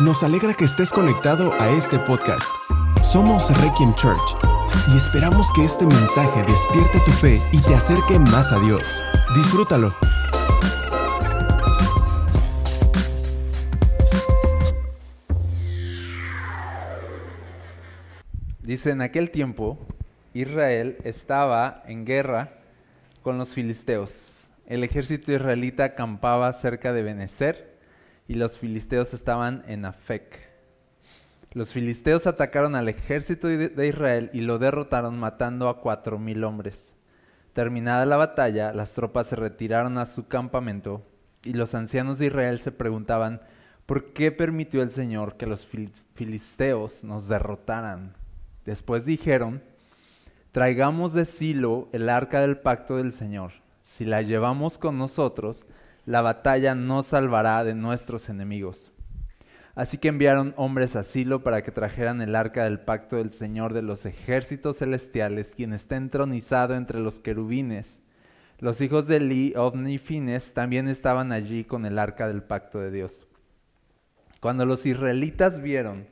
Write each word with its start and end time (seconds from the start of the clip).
Nos 0.00 0.22
alegra 0.22 0.54
que 0.54 0.64
estés 0.64 0.94
conectado 0.94 1.52
a 1.60 1.68
este 1.68 1.98
podcast. 1.98 2.50
Somos 3.02 3.50
Requiem 3.62 3.92
Church 3.96 4.34
y 4.88 4.96
esperamos 4.96 5.52
que 5.52 5.62
este 5.62 5.84
mensaje 5.84 6.42
despierte 6.42 7.00
tu 7.04 7.10
fe 7.10 7.38
y 7.52 7.60
te 7.60 7.74
acerque 7.74 8.18
más 8.18 8.50
a 8.50 8.58
Dios. 8.60 9.04
Disfrútalo. 9.34 9.94
Dice, 18.62 18.92
en 18.92 19.02
aquel 19.02 19.30
tiempo 19.30 19.78
Israel 20.32 20.96
estaba 21.04 21.82
en 21.86 22.06
guerra 22.06 22.54
con 23.20 23.36
los 23.36 23.50
filisteos. 23.50 24.48
El 24.64 24.82
ejército 24.82 25.30
israelita 25.30 25.84
acampaba 25.84 26.50
cerca 26.54 26.94
de 26.94 27.02
Benecer 27.02 27.69
y 28.30 28.34
los 28.34 28.58
filisteos 28.58 29.12
estaban 29.12 29.64
en 29.66 29.84
Afec. 29.84 30.38
Los 31.50 31.72
filisteos 31.72 32.28
atacaron 32.28 32.76
al 32.76 32.88
ejército 32.88 33.48
de 33.48 33.88
Israel 33.88 34.30
y 34.32 34.42
lo 34.42 34.60
derrotaron 34.60 35.18
matando 35.18 35.68
a 35.68 35.80
cuatro 35.80 36.16
mil 36.16 36.44
hombres. 36.44 36.94
Terminada 37.54 38.06
la 38.06 38.16
batalla, 38.16 38.72
las 38.72 38.92
tropas 38.92 39.26
se 39.26 39.34
retiraron 39.34 39.98
a 39.98 40.06
su 40.06 40.28
campamento 40.28 41.04
y 41.42 41.54
los 41.54 41.74
ancianos 41.74 42.18
de 42.18 42.26
Israel 42.26 42.60
se 42.60 42.70
preguntaban, 42.70 43.40
¿por 43.84 44.12
qué 44.12 44.30
permitió 44.30 44.82
el 44.82 44.92
Señor 44.92 45.36
que 45.36 45.46
los 45.46 45.66
filisteos 46.14 47.02
nos 47.02 47.26
derrotaran? 47.26 48.14
Después 48.64 49.06
dijeron, 49.06 49.60
traigamos 50.52 51.14
de 51.14 51.24
Silo 51.24 51.88
el 51.90 52.08
arca 52.08 52.40
del 52.42 52.58
pacto 52.58 52.96
del 52.96 53.12
Señor. 53.12 53.54
Si 53.82 54.04
la 54.04 54.22
llevamos 54.22 54.78
con 54.78 54.98
nosotros, 54.98 55.66
la 56.10 56.22
batalla 56.22 56.74
nos 56.74 57.06
salvará 57.06 57.62
de 57.62 57.76
nuestros 57.76 58.28
enemigos. 58.28 58.90
Así 59.76 59.96
que 59.96 60.08
enviaron 60.08 60.54
hombres 60.56 60.96
a 60.96 61.04
Silo 61.04 61.44
para 61.44 61.62
que 61.62 61.70
trajeran 61.70 62.20
el 62.20 62.34
arca 62.34 62.64
del 62.64 62.80
pacto 62.80 63.14
del 63.14 63.30
Señor 63.30 63.74
de 63.74 63.82
los 63.82 64.04
ejércitos 64.06 64.78
celestiales, 64.78 65.52
quien 65.54 65.72
está 65.72 65.94
entronizado 65.94 66.74
entre 66.74 66.98
los 66.98 67.20
querubines. 67.20 68.00
Los 68.58 68.80
hijos 68.80 69.06
de 69.06 69.18
Eli, 69.18 69.54
Ovni 69.56 69.94
y 69.94 69.98
Fines 69.98 70.52
también 70.52 70.88
estaban 70.88 71.30
allí 71.30 71.62
con 71.62 71.86
el 71.86 71.96
arca 71.96 72.26
del 72.26 72.42
pacto 72.42 72.80
de 72.80 72.90
Dios. 72.90 73.24
Cuando 74.40 74.66
los 74.66 74.86
israelitas 74.86 75.62
vieron 75.62 76.08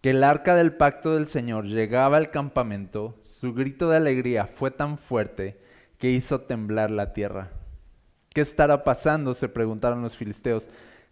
que 0.00 0.10
el 0.10 0.22
arca 0.22 0.54
del 0.54 0.74
pacto 0.74 1.16
del 1.16 1.26
Señor 1.26 1.64
llegaba 1.64 2.18
al 2.18 2.30
campamento, 2.30 3.18
su 3.22 3.52
grito 3.52 3.90
de 3.90 3.96
alegría 3.96 4.46
fue 4.46 4.70
tan 4.70 4.96
fuerte 4.96 5.60
que 5.98 6.08
hizo 6.08 6.42
temblar 6.42 6.92
la 6.92 7.12
tierra. 7.12 7.57
¿Qué 8.32 8.40
estará 8.40 8.84
pasando? 8.84 9.34
se 9.34 9.48
preguntaron 9.48 10.02
los 10.02 10.16
filisteos. 10.16 10.68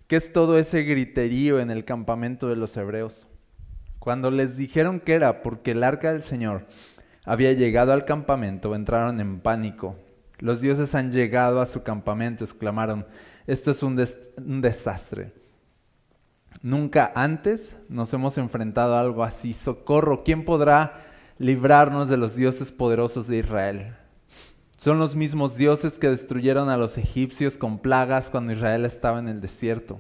¿Qué 0.06 0.17
es 0.17 0.33
todo 0.33 0.59
ese 0.59 0.83
griterío 0.83 1.59
en 1.59 1.70
el 1.70 1.84
campamento 1.84 2.48
de 2.48 2.56
los 2.56 2.77
hebreos? 2.77 3.27
Cuando 3.98 4.31
les 4.31 4.56
dijeron 4.56 5.00
que 5.00 5.14
era 5.14 5.42
porque 5.42 5.72
el 5.72 5.83
arca 5.83 6.12
del 6.12 6.22
Señor 6.22 6.67
había 7.25 7.53
llegado 7.53 7.92
al 7.92 8.05
campamento, 8.05 8.75
entraron 8.75 9.20
en 9.20 9.41
pánico. 9.41 9.97
Los 10.39 10.61
dioses 10.61 10.94
han 10.94 11.11
llegado 11.11 11.61
a 11.61 11.67
su 11.67 11.83
campamento, 11.83 12.44
exclamaron. 12.44 13.05
Esto 13.47 13.72
es 13.72 13.83
un, 13.83 13.97
desastre. 14.61 15.33
Nunca 16.62 17.11
antes 17.14 17.77
nos 17.89 18.12
hemos 18.12 18.39
enfrentado 18.39 18.94
a 18.94 19.00
algo 19.00 19.25
así. 19.25 19.55
Socorro, 19.55 20.22
¿quién 20.22 20.44
podrá 20.44 21.05
librarnos 21.39 22.09
de 22.09 22.17
los 22.17 22.37
dioses 22.37 22.70
poderosos 22.70 23.27
de 23.27 23.39
Israel? 23.39 23.97
Son 24.77 24.98
los 24.98 25.16
mismos 25.16 25.56
dioses 25.56 25.98
que 25.98 26.10
destruyeron 26.10 26.69
a 26.69 26.77
los 26.77 26.98
egipcios 26.98 27.56
con 27.56 27.78
plagas 27.78 28.28
cuando 28.28 28.52
Israel 28.52 28.84
estaba 28.84 29.19
en 29.19 29.28
el 29.28 29.41
desierto. 29.41 29.98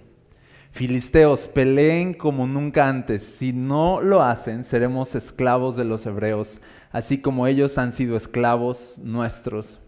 Filisteos, 0.70 1.48
peleen 1.48 2.12
como 2.12 2.46
nunca 2.46 2.86
antes. 2.86 3.22
Si 3.22 3.54
no 3.54 4.02
lo 4.02 4.22
hacen, 4.22 4.64
seremos 4.64 5.14
esclavos 5.14 5.76
de 5.76 5.86
los 5.86 6.04
hebreos, 6.04 6.60
así 6.92 7.18
como 7.18 7.46
ellos 7.46 7.78
han 7.78 7.92
sido 7.92 8.16
esclavos 8.16 8.98
nuestros. 9.02 9.78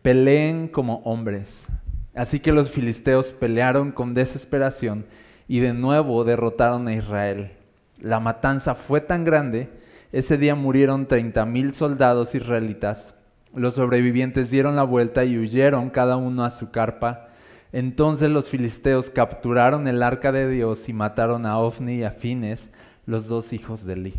Peleen 0.00 0.68
como 0.68 1.02
hombres. 1.04 1.66
Así 2.14 2.40
que 2.40 2.52
los 2.52 2.70
filisteos 2.70 3.32
pelearon 3.32 3.92
con 3.92 4.14
desesperación 4.14 5.04
y 5.46 5.60
de 5.60 5.74
nuevo 5.74 6.24
derrotaron 6.24 6.88
a 6.88 6.94
Israel. 6.94 7.52
La 8.00 8.18
matanza 8.18 8.74
fue 8.74 9.02
tan 9.02 9.26
grande, 9.26 9.70
ese 10.12 10.38
día 10.38 10.54
murieron 10.54 11.06
treinta 11.06 11.44
mil 11.44 11.74
soldados 11.74 12.34
israelitas. 12.34 13.14
Los 13.54 13.74
sobrevivientes 13.74 14.50
dieron 14.50 14.76
la 14.76 14.82
vuelta 14.82 15.24
y 15.24 15.38
huyeron 15.38 15.90
cada 15.90 16.16
uno 16.16 16.44
a 16.44 16.50
su 16.50 16.70
carpa. 16.70 17.28
Entonces 17.72 18.30
los 18.30 18.48
filisteos 18.48 19.10
capturaron 19.10 19.88
el 19.88 20.02
arca 20.02 20.32
de 20.32 20.48
Dios 20.48 20.88
y 20.88 20.92
mataron 20.92 21.44
a 21.46 21.58
Ofni 21.58 21.96
y 21.96 22.04
a 22.04 22.10
Fines, 22.10 22.70
los 23.06 23.28
dos 23.28 23.52
hijos 23.52 23.84
de 23.84 23.94
Eli. 23.94 24.14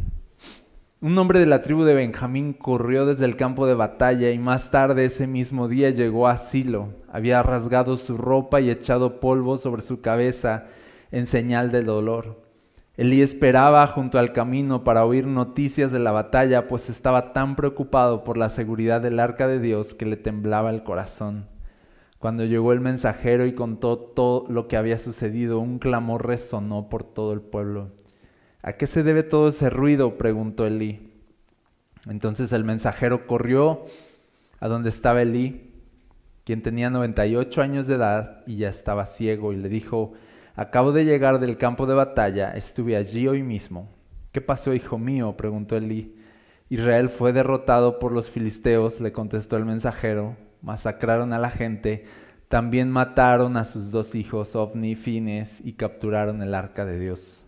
Un 1.02 1.18
hombre 1.18 1.40
de 1.40 1.46
la 1.46 1.62
tribu 1.62 1.84
de 1.84 1.94
Benjamín 1.94 2.54
corrió 2.54 3.06
desde 3.06 3.26
el 3.26 3.36
campo 3.36 3.68
de 3.68 3.74
batalla 3.74 4.32
y 4.32 4.40
más 4.40 4.72
tarde 4.72 5.06
ese 5.06 5.28
mismo 5.28 5.68
día 5.68 5.90
llegó 5.90 6.28
a 6.28 6.38
Silo. 6.38 6.90
Había 7.12 7.44
rasgado 7.44 7.98
su 7.98 8.18
ropa 8.18 8.62
y 8.62 8.70
echado 8.70 9.20
polvo 9.20 9.58
sobre 9.58 9.82
su 9.82 10.00
cabeza 10.00 10.68
en 11.12 11.28
señal 11.28 11.72
de 11.72 11.84
dolor. 11.84 12.43
Elí 12.96 13.24
esperaba 13.24 13.88
junto 13.88 14.20
al 14.20 14.34
camino 14.34 14.84
para 14.84 15.04
oír 15.04 15.26
noticias 15.26 15.92
de 15.92 15.98
la 15.98 16.12
batalla, 16.12 16.68
pues 16.68 16.90
estaba 16.90 17.34
tan 17.34 17.56
preocupado 17.56 18.24
por 18.24 18.38
la 18.38 18.50
seguridad 18.50 19.02
del 19.02 19.20
arca 19.20 19.48
de 19.48 19.59
Dios 19.59 19.96
que 19.96 20.06
le 20.06 20.16
temblaba 20.16 20.70
el 20.70 20.84
corazón. 20.84 21.48
Cuando 22.20 22.46
llegó 22.46 22.72
el 22.72 22.82
mensajero 22.82 23.48
y 23.48 23.56
contó 23.56 23.98
todo 23.98 24.46
lo 24.48 24.68
que 24.68 24.78
había 24.78 25.00
sucedido, 25.00 25.59
un 25.59 25.80
clamor 25.80 26.28
resonó 26.28 26.88
por 26.88 27.03
todo 27.03 27.34
el 27.34 27.42
pueblo. 27.42 27.90
¿A 28.62 28.74
qué 28.74 28.86
se 28.86 29.02
debe 29.02 29.24
todo 29.24 29.50
ese 29.50 29.72
ruido? 29.72 30.18
preguntó 30.18 30.68
Elí. 30.68 31.14
Entonces 32.08 32.53
el 32.53 32.64
mensajero 32.64 33.26
corrió 33.26 33.86
a 34.59 34.68
donde 34.68 34.90
estaba 34.90 35.24
Elí, 35.24 35.74
quien 36.44 36.62
tenía 36.62 36.92
98 36.92 37.62
años 37.62 37.88
de 37.88 37.96
edad 37.96 38.44
y 38.46 38.58
ya 38.58 38.70
estaba 38.70 39.08
ciego, 39.08 39.52
y 39.52 39.58
le 39.58 39.68
dijo, 39.68 40.14
Acabo 40.56 40.91
de 40.91 41.03
llegar 41.03 41.40
del 41.40 41.58
campo 41.58 41.88
de 41.88 41.96
batalla, 41.96 42.52
estuve 42.52 42.96
allí 42.96 43.28
hoy 43.28 43.41
mismo. 43.41 43.90
¿Qué 44.31 44.40
pasó, 44.40 44.75
hijo 44.75 45.00
mío? 45.00 45.36
preguntó 45.36 45.75
Elí. 45.75 46.16
Israel 46.69 47.09
fue 47.09 47.34
derrotado 47.34 47.97
por 47.97 48.12
los 48.12 48.30
filisteos, 48.30 49.02
le 49.02 49.12
contestó 49.12 49.58
el 49.58 49.66
mensajero. 49.66 50.36
Masacraron 50.62 51.34
a 51.34 51.40
la 51.40 51.50
gente, 51.50 52.06
también 52.50 52.91
mataron 52.91 53.58
a 53.58 53.66
sus 53.66 53.90
dos 53.90 54.14
hijos, 54.14 54.56
Ovni 54.56 54.91
y 54.91 54.96
Fines, 54.96 55.59
y 55.66 55.74
capturaron 55.74 56.44
el 56.44 56.53
arca 56.53 56.85
de 56.85 57.00
Dios. 57.00 57.47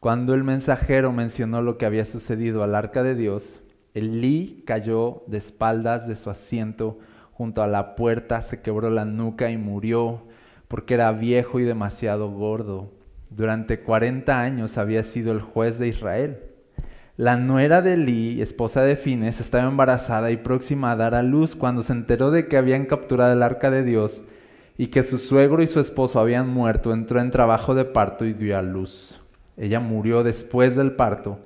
Cuando 0.00 0.34
el 0.34 0.42
mensajero 0.42 1.12
mencionó 1.12 1.62
lo 1.62 1.78
que 1.78 1.86
había 1.86 2.04
sucedido 2.04 2.64
al 2.64 2.74
arca 2.74 3.04
de 3.04 3.14
Dios, 3.14 3.60
Elí 3.94 4.64
cayó 4.66 5.22
de 5.28 5.38
espaldas 5.38 6.08
de 6.08 6.16
su 6.16 6.28
asiento 6.28 6.98
junto 7.30 7.62
a 7.62 7.68
la 7.68 7.94
puerta, 7.94 8.42
se 8.42 8.62
quebró 8.62 8.90
la 8.90 9.04
nuca 9.04 9.48
y 9.48 9.56
murió 9.56 10.25
porque 10.68 10.94
era 10.94 11.12
viejo 11.12 11.60
y 11.60 11.64
demasiado 11.64 12.30
gordo. 12.30 12.92
Durante 13.30 13.80
cuarenta 13.80 14.40
años 14.40 14.78
había 14.78 15.02
sido 15.02 15.32
el 15.32 15.40
juez 15.40 15.78
de 15.78 15.88
Israel. 15.88 16.40
La 17.16 17.36
nuera 17.36 17.82
de 17.82 17.94
Eli, 17.94 18.42
esposa 18.42 18.82
de 18.82 18.96
Fines, 18.96 19.40
estaba 19.40 19.68
embarazada 19.68 20.30
y 20.30 20.36
próxima 20.36 20.90
a 20.90 20.96
dar 20.96 21.14
a 21.14 21.22
luz 21.22 21.56
cuando 21.56 21.82
se 21.82 21.92
enteró 21.92 22.30
de 22.30 22.46
que 22.46 22.56
habían 22.56 22.84
capturado 22.84 23.32
el 23.32 23.42
arca 23.42 23.70
de 23.70 23.82
Dios 23.82 24.22
y 24.76 24.88
que 24.88 25.02
su 25.02 25.18
suegro 25.18 25.62
y 25.62 25.66
su 25.66 25.80
esposo 25.80 26.20
habían 26.20 26.48
muerto, 26.48 26.92
entró 26.92 27.20
en 27.20 27.30
trabajo 27.30 27.74
de 27.74 27.86
parto 27.86 28.26
y 28.26 28.34
dio 28.34 28.58
a 28.58 28.62
luz. 28.62 29.18
Ella 29.56 29.80
murió 29.80 30.22
después 30.22 30.76
del 30.76 30.92
parto, 30.92 31.38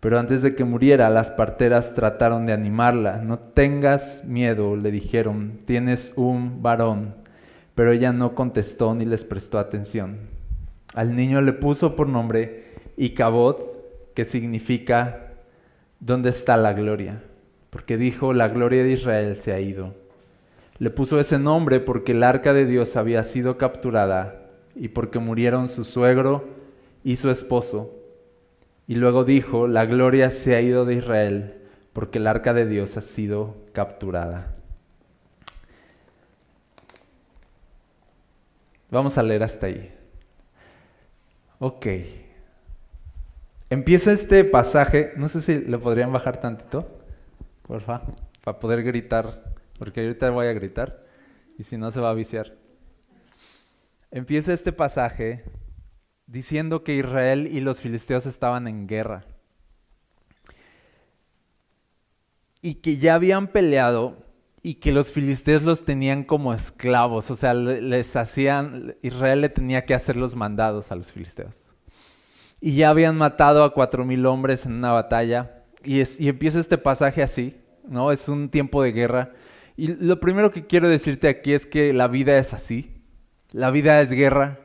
pero 0.00 0.18
antes 0.18 0.42
de 0.42 0.56
que 0.56 0.64
muriera 0.64 1.08
las 1.08 1.30
parteras 1.30 1.94
trataron 1.94 2.46
de 2.46 2.52
animarla. 2.52 3.18
No 3.18 3.38
tengas 3.38 4.24
miedo, 4.24 4.74
le 4.74 4.90
dijeron, 4.90 5.60
tienes 5.64 6.12
un 6.16 6.62
varón 6.62 7.25
pero 7.76 7.92
ella 7.92 8.12
no 8.12 8.34
contestó 8.34 8.94
ni 8.94 9.04
les 9.04 9.22
prestó 9.22 9.60
atención. 9.60 10.16
Al 10.94 11.14
niño 11.14 11.42
le 11.42 11.52
puso 11.52 11.94
por 11.94 12.08
nombre 12.08 12.64
Icabod, 12.96 13.56
que 14.14 14.24
significa 14.24 15.34
¿dónde 16.00 16.30
está 16.30 16.56
la 16.56 16.72
gloria? 16.72 17.22
Porque 17.68 17.98
dijo, 17.98 18.32
la 18.32 18.48
gloria 18.48 18.82
de 18.82 18.92
Israel 18.92 19.36
se 19.36 19.52
ha 19.52 19.60
ido. 19.60 19.94
Le 20.78 20.88
puso 20.88 21.20
ese 21.20 21.38
nombre 21.38 21.78
porque 21.78 22.12
el 22.12 22.22
arca 22.22 22.54
de 22.54 22.64
Dios 22.64 22.96
había 22.96 23.22
sido 23.24 23.58
capturada 23.58 24.46
y 24.74 24.88
porque 24.88 25.18
murieron 25.18 25.68
su 25.68 25.84
suegro 25.84 26.48
y 27.04 27.16
su 27.16 27.30
esposo. 27.30 27.92
Y 28.86 28.94
luego 28.94 29.24
dijo, 29.24 29.68
la 29.68 29.84
gloria 29.84 30.30
se 30.30 30.54
ha 30.54 30.62
ido 30.62 30.86
de 30.86 30.94
Israel 30.94 31.54
porque 31.92 32.16
el 32.16 32.26
arca 32.26 32.54
de 32.54 32.66
Dios 32.66 32.96
ha 32.96 33.02
sido 33.02 33.56
capturada. 33.72 34.55
Vamos 38.90 39.18
a 39.18 39.22
leer 39.22 39.42
hasta 39.42 39.66
ahí. 39.66 39.92
Ok. 41.58 41.86
Empieza 43.68 44.12
este 44.12 44.44
pasaje, 44.44 45.12
no 45.16 45.28
sé 45.28 45.40
si 45.42 45.56
le 45.56 45.78
podrían 45.78 46.12
bajar 46.12 46.40
tantito, 46.40 47.00
porfa, 47.62 48.02
para 48.44 48.60
poder 48.60 48.84
gritar, 48.84 49.54
porque 49.78 50.02
ahorita 50.02 50.30
voy 50.30 50.46
a 50.46 50.52
gritar 50.52 51.04
y 51.58 51.64
si 51.64 51.76
no 51.76 51.90
se 51.90 52.00
va 52.00 52.10
a 52.10 52.14
viciar. 52.14 52.54
Empieza 54.12 54.52
este 54.52 54.72
pasaje 54.72 55.44
diciendo 56.26 56.84
que 56.84 56.94
Israel 56.94 57.48
y 57.48 57.60
los 57.60 57.80
filisteos 57.80 58.26
estaban 58.26 58.68
en 58.68 58.86
guerra. 58.86 59.24
Y 62.62 62.76
que 62.76 62.98
ya 62.98 63.14
habían 63.14 63.48
peleado 63.48 64.25
y 64.66 64.74
que 64.74 64.90
los 64.90 65.12
filisteos 65.12 65.62
los 65.62 65.84
tenían 65.84 66.24
como 66.24 66.52
esclavos, 66.52 67.30
o 67.30 67.36
sea, 67.36 67.54
les 67.54 68.16
hacían, 68.16 68.96
Israel 69.00 69.42
le 69.42 69.48
tenía 69.48 69.86
que 69.86 69.94
hacer 69.94 70.16
los 70.16 70.34
mandados 70.34 70.90
a 70.90 70.96
los 70.96 71.12
filisteos. 71.12 71.64
Y 72.60 72.74
ya 72.74 72.90
habían 72.90 73.16
matado 73.16 73.62
a 73.62 73.72
cuatro 73.72 74.04
mil 74.04 74.26
hombres 74.26 74.66
en 74.66 74.72
una 74.72 74.90
batalla. 74.90 75.62
Y, 75.84 76.00
y 76.18 76.28
empieza 76.28 76.58
este 76.58 76.78
pasaje 76.78 77.22
así, 77.22 77.56
¿no? 77.86 78.10
Es 78.10 78.28
un 78.28 78.48
tiempo 78.48 78.82
de 78.82 78.90
guerra. 78.90 79.34
Y 79.76 79.94
lo 80.04 80.18
primero 80.18 80.50
que 80.50 80.66
quiero 80.66 80.88
decirte 80.88 81.28
aquí 81.28 81.52
es 81.52 81.64
que 81.64 81.92
la 81.92 82.08
vida 82.08 82.36
es 82.36 82.52
así. 82.52 83.04
La 83.52 83.70
vida 83.70 84.00
es 84.00 84.10
guerra. 84.10 84.58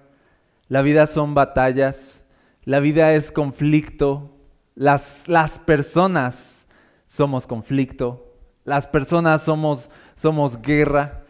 La 0.67 0.81
vida 0.81 1.05
son 1.05 1.35
batallas. 1.35 2.23
La 2.63 2.79
vida 2.79 3.13
es 3.13 3.31
conflicto. 3.31 4.35
Las, 4.73 5.27
las 5.27 5.59
personas 5.59 6.65
somos 7.05 7.45
conflicto. 7.45 8.30
Las 8.63 8.87
personas 8.87 9.43
somos, 9.43 9.89
somos 10.15 10.61
guerra. 10.61 11.23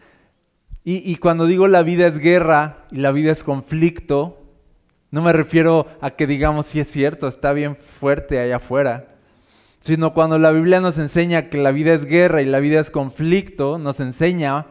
Y, 0.83 1.15
cuando 1.17 1.45
digo 1.45 1.67
la 1.67 1.83
vida 1.83 2.07
es 2.07 2.17
guerra 2.17 2.85
y 2.91 2.97
la 2.97 3.11
vida 3.11 3.31
es 3.31 3.43
conflicto, 3.43 4.39
no 5.11 5.21
me 5.21 5.31
refiero 5.31 5.85
a 6.01 6.11
que 6.11 6.25
digamos 6.25 6.65
si 6.65 6.79
es 6.79 6.89
cierto, 6.89 7.27
está 7.27 7.53
bien 7.53 7.75
fuerte 7.75 8.39
allá 8.39 8.55
afuera, 8.55 9.15
sino 9.81 10.13
cuando 10.15 10.39
la 10.39 10.49
Biblia 10.49 10.81
nos 10.81 10.97
enseña 10.97 11.49
que 11.49 11.59
la 11.59 11.71
vida 11.71 11.93
es 11.93 12.05
guerra 12.05 12.41
y 12.41 12.45
la 12.45 12.57
vida 12.57 12.79
es 12.79 12.89
conflicto, 12.89 13.77
nos 13.77 13.99
enseña 13.99 14.65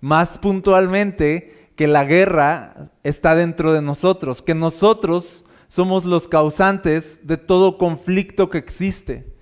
más 0.00 0.38
puntualmente 0.38 1.70
que 1.76 1.86
la 1.86 2.04
guerra 2.04 2.90
está 3.04 3.36
dentro 3.36 3.72
de 3.72 3.82
nosotros, 3.82 4.42
que 4.42 4.56
nosotros 4.56 5.44
somos 5.68 6.04
los 6.04 6.26
causantes 6.26 7.18
de 7.22 7.36
todo 7.36 7.78
conflicto 7.78 8.50
que 8.50 8.58
existe. 8.58 9.32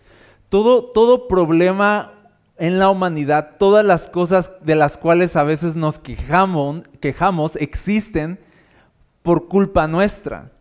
Todo, 0.49 0.91
todo 0.91 1.29
problema 1.29 2.12
en 2.63 2.79
la 2.79 2.91
humanidad, 2.91 3.57
todas 3.59 3.85
las 3.85 4.07
cosas 4.07 4.53
de 4.61 4.77
las 4.77 4.97
cuales 4.97 5.35
a 5.35 5.43
veces 5.43 5.75
nos 5.75 5.99
quejamos, 5.99 7.57
existen 7.57 8.39
por 9.25 9.49
culpa 9.49 9.89
nuestra. 9.89 10.53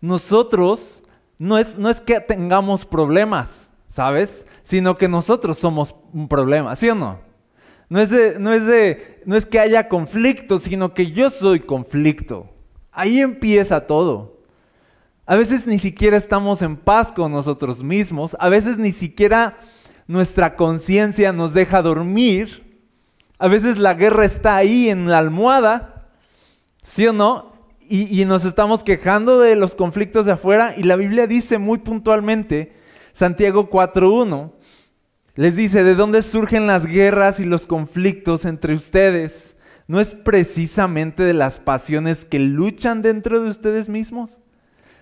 Nosotros 0.00 1.04
no 1.38 1.58
es, 1.58 1.76
no 1.76 1.90
es 1.90 2.00
que 2.00 2.20
tengamos 2.20 2.86
problemas, 2.86 3.70
¿sabes? 3.90 4.46
Sino 4.62 4.96
que 4.96 5.08
nosotros 5.08 5.58
somos 5.58 5.94
un 6.14 6.26
problema, 6.26 6.74
¿sí 6.74 6.88
o 6.88 6.94
no? 6.94 7.18
No 7.90 8.00
es, 8.00 8.08
de, 8.08 8.38
no, 8.38 8.54
es 8.54 8.64
de, 8.64 9.20
no 9.26 9.36
es 9.36 9.44
que 9.44 9.60
haya 9.60 9.90
conflicto, 9.90 10.58
sino 10.58 10.94
que 10.94 11.12
yo 11.12 11.28
soy 11.28 11.60
conflicto. 11.60 12.48
Ahí 12.92 13.20
empieza 13.20 13.86
todo. 13.86 14.38
A 15.26 15.36
veces 15.36 15.66
ni 15.66 15.78
siquiera 15.78 16.16
estamos 16.16 16.62
en 16.62 16.78
paz 16.78 17.12
con 17.12 17.30
nosotros 17.30 17.82
mismos, 17.82 18.34
a 18.40 18.48
veces 18.48 18.78
ni 18.78 18.92
siquiera 18.92 19.58
nuestra 20.06 20.56
conciencia 20.56 21.32
nos 21.32 21.52
deja 21.54 21.82
dormir. 21.82 22.78
A 23.38 23.48
veces 23.48 23.78
la 23.78 23.94
guerra 23.94 24.24
está 24.24 24.56
ahí 24.56 24.88
en 24.88 25.08
la 25.08 25.18
almohada, 25.18 26.08
¿sí 26.82 27.06
o 27.06 27.12
no? 27.12 27.54
Y, 27.88 28.24
nos 28.24 28.44
estamos 28.44 28.82
quejando 28.82 29.38
de 29.38 29.54
los 29.54 29.76
conflictos 29.76 30.26
de 30.26 30.32
afuera 30.32 30.74
y 30.76 30.82
la 30.82 30.96
Biblia 30.96 31.28
dice 31.28 31.58
muy 31.58 31.78
puntualmente, 31.78 32.72
Santiago 33.12 33.70
4.1, 33.70 34.50
les 35.36 35.54
dice, 35.54 35.84
¿de 35.84 35.94
dónde 35.94 36.22
surgen 36.22 36.66
las 36.66 36.84
guerras 36.84 37.38
y 37.38 37.44
los 37.44 37.64
conflictos 37.64 38.44
entre 38.44 38.74
ustedes? 38.74 39.54
¿No 39.86 40.00
es 40.00 40.14
precisamente 40.14 41.22
de 41.22 41.32
las 41.32 41.60
pasiones 41.60 42.24
que 42.24 42.40
luchan 42.40 43.02
dentro 43.02 43.40
de 43.40 43.50
ustedes 43.50 43.88
mismos? 43.88 44.40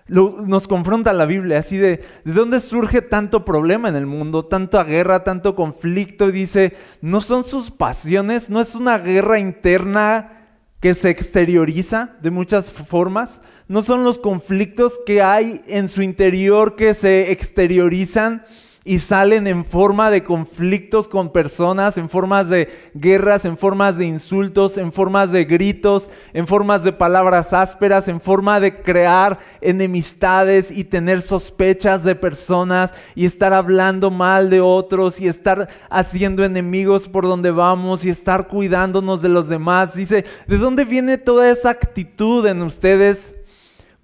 Nos 0.07 0.67
confronta 0.67 1.13
la 1.13 1.25
Biblia, 1.25 1.59
así 1.59 1.77
de, 1.77 2.03
¿de 2.23 2.33
dónde 2.33 2.59
surge 2.59 3.01
tanto 3.01 3.43
problema 3.43 3.89
en 3.89 3.95
el 3.95 4.05
mundo, 4.05 4.45
tanta 4.45 4.83
guerra, 4.83 5.23
tanto 5.23 5.55
conflicto? 5.55 6.29
Y 6.29 6.31
dice, 6.31 6.73
¿no 7.01 7.21
son 7.21 7.43
sus 7.43 7.71
pasiones? 7.71 8.49
¿No 8.49 8.61
es 8.61 8.75
una 8.75 8.99
guerra 8.99 9.39
interna 9.39 10.47
que 10.79 10.93
se 10.93 11.09
exterioriza 11.09 12.17
de 12.21 12.29
muchas 12.29 12.71
formas? 12.71 13.41
¿No 13.67 13.81
son 13.81 14.03
los 14.03 14.19
conflictos 14.19 14.99
que 15.07 15.23
hay 15.23 15.61
en 15.65 15.89
su 15.89 16.03
interior 16.03 16.75
que 16.75 16.93
se 16.93 17.31
exteriorizan 17.31 18.45
y 18.87 18.99
salen 18.99 19.47
en 19.47 19.65
forma 19.65 20.11
de 20.11 20.23
conflictos 20.23 21.07
con 21.07 21.31
personas, 21.31 21.97
en 21.97 22.07
formas 22.07 22.49
de 22.49 22.69
guerras, 22.93 23.43
en 23.43 23.57
formas 23.57 23.97
de 23.97 24.05
insultos, 24.05 24.77
en 24.77 24.91
formas 24.91 25.31
de 25.31 25.43
gritos, 25.43 26.07
en 26.33 26.45
formas 26.45 26.83
de 26.83 26.93
palabras 26.93 27.51
ásperas, 27.51 28.07
en 28.07 28.21
forma 28.21 28.59
de 28.59 28.81
crear 28.83 29.39
enemistades 29.59 30.69
y 30.69 30.83
tener 30.83 31.23
sospechas 31.23 32.03
de 32.03 32.13
personas 32.13 32.93
y 33.15 33.25
estar 33.25 33.53
hablando 33.53 34.11
mal 34.11 34.51
de 34.51 34.61
otros 34.61 35.19
y 35.19 35.27
estar 35.27 35.67
haciendo 35.89 36.45
enemigos 36.45 37.07
por 37.07 37.23
donde 37.23 37.49
vamos 37.49 38.05
y 38.05 38.09
estar 38.09 38.47
cuidándonos 38.47 39.23
de 39.23 39.29
los 39.29 39.47
demás. 39.47 39.95
Dice, 39.95 40.25
¿de 40.45 40.57
dónde 40.59 40.85
viene 40.85 41.17
toda 41.17 41.49
esa 41.49 41.71
actitud 41.71 42.45
en 42.45 42.61
ustedes? 42.61 43.34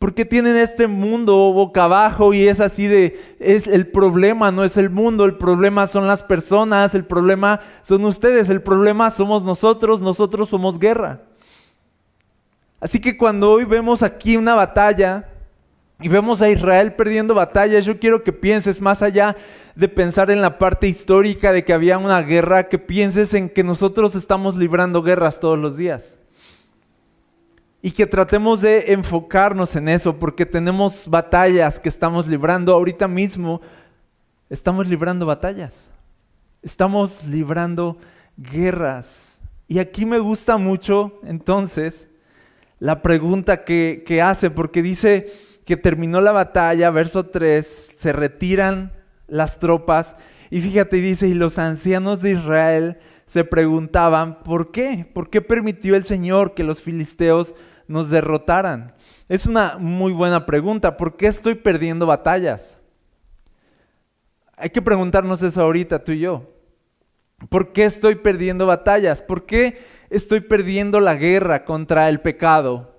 ¿Por 0.02 0.16
qué 0.16 0.26
tienen 0.26 0.58
este 0.58 0.88
mundo 0.88 1.36
boca 1.54 1.84
abajo 1.84 2.34
y 2.34 2.48
es 2.48 2.60
así 2.60 2.88
de, 2.88 3.36
es 3.40 3.68
el 3.68 3.86
problema 3.86 4.52
no 4.52 4.64
es 4.64 4.76
el 4.76 4.90
mundo, 4.90 5.26
el 5.26 5.38
problema 5.38 5.86
son 5.86 6.08
las 6.08 6.24
personas, 6.24 6.96
el 6.96 7.06
problema 7.06 7.60
son 7.84 8.06
ustedes, 8.06 8.50
el 8.50 8.64
problema 8.64 9.12
somos 9.12 9.44
nosotros, 9.44 10.02
nosotros 10.02 10.50
somos 10.50 10.80
guerra. 10.80 11.22
Así 12.80 13.00
que 13.00 13.16
cuando 13.16 13.52
hoy 13.52 13.64
vemos 13.64 14.02
aquí 14.02 14.38
una 14.38 14.56
batalla 14.56 15.30
y 16.00 16.10
vemos 16.10 16.42
a 16.42 16.50
Israel 16.50 16.94
perdiendo 16.94 17.36
batallas, 17.36 17.86
yo 17.86 18.00
quiero 18.00 18.24
que 18.24 18.34
pienses 18.34 18.82
más 18.82 19.04
allá 19.04 19.36
de 19.76 19.88
pensar 19.88 20.32
en 20.32 20.42
la 20.42 20.58
parte 20.58 20.88
histórica 20.88 21.52
de 21.52 21.64
que 21.64 21.74
había 21.74 22.00
una 22.00 22.24
guerra, 22.24 22.70
que 22.70 22.80
pienses 22.80 23.36
en 23.36 23.50
que 23.50 23.64
nosotros 23.64 24.16
estamos 24.16 24.58
librando 24.58 25.04
guerras 25.04 25.40
todos 25.40 25.60
los 25.60 25.78
días 25.78 26.18
y 27.82 27.92
que 27.92 28.06
tratemos 28.06 28.62
de 28.62 28.94
enfocarnos 28.94 29.76
en 29.76 29.90
eso 29.90 30.18
porque 30.18 30.46
tenemos 30.46 31.08
batallas 31.08 31.80
que 31.80 31.90
estamos 31.90 32.28
librando 32.28 32.74
ahorita 32.74 33.08
mismo. 33.08 33.62
Estamos 34.50 34.88
librando 34.88 35.26
batallas. 35.26 35.90
Estamos 36.62 37.26
librando 37.26 37.98
guerras. 38.38 39.40
Y 39.68 39.80
aquí 39.80 40.06
me 40.06 40.20
gusta 40.20 40.58
mucho 40.58 41.20
entonces 41.24 42.08
la 42.80 43.02
pregunta 43.02 43.64
que, 43.64 44.04
que 44.06 44.22
hace 44.22 44.50
porque 44.50 44.82
dice 44.82 45.32
que 45.66 45.78
terminó 45.78 46.22
la 46.22 46.32
batalla, 46.32 46.90
verso 46.92 47.28
3, 47.28 47.94
se 47.96 48.12
retiran 48.12 48.92
las 49.28 49.60
tropas 49.60 50.16
y 50.52 50.60
fíjate, 50.60 50.98
dice, 50.98 51.30
y 51.30 51.34
los 51.34 51.58
ancianos 51.58 52.22
de 52.22 52.32
Israel 52.32 52.98
se 53.26 53.46
preguntaban, 53.46 54.44
¿por 54.44 54.72
qué? 54.72 55.08
¿Por 55.14 55.30
qué 55.30 55.42
permitió 55.42 55.96
el 55.96 56.04
Señor 56.04 56.54
que 56.54 56.66
los 56.66 56.82
filisteos 56.82 57.56
nos 57.88 58.10
derrotaran? 58.10 58.94
Es 59.30 59.46
una 59.46 59.78
muy 59.78 60.14
buena 60.14 60.46
pregunta. 60.46 60.98
¿Por 60.98 61.18
qué 61.18 61.28
estoy 61.28 61.56
perdiendo 61.56 62.06
batallas? 62.06 62.78
Hay 64.58 64.70
que 64.70 64.82
preguntarnos 64.82 65.42
eso 65.42 65.62
ahorita, 65.62 66.04
tú 66.04 66.12
y 66.12 66.20
yo. 66.20 66.52
¿Por 67.50 67.74
qué 67.74 67.86
estoy 67.86 68.16
perdiendo 68.16 68.66
batallas? 68.66 69.22
¿Por 69.22 69.46
qué 69.46 69.80
estoy 70.10 70.42
perdiendo 70.42 71.00
la 71.00 71.16
guerra 71.16 71.66
contra 71.66 72.10
el 72.10 72.22
pecado? 72.22 72.96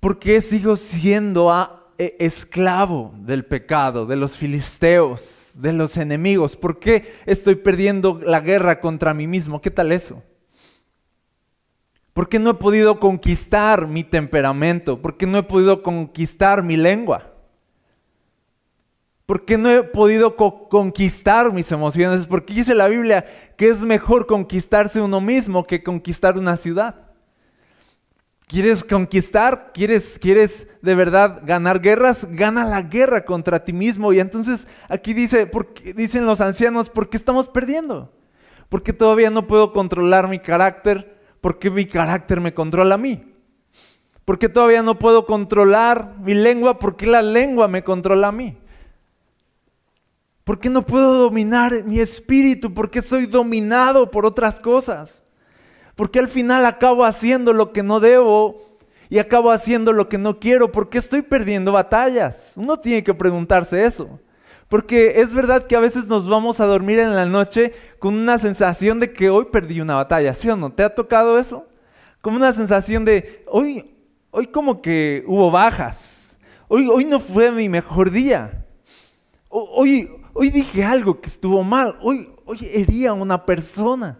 ¿Por 0.00 0.18
qué 0.18 0.40
sigo 0.40 0.76
siendo 0.76 1.50
e, 1.98 2.16
esclavo 2.20 3.14
del 3.16 3.44
pecado, 3.44 4.06
de 4.06 4.16
los 4.16 4.36
filisteos, 4.36 5.50
de 5.54 5.72
los 5.72 5.96
enemigos? 5.96 6.56
¿Por 6.56 6.78
qué 6.78 7.12
estoy 7.26 7.56
perdiendo 7.56 8.20
la 8.22 8.40
guerra 8.40 8.80
contra 8.80 9.14
mí 9.14 9.26
mismo? 9.26 9.60
¿Qué 9.60 9.70
tal 9.70 9.92
eso? 9.92 10.22
¿Por 12.14 12.28
qué 12.28 12.38
no 12.38 12.50
he 12.50 12.54
podido 12.54 13.00
conquistar 13.00 13.88
mi 13.88 14.04
temperamento? 14.04 15.02
¿Por 15.02 15.16
qué 15.16 15.26
no 15.26 15.36
he 15.36 15.42
podido 15.42 15.82
conquistar 15.82 16.62
mi 16.62 16.76
lengua? 16.76 17.32
¿Por 19.26 19.44
qué 19.44 19.58
no 19.58 19.68
he 19.68 19.82
podido 19.82 20.36
conquistar 20.36 21.52
mis 21.52 21.72
emociones? 21.72 22.26
Porque 22.26 22.54
dice 22.54 22.74
la 22.74 22.88
Biblia 22.88 23.24
que 23.56 23.68
es 23.68 23.80
mejor 23.80 24.26
conquistarse 24.26 25.00
uno 25.00 25.20
mismo 25.20 25.66
que 25.66 25.82
conquistar 25.82 26.38
una 26.38 26.56
ciudad. 26.56 27.04
¿Quieres 28.46 28.84
conquistar? 28.84 29.72
¿Quieres, 29.72 30.18
¿Quieres 30.20 30.68
de 30.82 30.94
verdad 30.94 31.40
ganar 31.44 31.80
guerras? 31.80 32.26
Gana 32.30 32.64
la 32.64 32.82
guerra 32.82 33.24
contra 33.24 33.64
ti 33.64 33.72
mismo. 33.72 34.12
Y 34.12 34.20
entonces 34.20 34.68
aquí 34.88 35.14
dice, 35.14 35.50
dicen 35.96 36.26
los 36.26 36.40
ancianos, 36.40 36.90
¿por 36.90 37.08
qué 37.08 37.16
estamos 37.16 37.48
perdiendo? 37.48 38.12
Porque 38.68 38.92
todavía 38.92 39.30
no 39.30 39.46
puedo 39.46 39.72
controlar 39.72 40.28
mi 40.28 40.38
carácter, 40.38 41.13
¿Por 41.44 41.58
qué 41.58 41.68
mi 41.68 41.84
carácter 41.84 42.40
me 42.40 42.54
controla 42.54 42.94
a 42.94 42.96
mí? 42.96 43.20
¿Por 44.24 44.38
qué 44.38 44.48
todavía 44.48 44.82
no 44.82 44.98
puedo 44.98 45.26
controlar 45.26 46.14
mi 46.18 46.32
lengua? 46.32 46.78
¿Por 46.78 46.96
qué 46.96 47.06
la 47.06 47.20
lengua 47.20 47.68
me 47.68 47.84
controla 47.84 48.28
a 48.28 48.32
mí? 48.32 48.56
¿Por 50.42 50.58
qué 50.58 50.70
no 50.70 50.86
puedo 50.86 51.12
dominar 51.18 51.84
mi 51.84 52.00
espíritu? 52.00 52.72
¿Por 52.72 52.90
qué 52.90 53.02
soy 53.02 53.26
dominado 53.26 54.10
por 54.10 54.24
otras 54.24 54.58
cosas? 54.58 55.22
¿Por 55.94 56.10
qué 56.10 56.20
al 56.20 56.28
final 56.28 56.64
acabo 56.64 57.04
haciendo 57.04 57.52
lo 57.52 57.74
que 57.74 57.82
no 57.82 58.00
debo? 58.00 58.78
y 59.10 59.18
acabo 59.18 59.50
haciendo 59.50 59.92
lo 59.92 60.08
que 60.08 60.16
no 60.16 60.40
quiero? 60.40 60.72
¿Por 60.72 60.88
qué 60.88 60.96
estoy 60.96 61.20
perdiendo 61.20 61.72
batallas? 61.72 62.52
Uno 62.56 62.78
tiene 62.78 63.04
que 63.04 63.12
preguntarse 63.12 63.84
eso. 63.84 64.18
Porque 64.74 65.20
es 65.20 65.32
verdad 65.32 65.68
que 65.68 65.76
a 65.76 65.78
veces 65.78 66.08
nos 66.08 66.28
vamos 66.28 66.58
a 66.58 66.66
dormir 66.66 66.98
en 66.98 67.14
la 67.14 67.26
noche 67.26 67.72
con 68.00 68.16
una 68.16 68.38
sensación 68.38 68.98
de 68.98 69.12
que 69.12 69.30
hoy 69.30 69.44
perdí 69.44 69.80
una 69.80 69.94
batalla, 69.94 70.34
¿sí 70.34 70.48
o 70.48 70.56
no? 70.56 70.72
¿Te 70.72 70.82
ha 70.82 70.92
tocado 70.92 71.38
eso? 71.38 71.68
Como 72.20 72.38
una 72.38 72.52
sensación 72.52 73.04
de, 73.04 73.44
hoy, 73.46 73.94
hoy 74.32 74.48
como 74.48 74.82
que 74.82 75.22
hubo 75.28 75.52
bajas, 75.52 76.36
hoy, 76.66 76.88
hoy 76.88 77.04
no 77.04 77.20
fue 77.20 77.52
mi 77.52 77.68
mejor 77.68 78.10
día, 78.10 78.66
hoy, 79.48 80.10
hoy 80.32 80.50
dije 80.50 80.82
algo 80.82 81.20
que 81.20 81.28
estuvo 81.28 81.62
mal, 81.62 81.96
hoy, 82.00 82.26
hoy 82.44 82.58
hería 82.72 83.10
a 83.10 83.12
una 83.12 83.46
persona, 83.46 84.18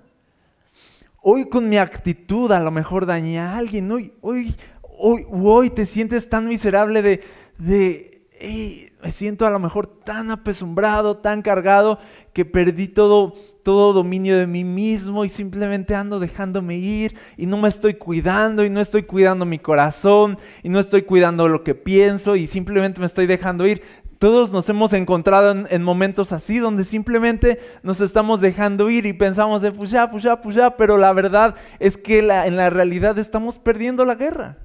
hoy 1.21 1.49
con 1.49 1.69
mi 1.69 1.79
actitud 1.79 2.53
a 2.53 2.61
lo 2.61 2.71
mejor 2.71 3.07
dañé 3.07 3.41
a 3.41 3.57
alguien, 3.57 3.91
hoy, 3.91 4.13
hoy, 4.21 4.55
hoy, 4.83 5.27
hoy 5.33 5.71
te 5.71 5.85
sientes 5.85 6.29
tan 6.29 6.47
miserable 6.47 7.03
de, 7.03 7.25
de 7.59 8.94
me 9.05 9.13
siento 9.13 9.47
a 9.47 9.51
lo 9.51 9.59
mejor 9.59 9.87
tan 9.87 10.31
apesumbrado, 10.31 11.19
tan 11.19 11.43
cargado, 11.43 11.99
que 12.33 12.47
perdí 12.47 12.89
todo, 12.89 13.35
todo 13.63 13.93
dominio 13.93 14.39
de 14.39 14.47
mí 14.47 14.65
mismo 14.65 15.27
y 15.27 15.29
simplemente 15.29 15.95
ando 15.95 16.21
dejándome 16.21 16.77
ir 16.79 17.15
y 17.37 17.45
no 17.45 17.59
me 17.59 17.69
estoy 17.69 17.95
cuidando 17.95 18.65
y 18.65 18.71
no 18.71 18.81
estoy 18.81 19.03
cuidando 19.03 19.45
mi 19.45 19.59
corazón 19.59 20.39
y 20.63 20.71
no 20.71 20.81
estoy 20.81 21.03
cuidando 21.03 21.49
lo 21.49 21.63
que 21.63 21.75
pienso 21.75 22.35
y 22.35 22.47
simplemente 22.47 22.99
me 22.99 23.05
estoy 23.05 23.27
dejando 23.27 23.67
ir. 23.67 23.83
Todos 24.19 24.53
nos 24.53 24.67
hemos 24.71 24.95
encontrado 24.95 25.67
en, 25.69 25.83
momentos 25.83 26.33
así 26.33 26.59
donde 26.59 26.85
simplemente 26.85 27.61
nos 27.83 28.01
estamos 28.01 28.41
dejando 28.41 28.89
ir 28.89 29.05
y 29.05 29.13
pensamos 29.13 29.61
de 29.61 29.71
pues 29.71 29.91
ya, 29.91 30.11
pues 30.11 30.23
ya, 30.23 30.41
pues 30.41 30.57
ya, 30.57 30.79
pero 30.79 30.97
la 30.97 31.13
verdad 31.13 31.57
es 31.79 31.99
que 31.99 32.21
en 32.21 32.57
la 32.57 32.71
realidad 32.71 33.19
estamos 33.19 33.59
perdiendo 33.59 34.07
la 34.07 34.15
guerra. 34.15 34.57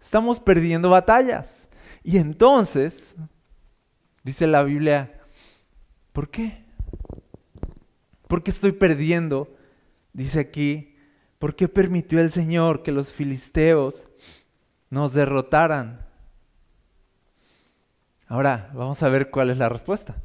Estamos 0.00 0.40
perdiendo 0.40 0.90
batallas. 0.90 1.57
Y 2.02 2.18
entonces, 2.18 3.16
dice 4.22 4.46
la 4.46 4.62
Biblia, 4.62 5.20
¿por 6.12 6.30
qué? 6.30 6.64
¿Por 8.26 8.42
qué 8.42 8.50
estoy 8.50 8.72
perdiendo? 8.72 9.54
Dice 10.12 10.40
aquí, 10.40 10.96
¿por 11.38 11.56
qué 11.56 11.68
permitió 11.68 12.20
el 12.20 12.30
Señor 12.30 12.82
que 12.82 12.92
los 12.92 13.12
filisteos 13.12 14.06
nos 14.90 15.14
derrotaran? 15.14 16.06
Ahora, 18.26 18.70
vamos 18.74 19.02
a 19.02 19.08
ver 19.08 19.30
cuál 19.30 19.50
es 19.50 19.58
la 19.58 19.68
respuesta. 19.68 20.20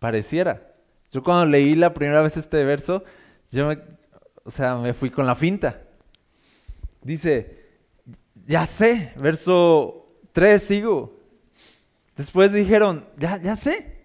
Pareciera. 0.00 0.74
Yo 1.12 1.22
cuando 1.22 1.46
leí 1.46 1.76
la 1.76 1.94
primera 1.94 2.22
vez 2.22 2.36
este 2.36 2.64
verso, 2.64 3.04
yo 3.50 3.68
me, 3.68 3.78
o 4.44 4.50
sea, 4.50 4.76
me 4.76 4.94
fui 4.94 5.10
con 5.10 5.26
la 5.26 5.36
finta. 5.36 5.82
Dice, 7.02 7.68
ya 8.46 8.66
sé, 8.66 9.12
verso 9.16 10.01
Tres, 10.32 10.62
sigo. 10.64 11.16
Después 12.16 12.52
dijeron, 12.52 13.06
ya, 13.16 13.40
ya 13.40 13.56
sé, 13.56 13.96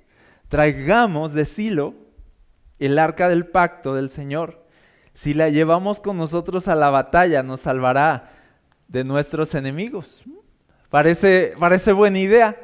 traigamos 0.50 1.34
de 1.34 1.46
Silo 1.46 1.94
el 2.80 3.00
arca 3.00 3.30
del 3.30 3.46
pacto 3.46 3.96
del 3.96 4.10
Señor. 4.10 4.66
Si 5.14 5.34
la 5.34 5.50
llevamos 5.50 6.00
con 6.00 6.18
nosotros 6.18 6.68
a 6.68 6.76
la 6.76 6.90
batalla, 6.90 7.44
nos 7.44 7.62
salvará 7.62 8.32
de 8.88 9.04
nuestros 9.04 9.56
enemigos. 9.56 10.24
Parece, 10.90 11.54
parece 11.60 11.92
buena 11.92 12.20
idea. 12.20 12.56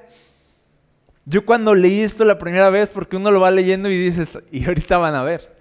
Yo 1.25 1.45
cuando 1.45 1.73
leí 1.73 2.01
esto 2.01 2.25
la 2.25 2.37
primera 2.37 2.69
vez, 2.69 2.89
porque 2.89 3.17
uno 3.17 3.31
lo 3.31 3.39
va 3.39 3.51
leyendo 3.51 3.89
y 3.89 3.97
dices, 3.97 4.37
y 4.51 4.65
ahorita 4.65 4.97
van 4.97 5.15
a 5.15 5.23
ver. 5.23 5.53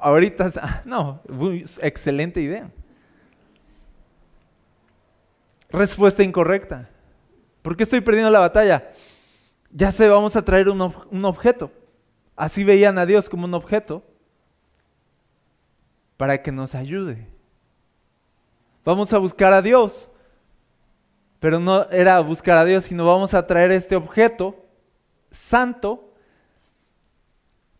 Ahorita, 0.00 0.82
no, 0.84 1.22
excelente 1.80 2.40
idea. 2.40 2.70
Respuesta 5.72 6.22
incorrecta. 6.22 6.88
¿Por 7.62 7.76
qué 7.76 7.84
estoy 7.84 8.00
perdiendo 8.00 8.30
la 8.30 8.40
batalla? 8.40 8.90
Ya 9.70 9.92
sé, 9.92 10.08
vamos 10.08 10.34
a 10.36 10.42
traer 10.42 10.68
un, 10.68 10.80
un 11.10 11.24
objeto. 11.24 11.70
Así 12.36 12.64
veían 12.64 12.98
a 12.98 13.06
Dios 13.06 13.28
como 13.28 13.44
un 13.44 13.54
objeto 13.54 14.02
para 16.16 16.42
que 16.42 16.50
nos 16.50 16.74
ayude. 16.74 17.28
Vamos 18.84 19.12
a 19.12 19.18
buscar 19.18 19.52
a 19.52 19.62
Dios. 19.62 20.10
Pero 21.38 21.58
no 21.58 21.88
era 21.90 22.20
buscar 22.20 22.58
a 22.58 22.64
Dios, 22.64 22.84
sino 22.84 23.06
vamos 23.06 23.32
a 23.32 23.46
traer 23.46 23.72
este 23.72 23.96
objeto 23.96 24.56
santo 25.30 26.12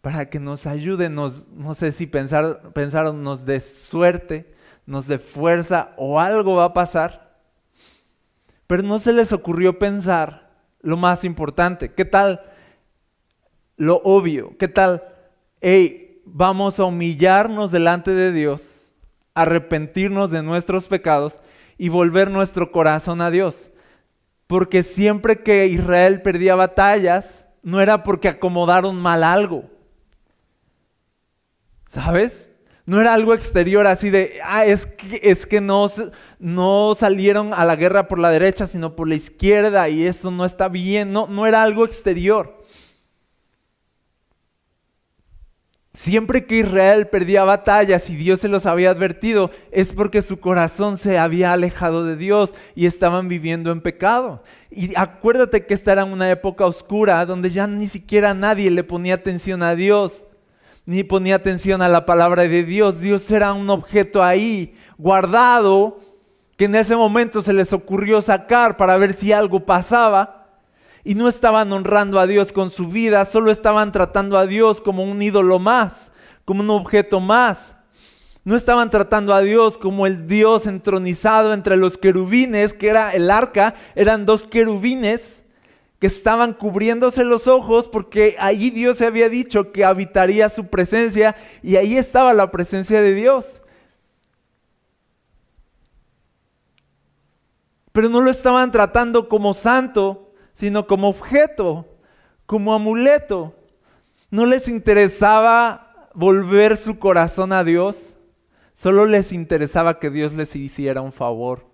para 0.00 0.30
que 0.30 0.40
nos 0.40 0.66
ayude, 0.66 1.10
nos, 1.10 1.48
no 1.48 1.74
sé 1.74 1.92
si 1.92 2.06
pensar, 2.06 2.72
pensaron, 2.72 3.22
nos 3.22 3.44
dé 3.44 3.60
suerte, 3.60 4.54
nos 4.86 5.06
dé 5.06 5.18
fuerza 5.18 5.92
o 5.98 6.18
algo 6.18 6.54
va 6.54 6.64
a 6.66 6.72
pasar 6.72 7.29
pero 8.70 8.84
no 8.84 9.00
se 9.00 9.12
les 9.12 9.32
ocurrió 9.32 9.80
pensar 9.80 10.48
lo 10.80 10.96
más 10.96 11.24
importante. 11.24 11.92
¿Qué 11.92 12.04
tal 12.04 12.40
lo 13.76 13.96
obvio? 14.04 14.56
¿Qué 14.58 14.68
tal, 14.68 15.02
hey, 15.60 16.22
vamos 16.24 16.78
a 16.78 16.84
humillarnos 16.84 17.72
delante 17.72 18.14
de 18.14 18.30
Dios, 18.30 18.94
arrepentirnos 19.34 20.30
de 20.30 20.44
nuestros 20.44 20.86
pecados 20.86 21.40
y 21.78 21.88
volver 21.88 22.30
nuestro 22.30 22.70
corazón 22.70 23.22
a 23.22 23.32
Dios? 23.32 23.70
Porque 24.46 24.84
siempre 24.84 25.42
que 25.42 25.66
Israel 25.66 26.22
perdía 26.22 26.54
batallas, 26.54 27.46
no 27.64 27.80
era 27.80 28.04
porque 28.04 28.28
acomodaron 28.28 28.94
mal 28.94 29.24
algo. 29.24 29.64
¿Sabes? 31.88 32.49
No 32.90 33.00
era 33.00 33.14
algo 33.14 33.34
exterior 33.34 33.86
así 33.86 34.10
de, 34.10 34.40
ah, 34.42 34.64
es 34.64 34.84
que, 34.84 35.20
es 35.22 35.46
que 35.46 35.60
no, 35.60 35.86
no 36.40 36.96
salieron 36.98 37.54
a 37.54 37.64
la 37.64 37.76
guerra 37.76 38.08
por 38.08 38.18
la 38.18 38.30
derecha, 38.30 38.66
sino 38.66 38.96
por 38.96 39.06
la 39.06 39.14
izquierda 39.14 39.88
y 39.88 40.04
eso 40.04 40.32
no 40.32 40.44
está 40.44 40.68
bien. 40.68 41.12
No, 41.12 41.28
no 41.28 41.46
era 41.46 41.62
algo 41.62 41.84
exterior. 41.84 42.64
Siempre 45.94 46.46
que 46.46 46.56
Israel 46.56 47.06
perdía 47.06 47.44
batallas 47.44 48.10
y 48.10 48.16
Dios 48.16 48.40
se 48.40 48.48
los 48.48 48.66
había 48.66 48.90
advertido, 48.90 49.52
es 49.70 49.92
porque 49.92 50.20
su 50.20 50.40
corazón 50.40 50.96
se 50.96 51.16
había 51.16 51.52
alejado 51.52 52.04
de 52.04 52.16
Dios 52.16 52.56
y 52.74 52.86
estaban 52.86 53.28
viviendo 53.28 53.70
en 53.70 53.82
pecado. 53.82 54.42
Y 54.68 54.96
acuérdate 54.96 55.64
que 55.64 55.74
esta 55.74 55.92
era 55.92 56.04
una 56.04 56.28
época 56.28 56.66
oscura 56.66 57.24
donde 57.24 57.52
ya 57.52 57.68
ni 57.68 57.86
siquiera 57.86 58.34
nadie 58.34 58.68
le 58.68 58.82
ponía 58.82 59.14
atención 59.14 59.62
a 59.62 59.76
Dios 59.76 60.26
ni 60.90 61.04
ponía 61.04 61.36
atención 61.36 61.82
a 61.82 61.88
la 61.88 62.04
palabra 62.04 62.42
de 62.42 62.64
Dios. 62.64 63.00
Dios 63.00 63.30
era 63.30 63.52
un 63.52 63.70
objeto 63.70 64.24
ahí, 64.24 64.74
guardado, 64.98 66.00
que 66.56 66.64
en 66.64 66.74
ese 66.74 66.96
momento 66.96 67.42
se 67.42 67.52
les 67.52 67.72
ocurrió 67.72 68.20
sacar 68.20 68.76
para 68.76 68.96
ver 68.96 69.14
si 69.14 69.32
algo 69.32 69.64
pasaba. 69.64 70.48
Y 71.04 71.14
no 71.14 71.28
estaban 71.28 71.72
honrando 71.72 72.18
a 72.18 72.26
Dios 72.26 72.50
con 72.50 72.70
su 72.70 72.88
vida, 72.88 73.24
solo 73.24 73.52
estaban 73.52 73.92
tratando 73.92 74.36
a 74.36 74.46
Dios 74.46 74.80
como 74.80 75.04
un 75.04 75.22
ídolo 75.22 75.60
más, 75.60 76.10
como 76.44 76.60
un 76.60 76.70
objeto 76.70 77.20
más. 77.20 77.76
No 78.42 78.56
estaban 78.56 78.90
tratando 78.90 79.32
a 79.32 79.42
Dios 79.42 79.78
como 79.78 80.08
el 80.08 80.26
Dios 80.26 80.66
entronizado 80.66 81.54
entre 81.54 81.76
los 81.76 81.98
querubines, 81.98 82.74
que 82.74 82.88
era 82.88 83.14
el 83.14 83.30
arca, 83.30 83.76
eran 83.94 84.26
dos 84.26 84.42
querubines 84.42 85.39
que 86.00 86.06
estaban 86.06 86.54
cubriéndose 86.54 87.24
los 87.24 87.46
ojos 87.46 87.86
porque 87.86 88.34
allí 88.40 88.70
Dios 88.70 88.96
se 88.96 89.06
había 89.06 89.28
dicho 89.28 89.70
que 89.70 89.84
habitaría 89.84 90.48
su 90.48 90.66
presencia 90.68 91.36
y 91.62 91.76
ahí 91.76 91.98
estaba 91.98 92.32
la 92.32 92.50
presencia 92.50 93.02
de 93.02 93.14
Dios. 93.14 93.60
Pero 97.92 98.08
no 98.08 98.22
lo 98.22 98.30
estaban 98.30 98.70
tratando 98.70 99.28
como 99.28 99.52
santo, 99.52 100.32
sino 100.54 100.86
como 100.86 101.10
objeto, 101.10 101.86
como 102.46 102.72
amuleto. 102.72 103.54
No 104.30 104.46
les 104.46 104.68
interesaba 104.68 106.08
volver 106.14 106.78
su 106.78 106.98
corazón 106.98 107.52
a 107.52 107.62
Dios, 107.62 108.16
solo 108.72 109.04
les 109.04 109.32
interesaba 109.32 109.98
que 109.98 110.08
Dios 110.08 110.32
les 110.32 110.56
hiciera 110.56 111.02
un 111.02 111.12
favor. 111.12 111.66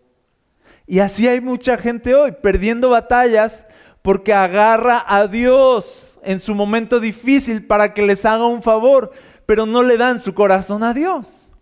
Y 0.84 0.98
así 0.98 1.28
hay 1.28 1.40
mucha 1.40 1.76
gente 1.76 2.16
hoy, 2.16 2.32
perdiendo 2.32 2.88
batallas 2.88 3.66
porque 4.06 4.32
agarra 4.32 5.04
a 5.04 5.26
Dios 5.26 6.20
en 6.22 6.38
su 6.38 6.54
momento 6.54 7.00
difícil 7.00 7.66
para 7.66 7.92
que 7.92 8.02
les 8.02 8.24
haga 8.24 8.46
un 8.46 8.62
favor, 8.62 9.10
pero 9.46 9.66
no 9.66 9.82
le 9.82 9.96
dan 9.96 10.20
su 10.20 10.32
corazón 10.32 10.84
a 10.84 10.94
Dios. 10.94 11.52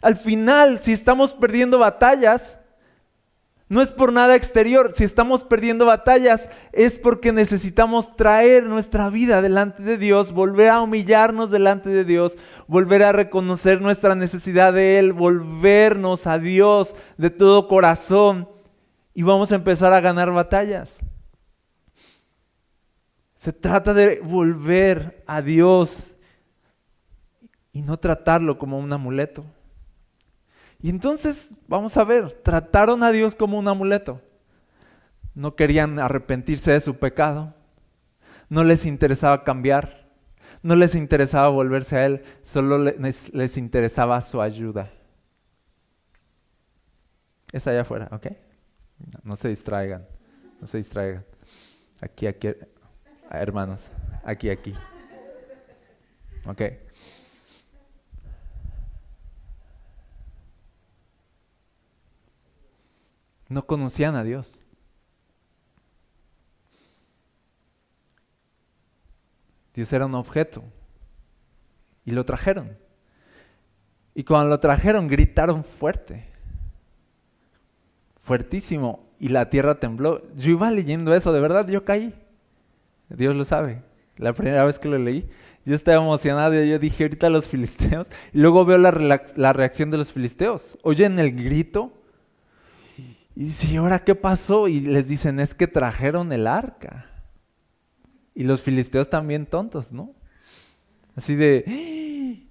Al 0.00 0.16
final, 0.16 0.78
si 0.78 0.92
estamos 0.92 1.32
perdiendo 1.32 1.80
batallas, 1.80 2.60
no 3.68 3.82
es 3.82 3.90
por 3.90 4.12
nada 4.12 4.36
exterior. 4.36 4.92
Si 4.94 5.02
estamos 5.02 5.42
perdiendo 5.42 5.84
batallas 5.84 6.48
es 6.70 6.96
porque 7.00 7.32
necesitamos 7.32 8.14
traer 8.14 8.66
nuestra 8.66 9.10
vida 9.10 9.42
delante 9.42 9.82
de 9.82 9.98
Dios, 9.98 10.30
volver 10.30 10.68
a 10.68 10.80
humillarnos 10.80 11.50
delante 11.50 11.90
de 11.90 12.04
Dios, 12.04 12.36
volver 12.68 13.02
a 13.02 13.10
reconocer 13.10 13.80
nuestra 13.80 14.14
necesidad 14.14 14.72
de 14.74 15.00
Él, 15.00 15.12
volvernos 15.12 16.28
a 16.28 16.38
Dios 16.38 16.94
de 17.16 17.30
todo 17.30 17.66
corazón 17.66 18.48
y 19.12 19.24
vamos 19.24 19.50
a 19.50 19.56
empezar 19.56 19.92
a 19.92 20.00
ganar 20.00 20.30
batallas. 20.30 21.00
Se 23.44 23.52
trata 23.52 23.92
de 23.92 24.20
volver 24.20 25.22
a 25.26 25.42
Dios 25.42 26.16
y 27.72 27.82
no 27.82 27.98
tratarlo 27.98 28.56
como 28.56 28.78
un 28.78 28.90
amuleto. 28.90 29.44
Y 30.80 30.88
entonces, 30.88 31.50
vamos 31.68 31.94
a 31.98 32.04
ver, 32.04 32.32
trataron 32.42 33.02
a 33.02 33.12
Dios 33.12 33.36
como 33.36 33.58
un 33.58 33.68
amuleto. 33.68 34.22
No 35.34 35.56
querían 35.56 35.98
arrepentirse 35.98 36.72
de 36.72 36.80
su 36.80 36.96
pecado. 36.96 37.52
No 38.48 38.64
les 38.64 38.86
interesaba 38.86 39.44
cambiar. 39.44 40.08
No 40.62 40.74
les 40.74 40.94
interesaba 40.94 41.48
volverse 41.48 41.98
a 41.98 42.06
Él. 42.06 42.22
Solo 42.44 42.78
les, 42.78 43.56
interesaba 43.58 44.22
su 44.22 44.40
ayuda. 44.40 44.90
Es 47.52 47.66
allá 47.66 47.82
afuera, 47.82 48.08
¿ok? 48.10 48.26
No, 49.22 49.36
se 49.36 49.48
distraigan. 49.48 50.06
No 50.62 50.66
se 50.66 50.78
distraigan. 50.78 51.26
Aquí, 52.00 52.26
aquí, 52.26 52.48
hermanos. 53.40 53.90
Aquí, 54.24 54.50
aquí. 54.50 54.74
¿Ok? 56.46 56.62
No 63.48 63.66
conocían 63.66 64.16
a 64.16 64.24
Dios. 64.24 64.60
Dios 69.74 69.92
era 69.92 70.06
un 70.06 70.14
objeto. 70.14 70.64
Y 72.04 72.12
lo 72.12 72.24
trajeron. 72.24 72.76
Y 74.14 74.24
cuando 74.24 74.48
lo 74.48 74.60
trajeron 74.60 75.08
gritaron 75.08 75.64
fuerte. 75.64 76.26
Fuertísimo. 78.22 79.08
Y 79.18 79.28
la 79.28 79.48
tierra 79.48 79.78
tembló. 79.80 80.22
Yo 80.34 80.50
iba 80.52 80.70
leyendo 80.70 81.14
eso, 81.14 81.32
de 81.32 81.40
verdad, 81.40 81.68
yo 81.68 81.84
caí. 81.84 82.14
Dios 83.08 83.34
lo 83.36 83.44
sabe. 83.44 83.82
La 84.16 84.32
primera 84.32 84.64
vez 84.64 84.78
que 84.78 84.88
lo 84.88 84.98
leí, 84.98 85.28
yo 85.64 85.74
estaba 85.74 86.02
emocionado 86.02 86.62
y 86.62 86.68
yo 86.68 86.78
dije, 86.78 87.04
ahorita 87.04 87.30
los 87.30 87.48
filisteos. 87.48 88.08
Y 88.32 88.38
luego 88.38 88.64
veo 88.64 88.78
la, 88.78 89.24
la 89.34 89.52
reacción 89.52 89.90
de 89.90 89.98
los 89.98 90.12
filisteos. 90.12 90.78
Oyen 90.82 91.18
el 91.18 91.32
grito 91.32 91.92
y 93.34 93.44
dice, 93.44 93.66
¿y 93.68 93.76
ahora 93.76 94.04
qué 94.04 94.14
pasó? 94.14 94.68
Y 94.68 94.80
les 94.80 95.08
dicen, 95.08 95.40
es 95.40 95.54
que 95.54 95.66
trajeron 95.66 96.32
el 96.32 96.46
arca. 96.46 97.06
Y 98.34 98.44
los 98.44 98.62
filisteos 98.62 99.08
también 99.08 99.46
tontos, 99.46 99.92
¿no? 99.92 100.12
Así 101.16 101.34
de, 101.34 102.44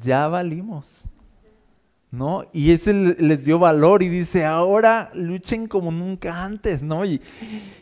ya 0.00 0.28
valimos. 0.28 1.04
¿No? 2.12 2.44
Y 2.52 2.70
ese 2.70 2.94
les 2.94 3.44
dio 3.44 3.58
valor 3.58 4.02
y 4.02 4.08
dice, 4.08 4.44
ahora 4.44 5.10
luchen 5.12 5.66
como 5.66 5.90
nunca 5.90 6.44
antes, 6.44 6.82
¿no? 6.82 7.04
Y, 7.04 7.20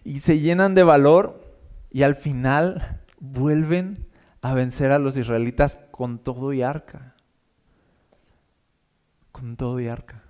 y 0.02 0.20
se 0.20 0.40
llenan 0.40 0.74
de 0.74 0.82
valor 0.82 1.43
y 1.94 2.02
al 2.02 2.16
final 2.16 3.02
vuelven 3.20 3.94
a 4.42 4.52
vencer 4.52 4.90
a 4.90 4.98
los 4.98 5.16
israelitas 5.16 5.78
con 5.92 6.18
todo 6.18 6.52
y 6.52 6.60
arca. 6.60 7.14
Con 9.30 9.56
todo 9.56 9.78
y 9.78 9.86
arca. 9.86 10.24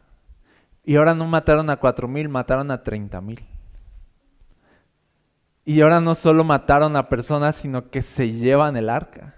Y 0.85 0.97
ahora 0.97 1.15
no 1.15 1.27
mataron 1.27 1.71
a 1.71 1.77
cuatro 1.77 2.07
mil, 2.07 2.29
mataron 2.29 2.71
a 2.71 2.83
treinta 2.83 3.23
mil. 3.23 3.43
Y 5.65 5.81
ahora 5.81 6.03
no 6.03 6.15
solo 6.15 6.45
mataron 6.45 6.97
a 6.97 7.09
personas, 7.09 7.57
sino 7.57 7.89
que 7.89 8.03
se 8.03 8.31
llevan 8.31 8.77
el 8.77 8.91
arca. 8.91 9.37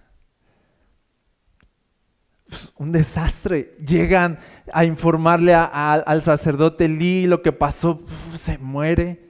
Un 2.75 2.90
desastre. 2.90 3.76
Llegan 3.87 4.40
a 4.73 4.85
informarle 4.85 5.54
al 5.54 6.23
sacerdote 6.23 6.88
Lee 6.88 7.28
lo 7.28 7.40
que 7.40 7.52
pasó, 7.52 8.04
se 8.37 8.59
muere. 8.59 9.25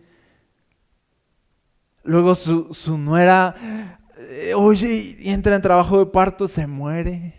Luego 2.06 2.34
su, 2.34 2.72
su 2.72 2.96
nuera, 2.96 3.98
eh, 4.18 4.54
oye, 4.54 5.16
entra 5.30 5.56
en 5.56 5.62
trabajo 5.62 5.98
de 5.98 6.06
parto, 6.06 6.48
se 6.48 6.66
muere. 6.66 7.34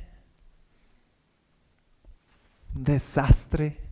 Desastre 2.74 3.88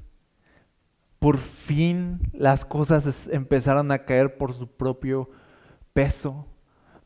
por 1.26 1.40
fin 1.40 2.20
las 2.34 2.66
cosas 2.66 3.28
empezaron 3.32 3.92
a 3.92 4.06
caer 4.06 4.38
por 4.38 4.54
su 4.54 4.68
propio 4.68 5.32
peso. 5.92 6.46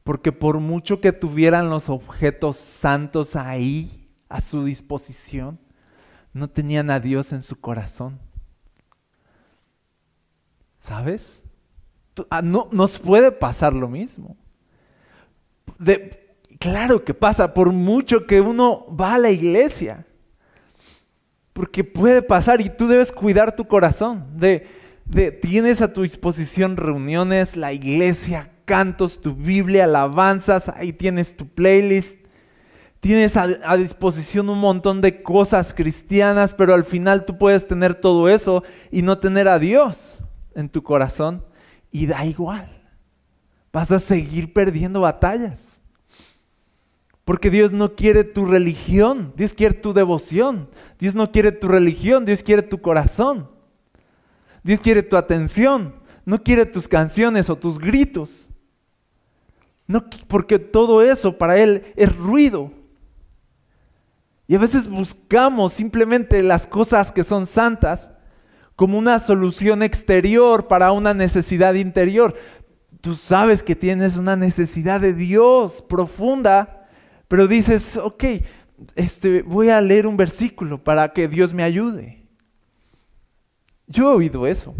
Porque 0.04 0.34
por 0.34 0.60
mucho 0.60 1.00
que 1.00 1.14
tuvieran 1.14 1.70
los 1.70 1.88
objetos 1.88 2.58
santos 2.58 3.38
ahí 3.38 4.12
a 4.28 4.42
su 4.42 4.66
disposición, 4.66 5.58
no 6.34 6.50
tenían 6.50 6.92
a 6.92 7.00
Dios 7.00 7.32
en 7.32 7.42
su 7.42 7.62
corazón. 7.62 8.20
¿Sabes? 10.80 11.46
Ah, 12.30 12.42
no, 12.42 12.68
nos 12.72 13.00
puede 13.00 13.32
pasar 13.32 13.74
lo 13.74 13.88
mismo. 13.88 14.36
claro 16.60 17.04
que 17.04 17.14
pasa, 17.14 17.54
por 17.54 17.72
mucho 17.72 18.26
que 18.26 18.42
uno 18.42 18.86
va 18.96 19.16
a 19.16 19.18
la 19.18 19.30
iglesia. 19.30 20.06
Porque 21.54 21.84
puede 21.84 22.22
pasar 22.22 22.62
y 22.62 22.70
tú 22.70 22.88
debes 22.88 23.12
cuidar 23.12 23.56
tu 23.56 23.68
corazón. 23.68 24.26
De, 24.36 24.68
tienes 25.42 25.82
a 25.82 25.92
tu 25.92 26.04
disposición 26.04 26.78
reuniones, 26.78 27.56
la 27.56 27.74
iglesia, 27.74 28.52
cantos, 28.66 29.20
tu 29.20 29.36
Biblia, 29.36 29.86
alabanzas, 29.86 30.70
ahí 30.70 30.94
tienes 30.94 31.36
tu 31.36 31.48
playlist. 31.48 32.18
Tienes 33.00 33.38
a, 33.38 33.48
a, 33.64 33.78
disposición 33.78 34.50
un 34.50 34.60
montón 34.60 35.00
de 35.00 35.24
cosas 35.24 35.74
cristianas, 35.74 36.54
pero 36.54 36.74
al 36.74 36.84
final 36.84 37.24
tú 37.24 37.38
puedes 37.38 37.66
tener 37.66 37.96
todo 37.96 38.28
eso 38.28 38.64
y 38.92 39.02
no 39.02 39.20
tener 39.20 39.48
a 39.48 39.58
Dios 39.58 40.20
en 40.54 40.70
tu 40.70 40.84
corazón. 40.84 41.44
Y 41.92 42.06
da 42.06 42.26
igual. 42.26 42.70
Vas 43.72 43.92
a 43.92 44.00
seguir 44.00 44.54
perdiendo 44.54 45.02
batallas. 45.02 45.80
Porque 47.26 47.50
Dios 47.52 47.72
no 47.72 47.96
quiere 47.96 48.24
tu 48.24 48.46
religión, 48.46 49.34
Dios 49.36 49.54
quiere 49.54 49.76
tu 49.76 49.94
devoción. 49.94 50.70
Dios 50.98 51.14
no 51.14 51.32
quiere 51.32 51.52
tu 51.52 51.68
religión, 51.68 52.26
Dios 52.26 52.42
quiere 52.42 52.64
tu 52.64 52.82
corazón. 52.82 53.48
Dios 54.64 54.80
quiere 54.80 55.04
tu 55.04 55.16
atención, 55.16 55.96
no 56.26 56.44
quiere 56.44 56.66
tus 56.66 56.88
canciones 56.88 57.50
o 57.50 57.56
tus 57.56 57.80
gritos. 57.80 58.50
No, 59.88 60.06
porque 60.28 60.60
todo 60.60 61.02
eso 61.02 61.38
para 61.38 61.58
Él 61.58 61.94
es 61.96 62.16
ruido. 62.16 62.72
Y 64.48 64.56
a 64.56 64.60
veces 64.60 64.88
buscamos 64.88 65.74
simplemente 65.74 66.42
las 66.42 66.66
cosas 66.66 67.12
que 67.12 67.24
son 67.24 67.46
santas 67.46 68.10
como 68.80 68.98
una 68.98 69.20
solución 69.20 69.84
exterior 69.84 70.70
para 70.70 70.94
una 70.94 71.14
necesidad 71.14 71.74
interior. 71.74 72.34
Tú 73.02 73.16
sabes 73.16 73.62
que 73.62 73.76
tienes 73.76 74.16
una 74.16 74.38
necesidad 74.38 75.02
de 75.02 75.14
Dios 75.14 75.82
profunda 75.82 76.78
pero 77.30 77.48
dices, 77.48 77.96
ok, 77.96 78.24
este, 78.96 79.44
voy 79.44 79.70
a 79.70 79.80
leer 79.80 80.08
un 80.08 80.18
versículo 80.18 80.84
para 80.84 81.14
que 81.14 81.28
Dios 81.28 81.54
me 81.54 81.62
ayude. 81.62 82.26
Yo 83.86 84.12
he 84.12 84.16
oído 84.16 84.48
eso. 84.48 84.74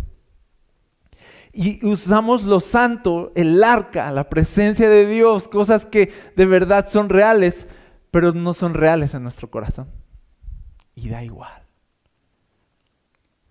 Y 1.54 1.86
usamos 1.86 2.44
lo 2.44 2.60
santo, 2.60 3.32
el 3.36 3.64
arca, 3.64 4.12
la 4.12 4.30
presencia 4.30 4.90
de 4.90 5.06
Dios, 5.06 5.48
cosas 5.48 5.86
que 5.86 6.12
de 6.36 6.46
verdad 6.48 6.88
son 6.90 7.10
reales, 7.10 7.68
pero 8.10 8.34
no 8.34 8.56
son 8.56 8.74
reales 8.74 9.14
en 9.14 9.22
nuestro 9.22 9.52
corazón. 9.52 9.88
Y 10.96 11.10
da 11.10 11.24
igual. 11.24 11.59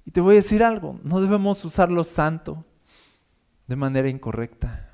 Y 0.08 0.10
te 0.10 0.22
voy 0.22 0.36
a 0.36 0.36
decir 0.36 0.64
algo, 0.64 0.98
no 1.02 1.20
debemos 1.20 1.62
usar 1.66 1.90
lo 1.90 2.02
santo 2.02 2.64
de 3.66 3.76
manera 3.76 4.08
incorrecta. 4.08 4.90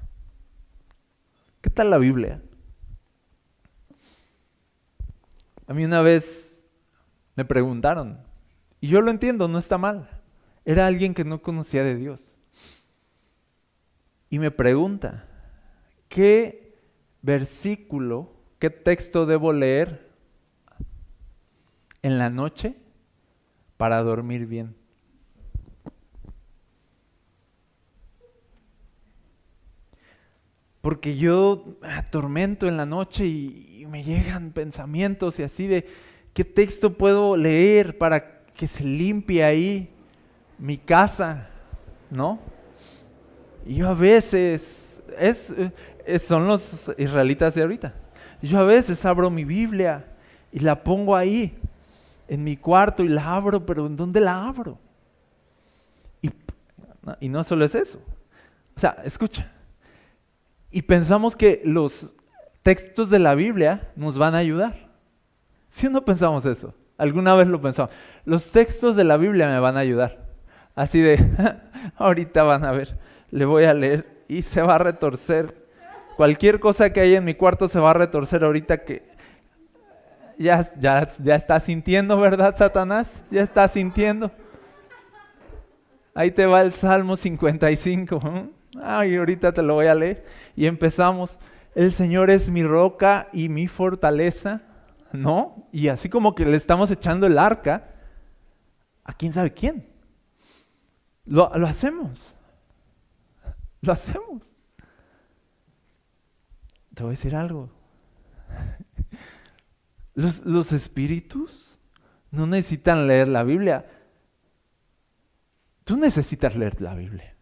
¿Qué 1.61 1.71
tal 1.71 1.91
la 1.91 1.99
Biblia? 1.99 2.43
A 5.69 5.73
mí 5.73 5.85
una 5.85 6.03
vez 6.03 6.67
me 7.37 7.45
preguntaron, 7.45 8.27
y 8.81 8.89
yo 8.89 9.01
lo 9.03 9.13
entiendo, 9.13 9.47
no 9.47 9.61
está 9.61 9.79
mal. 9.79 10.21
Era 10.65 10.89
alguien 10.89 11.15
que 11.15 11.25
no 11.25 11.43
conocía 11.43 11.85
de 11.85 11.95
Dios. 11.95 12.41
Y 14.31 14.41
me 14.41 14.51
pregunta, 14.51 15.29
¿qué 16.09 16.77
versículo, 17.23 18.33
qué 18.59 18.69
texto 18.69 19.27
debo 19.27 19.53
leer 19.53 20.11
en 22.03 22.19
la 22.19 22.31
noche 22.31 22.75
para 23.77 24.03
dormir 24.03 24.47
bien? 24.47 24.83
Porque 30.85 31.17
yo 31.17 31.65
atormento 31.81 32.69
en 32.69 32.77
la 32.77 32.85
noche 32.85 33.25
y, 33.25 33.87
me 33.89 34.05
llegan 34.05 34.51
pensamientos 34.51 35.39
y 35.39 35.43
así 35.43 35.67
de, 35.67 35.87
¿qué 36.35 36.45
texto 36.45 36.93
puedo 36.93 37.39
leer 37.39 37.97
para 37.97 38.43
que 38.49 38.67
se 38.67 38.85
limpie 38.85 39.43
ahí 39.43 39.89
mi 40.59 40.77
casa? 40.77 41.49
¿No? 42.11 42.39
Y 43.65 43.77
yo 43.77 43.89
a 43.89 43.95
veces, 43.95 45.03
es, 45.19 45.55
son 46.23 46.47
los 46.47 46.93
israelitas 46.99 47.55
de 47.55 47.63
ahorita, 47.63 47.95
yo 48.43 48.59
a 48.59 48.65
veces 48.65 49.03
abro 49.07 49.31
mi 49.31 49.45
Biblia 49.45 50.05
y 50.53 50.59
la 50.59 50.85
pongo 50.85 51.17
ahí, 51.17 51.57
en 52.29 52.45
mi 52.45 52.59
cuarto 52.59 53.03
y 53.03 53.09
la 53.09 53.37
abro, 53.37 53.65
pero 53.65 53.87
¿en 53.87 53.97
dónde 53.97 54.21
la 54.21 54.47
abro? 54.49 54.79
Y, 56.21 56.31
y 57.21 57.29
no 57.31 57.43
solo 57.43 57.65
es 57.65 57.75
eso. 57.75 58.03
O 58.77 58.81
sea, 58.81 58.99
escucha. 59.03 59.54
Y 60.75 60.83
pensamos 60.83 61.37
que 61.37 61.63
los 61.65 62.17
textos 62.65 63.09
de 63.09 63.21
la 63.21 63.37
Biblia 63.37 63.93
nos 63.95 64.19
van 64.19 64.35
a 64.35 64.39
ayudar. 64.39 64.89
¿Sí 65.69 65.87
o 65.87 65.91
no 65.91 66.05
pensamos 66.05 66.45
eso? 66.47 66.75
Alguna 66.99 67.37
vez 67.37 67.47
lo 67.47 67.61
pensamos. 67.61 67.95
Los 68.25 68.51
textos 68.51 68.97
de 68.97 69.05
la 69.05 69.17
Biblia 69.17 69.47
me 69.47 69.61
van 69.61 69.77
a 69.77 69.81
ayudar. 69.81 70.27
Así 70.75 71.01
de, 71.01 71.31
ahorita 71.97 72.43
van 72.43 72.65
a 72.65 72.73
ver, 72.73 72.99
le 73.31 73.45
voy 73.45 73.63
a 73.63 73.73
leer 73.73 74.25
y 74.27 74.43
se 74.43 74.63
va 74.63 74.75
a 74.75 74.79
retorcer. 74.79 75.65
Cualquier 76.17 76.59
cosa 76.59 76.93
que 76.93 76.99
hay 76.99 77.15
en 77.15 77.25
mi 77.25 77.35
cuarto 77.35 77.69
se 77.69 77.79
va 77.79 77.93
a 77.93 77.95
retorcer 77.95 78.43
ahorita 78.43 78.79
que 78.79 79.05
ya, 80.41 80.73
ya, 80.81 81.07
ya 81.23 81.37
está 81.37 81.61
sintiendo, 81.61 82.19
¿verdad, 82.19 82.57
Satanás? 82.57 83.23
Ya 83.31 83.43
está 83.45 83.69
sintiendo. 83.69 84.33
Ahí 86.17 86.33
te 86.33 86.47
va 86.47 86.63
el 86.63 86.73
Salmo 86.73 87.15
55. 87.15 88.51
Ay, 88.83 89.17
ahorita 89.17 89.53
te 89.53 89.63
lo 89.63 89.75
voy 89.75 89.87
a 89.87 89.95
leer. 89.95 90.25
Y 90.57 90.67
empezamos. 90.67 91.39
El 91.75 91.93
Señor 91.93 92.31
es 92.31 92.51
mi 92.51 92.63
roca 92.63 93.29
y 93.33 93.49
mi 93.49 93.67
fortaleza. 93.69 94.63
¿No? 95.13 95.69
Y 95.71 95.89
así 95.89 96.09
como 96.09 96.35
que 96.35 96.45
le 96.45 96.57
estamos 96.57 96.91
echando 96.91 97.27
el 97.27 97.39
arca 97.39 97.95
a 99.05 99.13
quién 99.13 99.33
sabe 99.33 99.53
quién. 99.53 99.89
Lo, 101.25 101.53
hacemos. 101.67 102.37
Lo 103.81 103.93
hacemos. 103.93 104.57
Te 106.95 107.03
voy 107.03 107.11
a 107.11 107.17
decir 107.17 107.37
algo. 107.37 107.71
Los, 110.17 110.45
los, 110.47 110.71
espíritus 110.71 111.81
no 112.31 112.47
necesitan 112.47 113.09
leer 113.09 113.27
la 113.27 113.43
Biblia. 113.43 113.85
Tú 115.83 115.97
necesitas 115.97 116.55
leer 116.55 116.81
la 116.81 116.95
Biblia. 116.95 117.34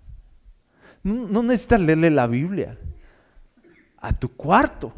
No, 1.03 1.43
necesitas 1.43 1.81
leerle 1.81 2.11
la 2.11 2.27
Biblia 2.27 2.79
a 3.99 4.13
tu 4.13 4.29
cuarto. 4.29 4.93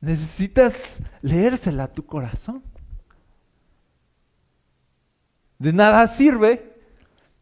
Necesitas 0.00 1.00
leérsela 1.20 1.84
a 1.84 1.92
tu 1.92 2.04
corazón. 2.04 2.62
De 5.58 5.72
nada 5.72 6.06
sirve 6.08 6.74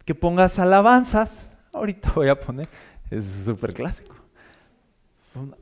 que 0.04 0.14
pongas 0.14 0.58
alabanzas. 0.58 1.48
Ahorita 1.72 2.12
voy 2.14 2.28
a 2.28 2.38
poner, 2.38 2.68
es 3.10 3.24
súper 3.44 3.72
clásico. 3.72 4.14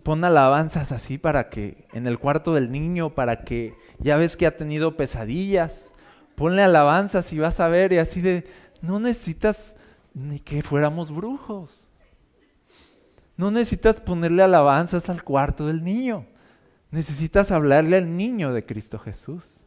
Pon 0.02 0.24
alabanzas 0.24 0.92
así 0.92 1.18
para 1.18 1.50
que 1.50 1.86
en 1.92 2.06
el 2.06 2.18
cuarto 2.18 2.54
del 2.54 2.72
niño, 2.72 3.14
para 3.14 3.44
que 3.44 3.76
ya 3.98 4.16
ves 4.16 4.36
que 4.36 4.46
ha 4.46 4.56
tenido 4.56 4.96
pesadillas. 4.96 5.92
Ponle 6.34 6.62
alabanzas 6.62 7.32
y 7.32 7.38
vas 7.38 7.60
a 7.60 7.68
ver 7.68 7.92
y 7.92 7.98
así 7.98 8.20
de, 8.20 8.48
no 8.80 8.98
necesitas 8.98 9.76
ni 10.18 10.40
que 10.40 10.62
fuéramos 10.62 11.10
brujos. 11.10 11.88
No 13.36 13.50
necesitas 13.50 14.00
ponerle 14.00 14.42
alabanzas 14.42 15.08
al 15.08 15.22
cuarto 15.22 15.66
del 15.66 15.84
niño. 15.84 16.26
Necesitas 16.90 17.50
hablarle 17.50 17.96
al 17.96 18.16
niño 18.16 18.52
de 18.52 18.66
Cristo 18.66 18.98
Jesús. 18.98 19.64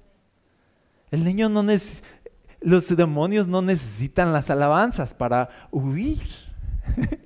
El 1.10 1.24
niño 1.24 1.50
no 1.50 1.66
los 2.62 2.96
demonios 2.96 3.48
no 3.48 3.62
necesitan 3.62 4.34
las 4.34 4.50
alabanzas 4.50 5.14
para 5.14 5.50
huir. 5.72 6.22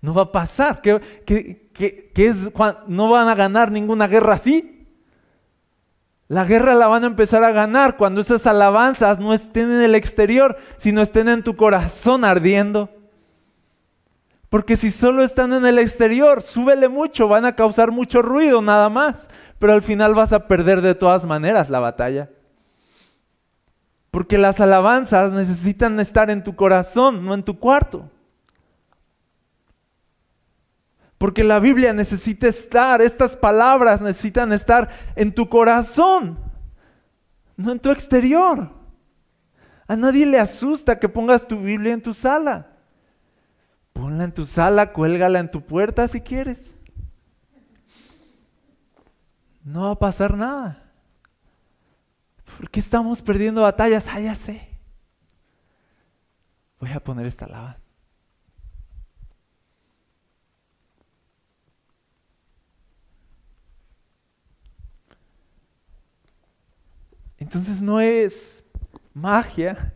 no 0.00 0.12
va 0.12 0.22
a 0.22 0.32
pasar. 0.32 0.82
¿Qué, 0.82 1.70
es, 2.14 2.52
no 2.88 3.10
van 3.10 3.28
a 3.28 3.34
ganar 3.34 3.70
ninguna 3.70 4.08
guerra 4.08 4.34
así. 4.34 4.75
La 6.28 6.44
guerra 6.44 6.74
la 6.74 6.88
van 6.88 7.04
a 7.04 7.08
empezar 7.08 7.44
a 7.44 7.52
ganar 7.52 7.96
cuando 7.96 8.20
esas 8.20 8.46
alabanzas 8.46 9.20
no 9.20 9.32
estén 9.32 9.70
en 9.70 9.82
el 9.82 9.94
exterior, 9.94 10.56
sino 10.76 11.00
estén 11.00 11.28
en 11.28 11.44
tu 11.44 11.54
corazón 11.56 12.24
ardiendo. 12.24 12.90
Porque 14.48 14.76
si 14.76 14.90
solo 14.90 15.22
están 15.22 15.52
en 15.52 15.66
el 15.66 15.78
exterior, 15.78 16.42
súbele 16.42 16.88
mucho, 16.88 17.28
van 17.28 17.44
a 17.44 17.54
causar 17.54 17.92
mucho 17.92 18.22
ruido 18.22 18.60
nada 18.62 18.88
más, 18.88 19.28
pero 19.58 19.72
al 19.72 19.82
final 19.82 20.14
vas 20.14 20.32
a 20.32 20.48
perder 20.48 20.80
de 20.80 20.94
todas 20.94 21.24
maneras 21.24 21.70
la 21.70 21.80
batalla. 21.80 22.30
Porque 24.10 24.38
las 24.38 24.60
alabanzas 24.60 25.32
necesitan 25.32 26.00
estar 26.00 26.30
en 26.30 26.42
tu 26.42 26.56
corazón, 26.56 27.24
no 27.24 27.34
en 27.34 27.42
tu 27.42 27.58
cuarto. 27.58 28.10
Porque 31.18 31.42
la 31.42 31.58
Biblia 31.60 31.92
necesita 31.92 32.46
estar, 32.46 33.00
estas 33.00 33.36
palabras 33.36 34.00
necesitan 34.00 34.52
estar 34.52 34.90
en 35.14 35.34
tu 35.34 35.48
corazón, 35.48 36.38
no 37.56 37.72
en 37.72 37.80
tu 37.80 37.90
exterior. 37.90 38.70
A 39.88 39.96
nadie 39.96 40.26
le 40.26 40.38
asusta 40.38 40.98
que 40.98 41.08
pongas 41.08 41.46
tu 41.46 41.58
Biblia 41.58 41.94
en 41.94 42.02
tu 42.02 42.12
sala. 42.12 42.72
Ponla 43.92 44.24
en 44.24 44.32
tu 44.32 44.44
sala, 44.44 44.92
cuélgala 44.92 45.38
en 45.38 45.50
tu 45.50 45.62
puerta 45.62 46.06
si 46.06 46.20
quieres. 46.20 46.74
No 49.64 49.82
va 49.82 49.90
a 49.92 49.98
pasar 49.98 50.36
nada. 50.36 50.82
¿Por 52.58 52.70
qué 52.70 52.80
estamos 52.80 53.22
perdiendo 53.22 53.62
batallas? 53.62 54.06
Ah. 54.08 54.20
Voy 56.78 56.92
a 56.92 57.00
poner 57.00 57.26
esta 57.26 57.46
lava. 57.46 57.78
Entonces 67.46 67.80
no 67.80 68.00
es 68.00 68.64
magia. 69.14 69.94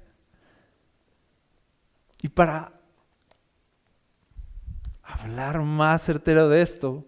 Y 2.22 2.28
para 2.28 2.72
hablar 5.02 5.60
más 5.60 6.00
certero 6.04 6.48
de 6.48 6.62
esto, 6.62 7.04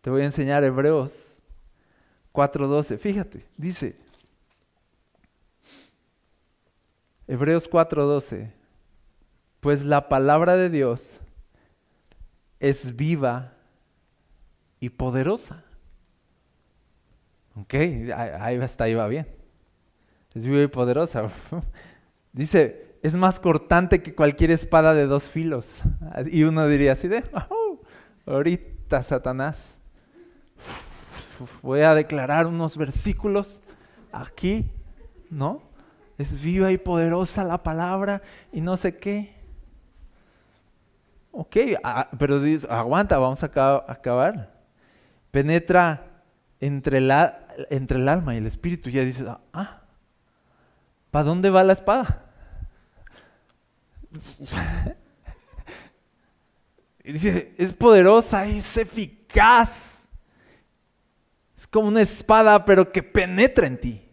te 0.00 0.10
voy 0.10 0.22
a 0.22 0.24
enseñar 0.24 0.64
Hebreos 0.64 1.40
4.12. 2.32 2.98
Fíjate, 2.98 3.46
dice 3.56 3.96
Hebreos 7.28 7.70
4.12, 7.70 8.50
pues 9.60 9.84
la 9.84 10.08
palabra 10.08 10.56
de 10.56 10.68
Dios 10.68 11.20
es 12.58 12.96
viva 12.96 13.52
y 14.80 14.88
poderosa 14.88 15.62
Ok, 17.54 17.74
ahí 17.74 18.56
hasta 18.56 18.84
ahí 18.84 18.94
va 18.94 19.06
bien. 19.06 19.26
Es 20.34 20.46
viva 20.46 20.62
y 20.62 20.68
poderosa. 20.68 21.28
Dice, 22.32 22.96
es 23.02 23.14
más 23.14 23.40
cortante 23.40 24.02
que 24.02 24.14
cualquier 24.14 24.50
espada 24.50 24.94
de 24.94 25.06
dos 25.06 25.28
filos. 25.28 25.80
Y 26.30 26.44
uno 26.44 26.66
diría 26.66 26.92
así 26.92 27.08
de, 27.08 27.24
ahorita 28.26 29.02
Satanás. 29.02 29.74
Voy 31.60 31.80
a 31.80 31.94
declarar 31.94 32.46
unos 32.46 32.76
versículos 32.76 33.62
aquí, 34.12 34.70
¿no? 35.28 35.62
Es 36.16 36.40
viva 36.40 36.70
y 36.70 36.78
poderosa 36.78 37.44
la 37.44 37.62
palabra 37.62 38.22
y 38.52 38.60
no 38.60 38.76
sé 38.76 38.96
qué. 38.96 39.34
Ok, 41.32 41.56
ah, 41.82 42.08
pero 42.18 42.40
dice, 42.40 42.66
aguanta, 42.70 43.18
vamos 43.18 43.42
a 43.42 43.46
acabar. 43.46 44.52
Penetra 45.30 46.11
entre, 46.62 46.98
entre 47.70 47.98
el 47.98 48.08
alma 48.08 48.34
y 48.34 48.38
el 48.38 48.46
espíritu, 48.46 48.88
ya 48.88 49.02
dices, 49.02 49.26
ah, 49.52 49.82
¿para 51.10 51.24
dónde 51.24 51.50
va 51.50 51.64
la 51.64 51.72
espada? 51.74 52.32
Y 57.04 57.14
dice, 57.14 57.52
es 57.58 57.72
poderosa, 57.72 58.46
es 58.46 58.76
eficaz. 58.76 60.06
Es 61.56 61.66
como 61.66 61.88
una 61.88 62.00
espada, 62.00 62.64
pero 62.64 62.92
que 62.92 63.02
penetra 63.02 63.66
en 63.66 63.80
ti. 63.80 64.08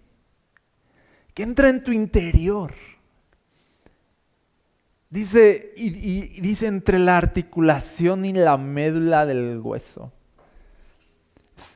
Que 1.36 1.44
entra 1.44 1.70
en 1.70 1.84
tu 1.84 1.92
interior. 1.92 2.74
Dice, 5.12 5.72
y 5.76 6.42
dice 6.42 6.66
entre 6.66 6.98
la 6.98 7.18
articulación 7.18 8.26
y 8.26 8.34
la 8.34 8.58
médula 8.58 9.28
del 9.28 9.60
hueso. 9.60 10.12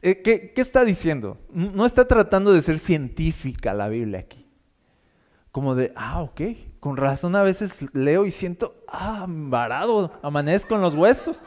Eh, 0.01 0.21
¿Qué, 0.21 0.53
está 0.55 0.83
diciendo? 0.85 1.37
No 1.49 1.85
está 1.85 2.07
tratando 2.07 2.53
de 2.53 2.61
ser 2.61 2.79
científica 2.79 3.73
la 3.73 3.87
Biblia 3.87 4.19
aquí. 4.19 4.47
Como 5.51 5.75
de, 5.75 5.93
ah, 5.95 6.21
ok, 6.21 6.41
con 6.79 6.97
razón 6.97 7.35
a 7.35 7.43
veces 7.43 7.93
leo 7.93 8.25
y 8.25 8.31
siento, 8.31 8.75
ah, 8.87 9.25
varado, 9.27 10.11
amanezco 10.21 10.75
en 10.75 10.81
los 10.81 10.95
huesos. 10.95 11.41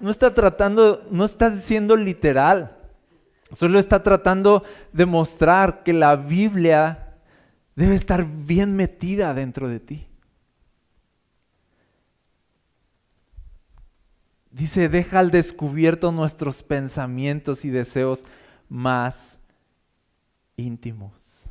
No 0.00 0.10
está 0.10 0.34
tratando, 0.34 1.06
no 1.10 1.24
está 1.24 1.54
siendo 1.56 1.96
literal. 1.96 2.76
Solo 3.52 3.78
está 3.78 4.02
tratando 4.02 4.62
de 4.92 5.06
mostrar 5.06 5.82
que 5.82 5.92
la 5.92 6.16
Biblia 6.16 7.14
debe 7.74 7.94
estar 7.94 8.24
bien 8.24 8.76
metida 8.76 9.34
dentro 9.34 9.68
de 9.68 9.80
ti. 9.80 10.09
Dice, 14.50 14.88
deja 14.88 15.20
al 15.20 15.30
descubierto 15.30 16.10
nuestros 16.10 16.62
pensamientos 16.62 17.64
y 17.64 17.70
deseos 17.70 18.24
más 18.68 19.38
íntimos. 20.56 21.48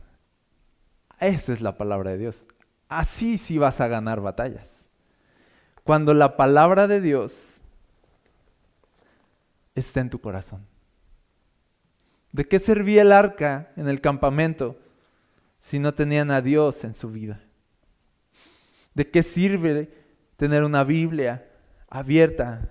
Esa 1.19 1.53
es 1.53 1.61
la 1.61 1.77
palabra 1.77 2.11
de 2.11 2.17
Dios. 2.17 2.45
Así 2.89 3.37
sí 3.37 3.57
vas 3.57 3.79
a 3.79 3.87
ganar 3.87 4.19
batallas. 4.19 4.89
Cuando 5.83 6.13
la 6.13 6.35
palabra 6.35 6.87
de 6.87 7.01
Dios 7.01 7.61
está 9.75 10.01
en 10.01 10.09
tu 10.09 10.19
corazón. 10.19 10.65
¿De 12.31 12.47
qué 12.47 12.59
servía 12.59 13.01
el 13.01 13.11
arca 13.11 13.71
en 13.75 13.87
el 13.87 14.01
campamento 14.01 14.77
si 15.57 15.79
no 15.79 15.93
tenían 15.93 16.31
a 16.31 16.41
Dios 16.41 16.83
en 16.83 16.93
su 16.93 17.09
vida? 17.09 17.41
¿De 18.93 19.09
qué 19.09 19.23
sirve 19.23 19.91
tener 20.35 20.63
una 20.63 20.83
Biblia 20.83 21.49
abierta 21.89 22.69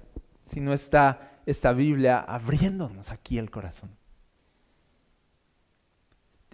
si 0.49 0.61
no 0.61 0.73
está 0.73 1.41
esta 1.45 1.73
Biblia 1.73 2.19
abriéndonos 2.19 3.11
aquí 3.11 3.39
el 3.39 3.51
corazón? 3.51 3.91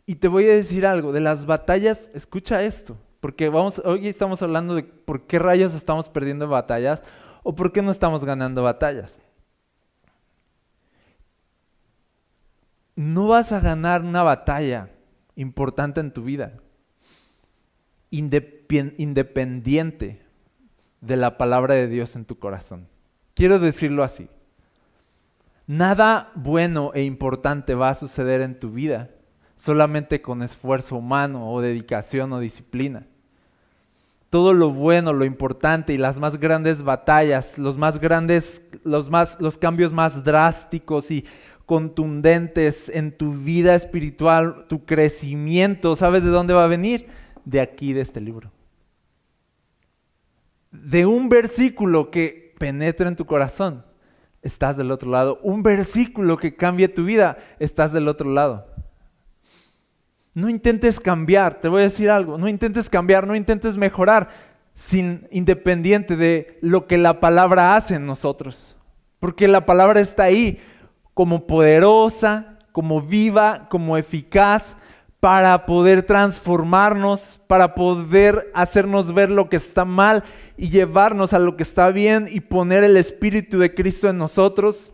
Y 0.04 0.16
te 0.16 0.28
voy 0.28 0.46
a 0.46 0.54
decir 0.54 0.84
algo, 0.84 1.12
de 1.12 1.20
las 1.20 1.46
batallas, 1.46 2.10
escucha 2.12 2.62
esto, 2.62 2.98
porque 3.20 3.48
vamos, 3.48 3.80
hoy 3.84 4.08
estamos 4.08 4.42
hablando 4.42 4.74
de 4.74 4.82
por 4.82 5.26
qué 5.26 5.38
rayos 5.38 5.74
estamos 5.74 6.08
perdiendo 6.08 6.48
batallas 6.48 7.02
o 7.42 7.54
por 7.54 7.72
qué 7.72 7.82
no 7.82 7.90
estamos 7.90 8.24
ganando 8.24 8.62
batallas. 8.62 9.20
No 12.96 13.28
vas 13.28 13.52
a 13.52 13.60
ganar 13.60 14.02
una 14.02 14.22
batalla 14.22 14.90
importante 15.36 16.00
en 16.00 16.12
tu 16.12 16.24
vida 16.24 16.58
independiente 18.10 20.22
de 21.00 21.16
la 21.16 21.36
palabra 21.36 21.74
de 21.74 21.88
Dios 21.88 22.16
en 22.16 22.24
tu 22.24 22.38
corazón. 22.38 22.88
Quiero 23.34 23.58
decirlo 23.58 24.04
así. 24.04 24.28
Nada 25.66 26.30
bueno 26.34 26.92
e 26.94 27.02
importante 27.02 27.74
va 27.74 27.90
a 27.90 27.94
suceder 27.94 28.40
en 28.40 28.58
tu 28.58 28.70
vida 28.70 29.10
solamente 29.56 30.20
con 30.20 30.42
esfuerzo 30.42 30.96
humano 30.96 31.50
o 31.50 31.60
dedicación 31.60 32.32
o 32.32 32.40
disciplina. 32.40 33.06
Todo 34.30 34.52
lo 34.52 34.70
bueno, 34.70 35.12
lo 35.12 35.24
importante 35.24 35.92
y 35.92 35.98
las 35.98 36.18
más 36.18 36.38
grandes 36.38 36.82
batallas, 36.82 37.56
los 37.58 37.78
más 37.78 38.00
grandes, 38.00 38.62
los 38.82 39.08
más 39.08 39.36
los 39.40 39.56
cambios 39.56 39.92
más 39.92 40.24
drásticos 40.24 41.10
y 41.10 41.24
contundentes 41.66 42.88
en 42.88 43.16
tu 43.16 43.34
vida 43.34 43.74
espiritual, 43.74 44.66
tu 44.68 44.84
crecimiento, 44.84 45.96
¿sabes 45.96 46.24
de 46.24 46.30
dónde 46.30 46.52
va 46.52 46.64
a 46.64 46.68
venir? 46.68 47.06
De 47.44 47.60
aquí 47.60 47.92
de 47.92 48.00
este 48.00 48.20
libro. 48.20 48.50
De 50.72 51.06
un 51.06 51.28
versículo 51.28 52.10
que 52.10 52.43
penetra 52.64 53.08
en 53.08 53.14
tu 53.14 53.26
corazón, 53.26 53.84
estás 54.40 54.78
del 54.78 54.90
otro 54.90 55.10
lado. 55.10 55.38
Un 55.42 55.62
versículo 55.62 56.38
que 56.38 56.56
cambie 56.56 56.88
tu 56.88 57.04
vida, 57.04 57.36
estás 57.58 57.92
del 57.92 58.08
otro 58.08 58.30
lado. 58.30 58.66
No 60.32 60.48
intentes 60.48 60.98
cambiar, 60.98 61.60
te 61.60 61.68
voy 61.68 61.80
a 61.82 61.90
decir 61.90 62.08
algo, 62.08 62.38
no 62.38 62.48
intentes 62.48 62.88
cambiar, 62.88 63.26
no 63.26 63.36
intentes 63.36 63.76
mejorar 63.76 64.28
sin 64.74 65.28
independiente 65.30 66.16
de 66.16 66.58
lo 66.62 66.86
que 66.86 66.96
la 66.96 67.20
palabra 67.20 67.76
hace 67.76 67.96
en 67.96 68.06
nosotros. 68.06 68.74
Porque 69.20 69.46
la 69.46 69.66
palabra 69.66 70.00
está 70.00 70.22
ahí 70.22 70.58
como 71.12 71.46
poderosa, 71.46 72.60
como 72.72 73.02
viva, 73.02 73.68
como 73.68 73.98
eficaz 73.98 74.74
para 75.24 75.64
poder 75.64 76.02
transformarnos, 76.02 77.40
para 77.46 77.74
poder 77.74 78.50
hacernos 78.52 79.14
ver 79.14 79.30
lo 79.30 79.48
que 79.48 79.56
está 79.56 79.86
mal 79.86 80.22
y 80.58 80.68
llevarnos 80.68 81.32
a 81.32 81.38
lo 81.38 81.56
que 81.56 81.62
está 81.62 81.88
bien 81.88 82.26
y 82.30 82.40
poner 82.40 82.84
el 82.84 82.98
Espíritu 82.98 83.58
de 83.58 83.74
Cristo 83.74 84.10
en 84.10 84.18
nosotros. 84.18 84.92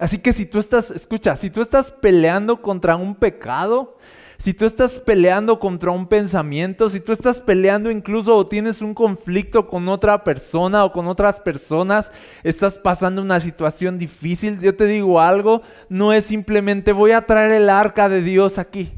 Así 0.00 0.18
que 0.18 0.32
si 0.32 0.46
tú 0.46 0.58
estás, 0.58 0.90
escucha, 0.90 1.36
si 1.36 1.48
tú 1.48 1.60
estás 1.60 1.92
peleando 1.92 2.60
contra 2.60 2.96
un 2.96 3.14
pecado, 3.14 3.98
si 4.38 4.54
tú 4.54 4.66
estás 4.66 5.00
peleando 5.00 5.58
contra 5.58 5.90
un 5.90 6.06
pensamiento, 6.06 6.88
si 6.88 7.00
tú 7.00 7.10
estás 7.12 7.40
peleando 7.40 7.90
incluso 7.90 8.36
o 8.36 8.46
tienes 8.46 8.80
un 8.80 8.94
conflicto 8.94 9.66
con 9.66 9.88
otra 9.88 10.22
persona 10.22 10.84
o 10.84 10.92
con 10.92 11.08
otras 11.08 11.40
personas, 11.40 12.12
estás 12.44 12.78
pasando 12.78 13.20
una 13.20 13.40
situación 13.40 13.98
difícil, 13.98 14.60
yo 14.60 14.76
te 14.76 14.86
digo 14.86 15.20
algo, 15.20 15.62
no 15.88 16.12
es 16.12 16.24
simplemente 16.24 16.92
voy 16.92 17.10
a 17.10 17.26
traer 17.26 17.50
el 17.50 17.68
arca 17.68 18.08
de 18.08 18.22
Dios 18.22 18.58
aquí. 18.58 18.92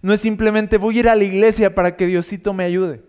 No 0.00 0.12
es 0.12 0.20
simplemente 0.20 0.76
voy 0.76 0.96
a 0.96 1.00
ir 1.00 1.08
a 1.08 1.16
la 1.16 1.24
iglesia 1.24 1.74
para 1.74 1.96
que 1.96 2.06
Diosito 2.06 2.52
me 2.52 2.64
ayude. 2.64 3.02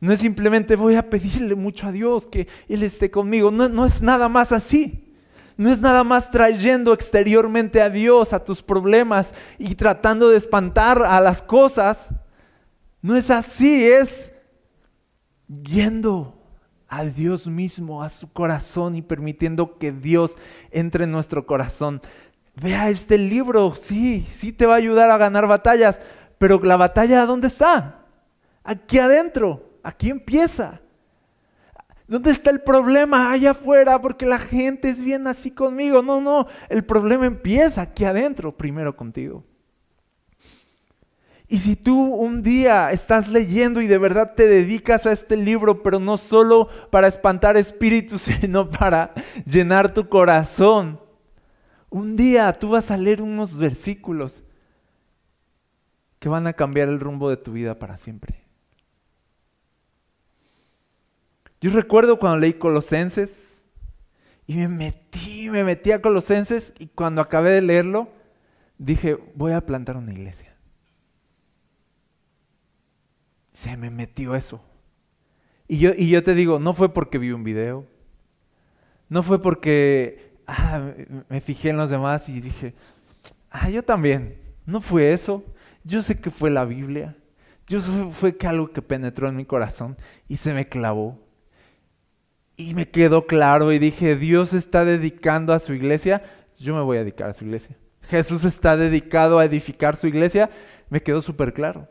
No 0.00 0.12
es 0.12 0.20
simplemente 0.20 0.76
voy 0.76 0.96
a 0.96 1.08
pedirle 1.08 1.54
mucho 1.54 1.86
a 1.86 1.92
Dios 1.92 2.26
que 2.26 2.46
Él 2.68 2.82
esté 2.82 3.10
conmigo. 3.10 3.50
No, 3.50 3.70
no 3.70 3.86
es 3.86 4.02
nada 4.02 4.28
más 4.28 4.52
así. 4.52 5.05
No 5.56 5.70
es 5.70 5.80
nada 5.80 6.04
más 6.04 6.30
trayendo 6.30 6.92
exteriormente 6.92 7.80
a 7.80 7.88
Dios 7.88 8.32
a 8.32 8.44
tus 8.44 8.62
problemas 8.62 9.32
y 9.58 9.74
tratando 9.74 10.28
de 10.28 10.36
espantar 10.36 11.02
a 11.02 11.20
las 11.20 11.40
cosas. 11.40 12.10
No 13.00 13.16
es 13.16 13.30
así, 13.30 13.86
es 13.86 14.32
yendo 15.48 16.36
a 16.88 17.04
Dios 17.04 17.46
mismo, 17.46 18.02
a 18.02 18.08
su 18.08 18.32
corazón 18.32 18.96
y 18.96 19.02
permitiendo 19.02 19.78
que 19.78 19.92
Dios 19.92 20.36
entre 20.70 21.04
en 21.04 21.12
nuestro 21.12 21.46
corazón. 21.46 22.02
Vea 22.60 22.88
este 22.90 23.18
libro, 23.18 23.74
sí, 23.74 24.26
sí 24.32 24.52
te 24.52 24.66
va 24.66 24.74
a 24.74 24.78
ayudar 24.78 25.10
a 25.10 25.18
ganar 25.18 25.46
batallas, 25.46 26.00
pero 26.38 26.60
la 26.62 26.76
batalla 26.76 27.26
¿dónde 27.26 27.48
está? 27.48 28.06
Aquí 28.62 28.98
adentro, 28.98 29.78
aquí 29.82 30.10
empieza. 30.10 30.80
¿Dónde 32.08 32.30
está 32.30 32.50
el 32.50 32.60
problema? 32.60 33.32
Allá 33.32 33.50
afuera, 33.50 34.00
porque 34.00 34.26
la 34.26 34.38
gente 34.38 34.88
es 34.88 35.02
bien 35.02 35.26
así 35.26 35.50
conmigo. 35.50 36.02
No, 36.02 36.20
no, 36.20 36.46
el 36.68 36.84
problema 36.84 37.26
empieza 37.26 37.82
aquí 37.82 38.04
adentro, 38.04 38.56
primero 38.56 38.96
contigo. 38.96 39.44
Y 41.48 41.58
si 41.58 41.76
tú 41.76 41.96
un 42.14 42.42
día 42.42 42.90
estás 42.90 43.28
leyendo 43.28 43.80
y 43.80 43.86
de 43.86 43.98
verdad 43.98 44.34
te 44.34 44.46
dedicas 44.46 45.06
a 45.06 45.12
este 45.12 45.36
libro, 45.36 45.82
pero 45.82 46.00
no 46.00 46.16
solo 46.16 46.68
para 46.90 47.06
espantar 47.06 47.56
espíritus, 47.56 48.22
sino 48.40 48.70
para 48.70 49.12
llenar 49.44 49.92
tu 49.92 50.08
corazón, 50.08 51.00
un 51.88 52.16
día 52.16 52.52
tú 52.58 52.70
vas 52.70 52.90
a 52.90 52.96
leer 52.96 53.22
unos 53.22 53.56
versículos 53.56 54.42
que 56.18 56.28
van 56.28 56.46
a 56.46 56.52
cambiar 56.52 56.88
el 56.88 56.98
rumbo 56.98 57.30
de 57.30 57.36
tu 57.36 57.52
vida 57.52 57.78
para 57.78 57.96
siempre. 57.96 58.45
Yo 61.60 61.70
recuerdo 61.70 62.18
cuando 62.18 62.38
leí 62.38 62.54
Colosenses 62.54 63.62
y 64.46 64.54
me 64.56 64.68
metí, 64.68 65.50
me 65.50 65.64
metí 65.64 65.92
a 65.92 66.02
Colosenses 66.02 66.72
y 66.78 66.86
cuando 66.88 67.20
acabé 67.20 67.50
de 67.50 67.62
leerlo, 67.62 68.08
dije, 68.78 69.18
voy 69.34 69.52
a 69.52 69.64
plantar 69.64 69.96
una 69.96 70.12
iglesia. 70.12 70.54
Se 73.52 73.76
me 73.76 73.90
metió 73.90 74.34
eso. 74.34 74.60
Y 75.66 75.78
yo, 75.78 75.90
y 75.96 76.08
yo 76.08 76.22
te 76.22 76.34
digo, 76.34 76.58
no 76.58 76.74
fue 76.74 76.92
porque 76.92 77.18
vi 77.18 77.32
un 77.32 77.42
video, 77.42 77.86
no 79.08 79.22
fue 79.22 79.40
porque 79.40 80.36
ah, 80.46 80.92
me 81.28 81.40
fijé 81.40 81.70
en 81.70 81.76
los 81.76 81.90
demás 81.90 82.28
y 82.28 82.40
dije, 82.40 82.74
ah, 83.50 83.68
yo 83.70 83.82
también. 83.82 84.40
No 84.64 84.80
fue 84.80 85.12
eso. 85.12 85.44
Yo 85.84 86.02
sé 86.02 86.20
que 86.20 86.30
fue 86.30 86.50
la 86.50 86.64
Biblia. 86.64 87.16
Yo 87.68 87.80
sé 87.80 87.90
fue 88.10 88.36
que 88.36 88.46
algo 88.46 88.72
que 88.72 88.82
penetró 88.82 89.28
en 89.28 89.36
mi 89.36 89.44
corazón 89.44 89.96
y 90.28 90.36
se 90.36 90.52
me 90.52 90.68
clavó. 90.68 91.18
Y 92.56 92.74
me 92.74 92.88
quedó 92.88 93.26
claro 93.26 93.72
y 93.72 93.78
dije, 93.78 94.16
Dios 94.16 94.54
está 94.54 94.84
dedicando 94.84 95.52
a 95.52 95.58
su 95.58 95.74
iglesia, 95.74 96.22
yo 96.58 96.74
me 96.74 96.80
voy 96.80 96.96
a 96.96 97.00
dedicar 97.00 97.30
a 97.30 97.34
su 97.34 97.44
iglesia. 97.44 97.76
Jesús 98.02 98.44
está 98.44 98.76
dedicado 98.76 99.38
a 99.38 99.44
edificar 99.44 99.96
su 99.96 100.06
iglesia, 100.06 100.50
me 100.88 101.02
quedó 101.02 101.20
súper 101.20 101.52
claro. 101.52 101.88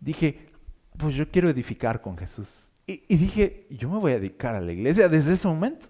Dije, 0.00 0.48
pues 0.96 1.14
yo 1.14 1.30
quiero 1.30 1.48
edificar 1.48 2.00
con 2.00 2.16
Jesús. 2.16 2.72
Y, 2.86 3.16
dije, 3.16 3.66
yo 3.70 3.88
me 3.88 3.98
voy 3.98 4.12
a 4.12 4.18
dedicar 4.18 4.56
a 4.56 4.60
la 4.60 4.72
iglesia 4.72 5.08
desde 5.08 5.34
ese 5.34 5.46
momento. 5.46 5.86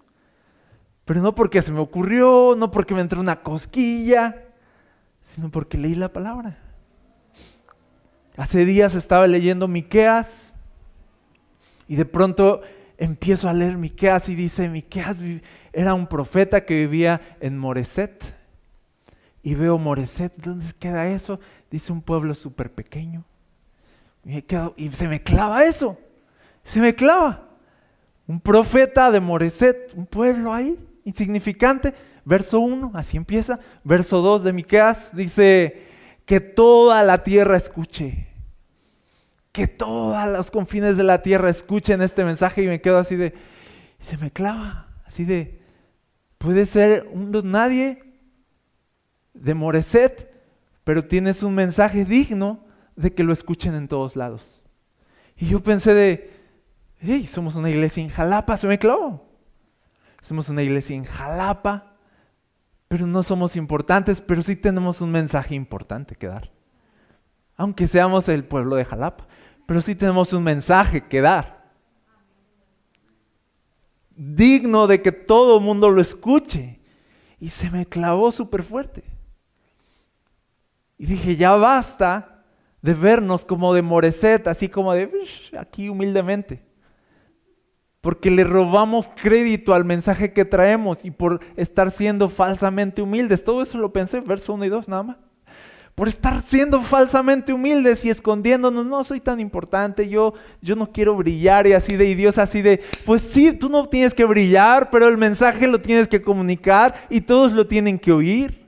Pero 1.05 1.21
no 1.21 1.33
porque 1.33 1.63
se 1.63 1.71
me 1.71 1.79
ocurrió, 1.79 2.55
no 2.55 2.69
porque 2.69 2.93
me 2.93 3.01
entró 3.01 3.19
una 3.19 3.41
cosquilla, 3.41 4.43
sino 5.23 5.49
porque 5.49 5.79
leí 5.79 5.95
la 5.95 6.13
palabra. 6.13 6.59
Hace 8.37 8.65
días 8.65 8.93
estaba 8.93 9.25
leyendo 9.25 9.67
Miqueas 9.67 10.53
y 11.87 11.95
de 11.95 12.05
pronto 12.05 12.61
empiezo 13.01 13.49
a 13.49 13.53
leer 13.53 13.77
Miqueas 13.77 14.29
y 14.29 14.35
dice, 14.35 14.69
Miqueas 14.69 15.19
era 15.73 15.95
un 15.95 16.05
profeta 16.05 16.63
que 16.63 16.75
vivía 16.75 17.19
en 17.39 17.57
Moreset. 17.57 18.23
Y 19.41 19.55
veo 19.55 19.79
Moreset, 19.79 20.33
¿dónde 20.37 20.67
queda 20.77 21.07
eso? 21.07 21.39
Dice 21.71 21.91
un 21.91 22.03
pueblo 22.03 22.35
súper 22.35 22.71
pequeño. 22.71 23.25
Y, 24.23 24.91
se 24.91 25.07
me 25.07 25.23
clava 25.23 25.65
eso, 25.65 25.97
se 26.63 26.79
me 26.79 26.93
clava. 26.93 27.49
Un 28.27 28.39
profeta 28.39 29.09
de 29.09 29.19
Moreset, 29.19 29.93
un 29.95 30.05
pueblo 30.05 30.53
ahí, 30.53 30.77
insignificante. 31.03 31.95
Verso 32.23 32.59
1, 32.59 32.91
así 32.93 33.17
empieza. 33.17 33.59
Verso 33.83 34.21
2 34.21 34.43
de 34.43 34.53
Miqueas 34.53 35.09
dice, 35.15 35.87
que 36.27 36.39
toda 36.39 37.01
la 37.01 37.23
tierra 37.23 37.57
escuche 37.57 38.27
que 39.51 39.67
todos 39.67 40.27
los 40.29 40.51
confines 40.51 40.97
de 40.97 41.03
la 41.03 41.21
tierra 41.21 41.49
escuchen 41.49 42.01
este 42.01 42.23
mensaje 42.23 42.63
y 42.63 42.67
me 42.67 42.81
quedo 42.81 42.97
así 42.97 43.15
de, 43.15 43.33
se 43.99 44.17
me 44.17 44.31
clava, 44.31 44.87
así 45.05 45.25
de, 45.25 45.61
puede 46.37 46.65
ser 46.65 47.07
un 47.11 47.31
nadie 47.51 48.03
de 49.33 49.53
Moreset, 49.53 50.31
pero 50.83 51.05
tienes 51.05 51.43
un 51.43 51.53
mensaje 51.53 52.05
digno 52.05 52.65
de 52.95 53.13
que 53.13 53.23
lo 53.23 53.33
escuchen 53.33 53.75
en 53.75 53.87
todos 53.87 54.15
lados. 54.15 54.63
Y 55.35 55.47
yo 55.47 55.61
pensé 55.61 55.93
de, 55.93 56.31
hey, 56.99 57.27
somos 57.27 57.55
una 57.55 57.69
iglesia 57.69 58.03
en 58.03 58.09
Jalapa, 58.09 58.57
se 58.57 58.67
me 58.67 58.79
clavó. 58.79 59.27
Somos 60.21 60.49
una 60.49 60.61
iglesia 60.61 60.95
en 60.95 61.03
Jalapa, 61.03 61.95
pero 62.87 63.07
no 63.07 63.23
somos 63.23 63.55
importantes, 63.55 64.21
pero 64.21 64.43
sí 64.43 64.55
tenemos 64.55 65.01
un 65.01 65.11
mensaje 65.11 65.55
importante 65.55 66.15
que 66.15 66.27
dar. 66.27 66.51
Aunque 67.55 67.87
seamos 67.87 68.27
el 68.29 68.43
pueblo 68.43 68.75
de 68.75 68.85
Jalapa, 68.85 69.27
pero 69.65 69.81
sí 69.81 69.95
tenemos 69.95 70.33
un 70.33 70.43
mensaje 70.43 71.01
que 71.01 71.21
dar. 71.21 71.71
Digno 74.15 74.87
de 74.87 75.01
que 75.01 75.11
todo 75.11 75.57
el 75.57 75.63
mundo 75.63 75.89
lo 75.89 76.01
escuche. 76.01 76.79
Y 77.39 77.49
se 77.49 77.71
me 77.71 77.85
clavó 77.85 78.31
súper 78.31 78.63
fuerte. 78.63 79.03
Y 80.97 81.07
dije, 81.07 81.35
ya 81.35 81.55
basta 81.55 82.43
de 82.81 82.93
vernos 82.93 83.45
como 83.45 83.73
de 83.73 83.81
Moreset, 83.81 84.47
así 84.47 84.69
como 84.69 84.93
de 84.93 85.09
aquí 85.57 85.89
humildemente. 85.89 86.63
Porque 88.01 88.29
le 88.29 88.43
robamos 88.43 89.07
crédito 89.07 89.73
al 89.73 89.85
mensaje 89.85 90.33
que 90.33 90.45
traemos 90.45 91.03
y 91.03 91.11
por 91.11 91.39
estar 91.55 91.89
siendo 91.91 92.29
falsamente 92.29 93.01
humildes. 93.01 93.43
Todo 93.43 93.61
eso 93.61 93.77
lo 93.77 93.91
pensé, 93.91 94.19
verso 94.19 94.53
1 94.53 94.65
y 94.65 94.69
2 94.69 94.87
nada 94.87 95.03
más. 95.03 95.17
Por 96.01 96.07
estar 96.07 96.41
siendo 96.41 96.81
falsamente 96.81 97.53
humildes 97.53 98.03
y 98.03 98.09
escondiéndonos, 98.09 98.87
no 98.87 99.03
soy 99.03 99.21
tan 99.21 99.39
importante, 99.39 100.09
yo, 100.09 100.33
yo 100.59 100.75
no 100.75 100.91
quiero 100.91 101.15
brillar 101.15 101.67
y 101.67 101.73
así 101.73 101.95
de, 101.95 102.05
y 102.05 102.15
Dios 102.15 102.39
así 102.39 102.63
de, 102.63 102.83
pues 103.05 103.21
sí, 103.21 103.53
tú 103.53 103.69
no 103.69 103.85
tienes 103.85 104.15
que 104.15 104.25
brillar, 104.25 104.89
pero 104.89 105.07
el 105.07 105.19
mensaje 105.19 105.67
lo 105.67 105.79
tienes 105.79 106.07
que 106.07 106.23
comunicar 106.23 106.95
y 107.11 107.21
todos 107.21 107.51
lo 107.51 107.67
tienen 107.67 107.99
que 107.99 108.11
oír. 108.11 108.67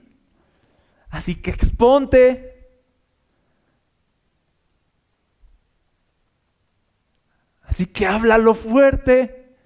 Así 1.10 1.34
que 1.34 1.50
exponte. 1.50 2.70
Así 7.64 7.84
que 7.86 8.06
háblalo 8.06 8.54
fuerte. 8.54 9.56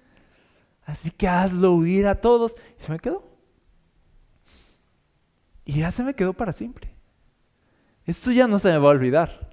Así 0.87 1.11
que 1.11 1.27
hazlo 1.27 1.75
oír 1.75 2.07
a 2.07 2.15
todos. 2.15 2.55
Y 2.79 2.83
se 2.83 2.91
me 2.91 2.97
quedó. 2.97 3.23
Y 5.65 5.81
ya 5.81 5.91
se 5.91 6.01
me 6.01 6.15
quedó 6.15 6.33
para 6.33 6.51
siempre. 6.51 6.88
Esto 8.09 8.31
ya 8.31 8.47
no 8.47 8.57
se 8.57 8.69
me 8.69 8.77
va 8.79 8.87
a 8.87 8.91
olvidar. 8.91 9.47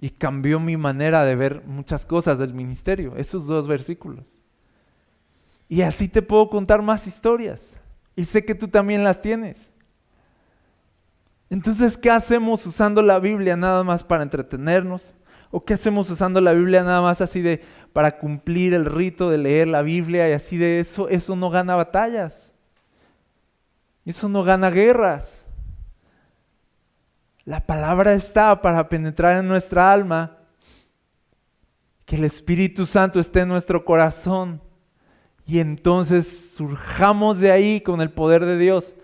Y 0.00 0.10
cambió 0.10 0.58
mi 0.58 0.76
manera 0.76 1.24
de 1.24 1.36
ver 1.36 1.62
muchas 1.64 2.04
cosas 2.04 2.38
del 2.38 2.52
ministerio, 2.52 3.14
esos 3.16 3.46
dos 3.46 3.68
versículos. 3.68 4.40
Y 5.68 5.82
así 5.82 6.08
te 6.08 6.22
puedo 6.22 6.50
contar 6.50 6.82
más 6.82 7.06
historias. 7.06 7.72
Y 8.16 8.24
sé 8.24 8.44
que 8.44 8.56
tú 8.56 8.66
también 8.66 9.04
las 9.04 9.22
tienes. 9.22 9.70
Entonces, 11.50 11.96
¿qué 11.96 12.10
hacemos 12.10 12.66
usando 12.66 13.00
la 13.00 13.20
Biblia 13.20 13.56
nada 13.56 13.84
más 13.84 14.02
para 14.02 14.24
entretenernos? 14.24 15.14
¿O 15.52 15.64
qué 15.64 15.74
hacemos 15.74 16.10
usando 16.10 16.40
la 16.40 16.52
Biblia 16.52 16.82
nada 16.82 17.00
más 17.00 17.20
así 17.20 17.42
de 17.42 17.62
para 17.92 18.18
cumplir 18.18 18.74
el 18.74 18.86
rito 18.86 19.30
de 19.30 19.38
leer 19.38 19.68
la 19.68 19.82
Biblia 19.82 20.28
y 20.28 20.32
así 20.32 20.58
de 20.58 20.80
eso? 20.80 21.08
Eso 21.08 21.36
no 21.36 21.48
gana 21.48 21.76
batallas. 21.76 22.52
Eso 24.04 24.28
no 24.28 24.42
gana 24.42 24.68
guerras. 24.70 25.43
La 27.44 27.60
palabra 27.66 28.14
está 28.14 28.62
para 28.62 28.88
penetrar 28.88 29.36
en 29.36 29.48
nuestra 29.48 29.92
alma. 29.92 30.38
Que 32.06 32.16
el 32.16 32.24
Espíritu 32.24 32.86
Santo 32.86 33.18
esté 33.20 33.40
en 33.40 33.48
nuestro 33.48 33.84
corazón 33.84 34.60
y 35.46 35.58
entonces 35.58 36.54
surjamos 36.54 37.38
de 37.38 37.50
ahí 37.50 37.80
con 37.80 38.00
el 38.00 38.10
poder 38.10 38.44
de 38.44 38.58
Dios 38.58 38.94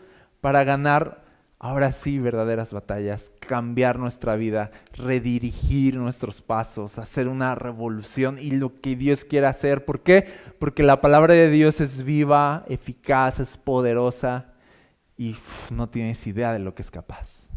para 0.40 0.64
ganar 0.64 1.22
ahora 1.58 1.92
sí 1.92 2.18
verdaderas 2.18 2.72
batallas, 2.72 3.30
cambiar 3.40 3.98
nuestra 3.98 4.36
vida, 4.36 4.70
redirigir 4.94 5.96
nuestros 5.96 6.40
pasos, 6.40 6.98
hacer 6.98 7.28
una 7.28 7.54
revolución 7.54 8.38
y 8.38 8.52
lo 8.52 8.74
que 8.74 8.96
Dios 8.96 9.24
quiere 9.24 9.46
hacer. 9.46 9.84
¿Por 9.84 10.00
qué? 10.00 10.26
Porque 10.58 10.82
la 10.82 11.02
palabra 11.02 11.34
de 11.34 11.50
Dios 11.50 11.80
es 11.82 12.02
viva, 12.02 12.64
eficaz, 12.68 13.38
es 13.40 13.58
poderosa 13.58 14.54
y 15.18 15.36
no 15.70 15.90
tienes 15.90 16.26
idea 16.26 16.54
de 16.54 16.60
lo 16.60 16.74
que 16.74 16.82
es 16.82 16.90
capaz. 16.90 17.49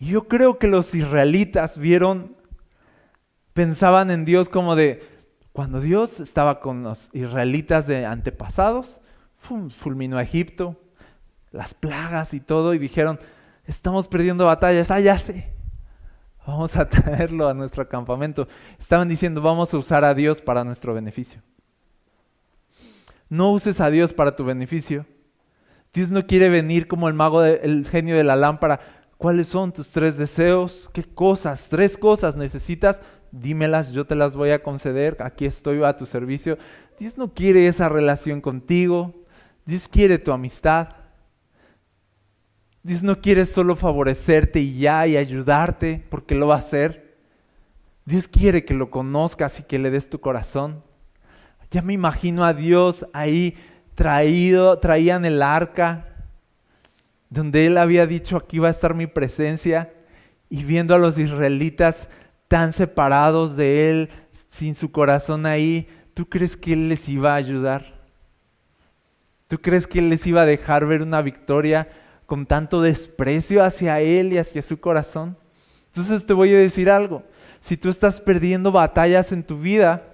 Yo 0.00 0.28
creo 0.28 0.58
que 0.58 0.66
los 0.66 0.94
israelitas 0.94 1.76
vieron, 1.76 2.34
pensaban 3.52 4.10
en 4.10 4.24
Dios 4.24 4.48
como 4.48 4.74
de, 4.74 5.02
cuando 5.52 5.78
Dios 5.80 6.20
estaba 6.20 6.60
con 6.60 6.82
los 6.82 7.10
israelitas 7.12 7.86
de 7.86 8.06
antepasados, 8.06 8.98
fulminó 9.36 10.16
a 10.16 10.22
Egipto, 10.22 10.80
las 11.52 11.74
plagas 11.74 12.32
y 12.32 12.40
todo, 12.40 12.72
y 12.72 12.78
dijeron, 12.78 13.20
estamos 13.66 14.08
perdiendo 14.08 14.46
batallas, 14.46 14.90
ah, 14.90 15.00
ya 15.00 15.18
sé, 15.18 15.52
vamos 16.46 16.76
a 16.76 16.88
traerlo 16.88 17.46
a 17.46 17.52
nuestro 17.52 17.86
campamento. 17.86 18.48
Estaban 18.78 19.08
diciendo, 19.08 19.42
vamos 19.42 19.74
a 19.74 19.78
usar 19.78 20.04
a 20.04 20.14
Dios 20.14 20.40
para 20.40 20.64
nuestro 20.64 20.94
beneficio. 20.94 21.42
No 23.28 23.52
uses 23.52 23.82
a 23.82 23.90
Dios 23.90 24.14
para 24.14 24.34
tu 24.34 24.44
beneficio. 24.44 25.04
Dios 25.92 26.10
no 26.10 26.26
quiere 26.26 26.48
venir 26.48 26.88
como 26.88 27.06
el 27.08 27.14
mago, 27.14 27.44
el 27.44 27.86
genio 27.86 28.16
de 28.16 28.24
la 28.24 28.36
lámpara. 28.36 28.80
¿Cuáles 29.20 29.48
son 29.48 29.70
tus 29.70 29.90
tres 29.90 30.16
deseos? 30.16 30.88
¿Qué 30.94 31.04
cosas? 31.04 31.68
Tres 31.68 31.98
cosas 31.98 32.36
necesitas 32.36 33.02
dímelas, 33.30 33.92
yo 33.92 34.06
te 34.06 34.14
las 34.14 34.34
voy 34.34 34.48
a 34.48 34.62
conceder, 34.62 35.18
aquí 35.20 35.44
estoy 35.44 35.84
a 35.84 35.94
tu 35.94 36.06
servicio. 36.06 36.56
Dios 36.98 37.18
no 37.18 37.34
quiere 37.34 37.66
esa 37.66 37.90
relación 37.90 38.40
contigo, 38.40 39.12
Dios 39.66 39.86
quiere 39.88 40.16
tu 40.16 40.32
amistad. 40.32 40.88
Dios 42.82 43.02
no 43.02 43.20
quiere 43.20 43.44
solo 43.44 43.76
favorecerte 43.76 44.58
y 44.58 44.78
ya 44.78 45.06
y 45.06 45.18
ayudarte, 45.18 46.02
porque 46.08 46.34
lo 46.34 46.46
va 46.46 46.54
a 46.54 46.60
hacer. 46.60 47.18
Dios 48.06 48.26
quiere 48.26 48.64
que 48.64 48.72
lo 48.72 48.90
conozcas 48.90 49.60
y 49.60 49.64
que 49.64 49.78
le 49.78 49.90
des 49.90 50.08
tu 50.08 50.18
corazón. 50.18 50.82
Ya 51.70 51.82
me 51.82 51.92
imagino 51.92 52.42
a 52.42 52.54
Dios 52.54 53.06
ahí 53.12 53.54
traído, 53.94 54.78
traían 54.78 55.26
el 55.26 55.42
arca, 55.42 56.09
donde 57.30 57.66
Él 57.66 57.78
había 57.78 58.06
dicho 58.06 58.36
aquí 58.36 58.58
va 58.58 58.68
a 58.68 58.72
estar 58.72 58.94
mi 58.94 59.06
presencia, 59.06 59.94
y 60.48 60.64
viendo 60.64 60.94
a 60.94 60.98
los 60.98 61.16
israelitas 61.16 62.08
tan 62.48 62.72
separados 62.72 63.56
de 63.56 63.88
Él, 63.88 64.10
sin 64.50 64.74
su 64.74 64.90
corazón 64.90 65.46
ahí, 65.46 65.88
¿tú 66.12 66.28
crees 66.28 66.56
que 66.56 66.72
Él 66.72 66.88
les 66.88 67.08
iba 67.08 67.32
a 67.32 67.36
ayudar? 67.36 68.00
¿Tú 69.46 69.60
crees 69.60 69.86
que 69.86 70.00
Él 70.00 70.10
les 70.10 70.26
iba 70.26 70.42
a 70.42 70.46
dejar 70.46 70.86
ver 70.86 71.02
una 71.02 71.22
victoria 71.22 71.88
con 72.26 72.46
tanto 72.46 72.82
desprecio 72.82 73.62
hacia 73.62 74.00
Él 74.00 74.32
y 74.32 74.38
hacia 74.38 74.62
su 74.62 74.80
corazón? 74.80 75.38
Entonces 75.86 76.26
te 76.26 76.34
voy 76.34 76.52
a 76.52 76.58
decir 76.58 76.90
algo, 76.90 77.22
si 77.60 77.76
tú 77.76 77.88
estás 77.88 78.20
perdiendo 78.20 78.72
batallas 78.72 79.30
en 79.30 79.44
tu 79.44 79.58
vida, 79.58 80.09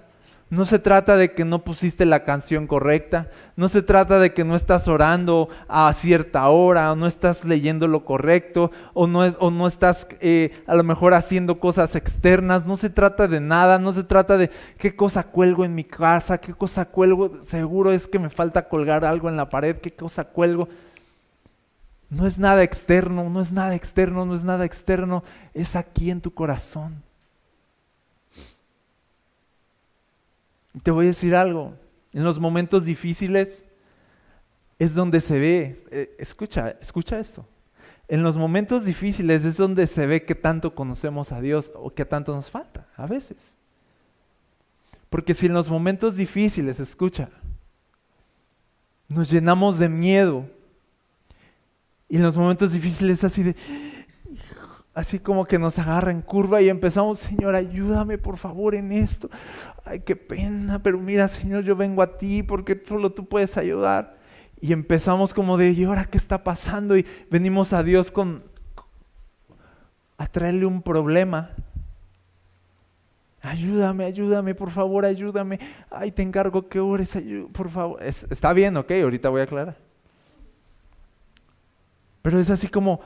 no 0.49 0.65
se 0.65 0.79
trata 0.79 1.17
de 1.17 1.33
que 1.33 1.43
no 1.43 1.65
pusiste 1.65 2.05
la 2.05 2.23
canción 2.23 2.67
correcta, 2.67 3.29
no 3.57 3.67
se 3.67 3.81
trata 3.81 4.17
de 4.17 4.33
que 4.33 4.45
no 4.45 4.55
estás 4.55 4.87
orando 4.87 5.49
a 5.67 5.91
cierta 5.91 6.47
hora, 6.47 6.91
o 6.93 6.95
no 6.95 7.05
estás 7.05 7.43
leyendo 7.43 7.87
lo 7.87 8.05
correcto, 8.05 8.71
o 8.93 9.07
no, 9.07 9.25
es, 9.25 9.35
o 9.39 9.51
no 9.51 9.67
estás 9.67 10.07
eh, 10.21 10.63
a 10.65 10.75
lo 10.75 10.83
mejor 10.83 11.13
haciendo 11.13 11.59
cosas 11.59 11.95
externas, 11.95 12.65
no 12.65 12.77
se 12.77 12.89
trata 12.89 13.27
de 13.27 13.41
nada, 13.41 13.77
no 13.77 13.91
se 13.91 14.05
trata 14.05 14.37
de 14.37 14.49
qué 14.77 14.95
cosa 14.95 15.23
cuelgo 15.23 15.65
en 15.65 15.75
mi 15.75 15.83
casa, 15.83 16.37
qué 16.37 16.53
cosa 16.53 16.85
cuelgo, 16.85 17.41
seguro 17.45 17.91
es 17.91 18.07
que 18.07 18.19
me 18.19 18.29
falta 18.29 18.69
colgar 18.69 19.03
algo 19.03 19.27
en 19.27 19.35
la 19.35 19.49
pared, 19.49 19.75
qué 19.77 19.91
cosa 19.91 20.23
cuelgo. 20.23 20.69
No 22.09 22.25
es 22.25 22.39
nada 22.39 22.63
externo, 22.63 23.29
no 23.29 23.41
es 23.41 23.51
nada 23.51 23.75
externo, 23.75 24.25
no 24.25 24.33
es 24.33 24.45
nada 24.45 24.63
externo, 24.63 25.25
es 25.53 25.75
aquí 25.75 26.09
en 26.09 26.21
tu 26.21 26.33
corazón. 26.33 27.03
Te 30.83 30.91
voy 30.91 31.05
a 31.05 31.07
decir 31.09 31.35
algo, 31.35 31.75
en 32.13 32.23
los 32.23 32.39
momentos 32.39 32.85
difíciles 32.85 33.65
es 34.79 34.95
donde 34.95 35.21
se 35.21 35.39
ve, 35.39 35.83
eh, 35.91 36.15
escucha, 36.19 36.75
escucha 36.81 37.19
esto, 37.19 37.47
en 38.07 38.23
los 38.23 38.37
momentos 38.37 38.85
difíciles 38.85 39.43
es 39.43 39.57
donde 39.57 39.87
se 39.87 40.07
ve 40.07 40.23
que 40.23 40.35
tanto 40.35 40.75
conocemos 40.75 41.31
a 41.31 41.41
Dios 41.41 41.71
o 41.75 41.93
que 41.93 42.05
tanto 42.05 42.33
nos 42.33 42.49
falta, 42.49 42.87
a 42.95 43.05
veces. 43.05 43.55
Porque 45.09 45.33
si 45.33 45.47
en 45.47 45.53
los 45.53 45.69
momentos 45.69 46.15
difíciles, 46.15 46.79
escucha, 46.79 47.29
nos 49.09 49.29
llenamos 49.29 49.77
de 49.77 49.89
miedo 49.89 50.49
y 52.09 52.17
en 52.17 52.23
los 52.23 52.37
momentos 52.37 52.71
difíciles 52.71 53.23
así 53.23 53.43
de, 53.43 53.55
así 54.97 55.19
como 55.19 55.45
que 55.45 55.59
nos 55.59 55.77
agarra 55.77 56.11
en 56.11 56.23
curva 56.23 56.59
y 56.59 56.69
empezamos, 56.69 57.19
Señor, 57.19 57.53
ayúdame 57.53 58.17
por 58.17 58.37
favor 58.37 58.73
en 58.73 58.91
esto. 58.91 59.29
Ay, 59.85 59.99
qué 59.99 60.15
pena, 60.15 60.81
pero 60.81 60.97
mira, 60.97 61.27
Señor, 61.27 61.63
yo 61.63 61.75
vengo 61.75 62.01
a 62.01 62.17
ti 62.17 62.41
porque 62.41 62.81
solo 62.83 63.11
tú 63.11 63.27
puedes 63.27 63.57
ayudar. 63.57 64.17
Y 64.59 64.73
empezamos 64.73 65.35
como 65.35 65.55
de, 65.55 65.69
¿y 65.69 65.83
ahora 65.83 66.05
qué 66.05 66.17
está 66.17 66.43
pasando? 66.43 66.97
Y 66.97 67.05
venimos 67.29 67.73
a 67.73 67.83
Dios 67.83 68.09
con 68.09 68.43
a 70.17 70.25
traerle 70.25 70.65
un 70.65 70.81
problema. 70.81 71.51
Ayúdame, 73.39 74.03
ayúdame, 74.03 74.55
por 74.55 74.71
favor, 74.71 75.05
ayúdame. 75.05 75.59
Ay, 75.91 76.11
te 76.11 76.23
encargo 76.23 76.67
que 76.69 76.79
ores, 76.79 77.15
por 77.53 77.69
favor. 77.69 78.01
está 78.01 78.51
bien, 78.51 78.75
ok, 78.75 78.91
ahorita 79.03 79.29
voy 79.29 79.41
a 79.41 79.43
aclarar. 79.43 79.77
Pero 82.23 82.39
es 82.39 82.49
así 82.49 82.67
como, 82.67 82.99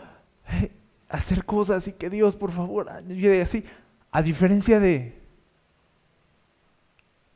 hacer 1.11 1.45
cosas 1.45 1.87
y 1.87 1.93
que 1.93 2.09
Dios, 2.09 2.35
por 2.35 2.51
favor, 2.51 2.89
ayude 2.89 3.41
así. 3.41 3.65
A 4.11 4.21
diferencia 4.21 4.79
de, 4.79 5.21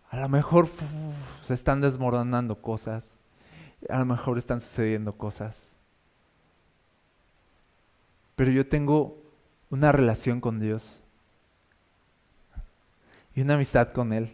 A 0.09 0.17
lo 0.17 0.30
mejor 0.30 0.69
se 1.41 1.53
están 1.53 1.82
desmoronando 1.82 2.61
cosas. 2.61 3.19
A 3.89 3.99
lo 3.99 4.05
mejor 4.05 4.38
están 4.38 4.61
sucediendo 4.61 5.13
cosas. 5.13 5.76
Pero 8.36 8.51
yo 8.51 8.67
tengo 8.67 9.21
una 9.69 9.91
relación 9.91 10.39
con 10.41 10.59
Dios 10.59 11.03
y 13.36 13.41
una 13.41 13.55
amistad 13.55 13.91
con 13.91 14.13
Él. 14.13 14.32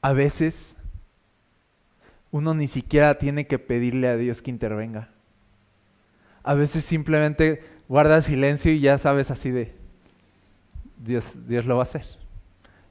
A 0.00 0.12
veces 0.12 0.74
uno 2.30 2.54
ni 2.54 2.68
siquiera 2.68 3.18
tiene 3.18 3.46
que 3.46 3.58
pedirle 3.58 4.08
a 4.08 4.16
Dios 4.16 4.42
que 4.42 4.50
intervenga. 4.50 5.10
A 6.42 6.54
veces 6.54 6.84
simplemente 6.84 7.62
guarda 7.88 8.22
silencio 8.22 8.72
y 8.72 8.80
ya 8.80 8.98
sabes 8.98 9.30
así 9.30 9.50
de, 9.50 9.74
Dios, 10.98 11.38
Dios 11.46 11.66
lo 11.66 11.76
va 11.76 11.82
a 11.82 11.84
hacer. 11.84 12.04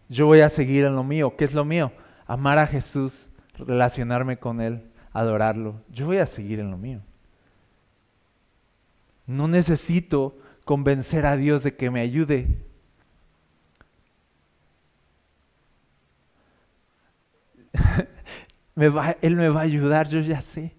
Yo 0.10 0.26
voy 0.26 0.42
a 0.42 0.50
seguir 0.50 0.86
en 0.86 0.96
lo 0.96 1.04
mío. 1.04 1.36
¿Qué 1.38 1.46
es 1.46 1.54
lo 1.54 1.66
mío? 1.66 1.92
Amar 2.26 2.58
a 2.58 2.68
Jesús, 2.68 3.30
relacionarme 3.58 4.38
con 4.38 4.62
Él, 4.62 4.84
adorarlo. 5.12 5.82
Yo 5.90 6.06
voy 6.06 6.18
a 6.18 6.26
seguir 6.26 6.60
en 6.60 6.72
lo 6.72 6.78
mío. 6.78 7.02
No 9.26 9.48
necesito 9.48 10.38
convencer 10.64 11.26
a 11.26 11.36
Dios 11.36 11.64
de 11.64 11.76
que 11.76 11.90
me 11.90 12.02
ayude. 12.02 12.64
él 19.22 19.36
me 19.36 19.50
va 19.50 19.60
a 19.60 19.64
ayudar, 19.64 20.08
yo 20.08 20.20
ya 20.20 20.42
sé. 20.42 20.74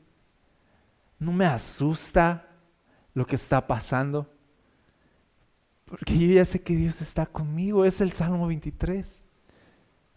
No 1.18 1.32
me 1.32 1.44
asusta 1.44 2.47
lo 3.18 3.26
que 3.26 3.34
está 3.34 3.66
pasando. 3.66 4.30
Porque 5.84 6.16
yo 6.16 6.34
ya 6.34 6.44
sé 6.44 6.62
que 6.62 6.76
Dios 6.76 7.00
está 7.02 7.26
conmigo. 7.26 7.84
Es 7.84 8.00
el 8.00 8.12
Salmo 8.12 8.46
23. 8.46 9.24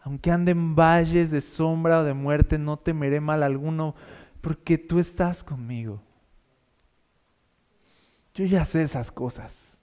Aunque 0.03 0.31
ande 0.31 0.51
en 0.51 0.75
valles 0.75 1.31
de 1.31 1.41
sombra 1.41 1.99
o 1.99 2.03
de 2.03 2.13
muerte, 2.13 2.59
no 2.59 2.77
temeré 2.77 3.19
mal 3.19 3.41
alguno, 3.41 3.95
porque 4.39 4.77
tú 4.77 4.99
estás 4.99 5.43
conmigo. 5.43 5.99
Yo 8.35 8.45
ya 8.45 8.65
sé 8.65 8.83
esas 8.83 9.11
cosas. 9.11 9.79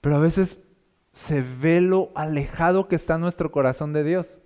Pero 0.00 0.16
a 0.16 0.20
veces 0.20 0.58
se 1.12 1.42
ve 1.42 1.80
lo 1.80 2.12
alejado 2.14 2.86
que 2.86 2.94
está 2.94 3.18
nuestro 3.18 3.50
corazón 3.50 3.92
de 3.92 4.04
Dios, 4.04 4.41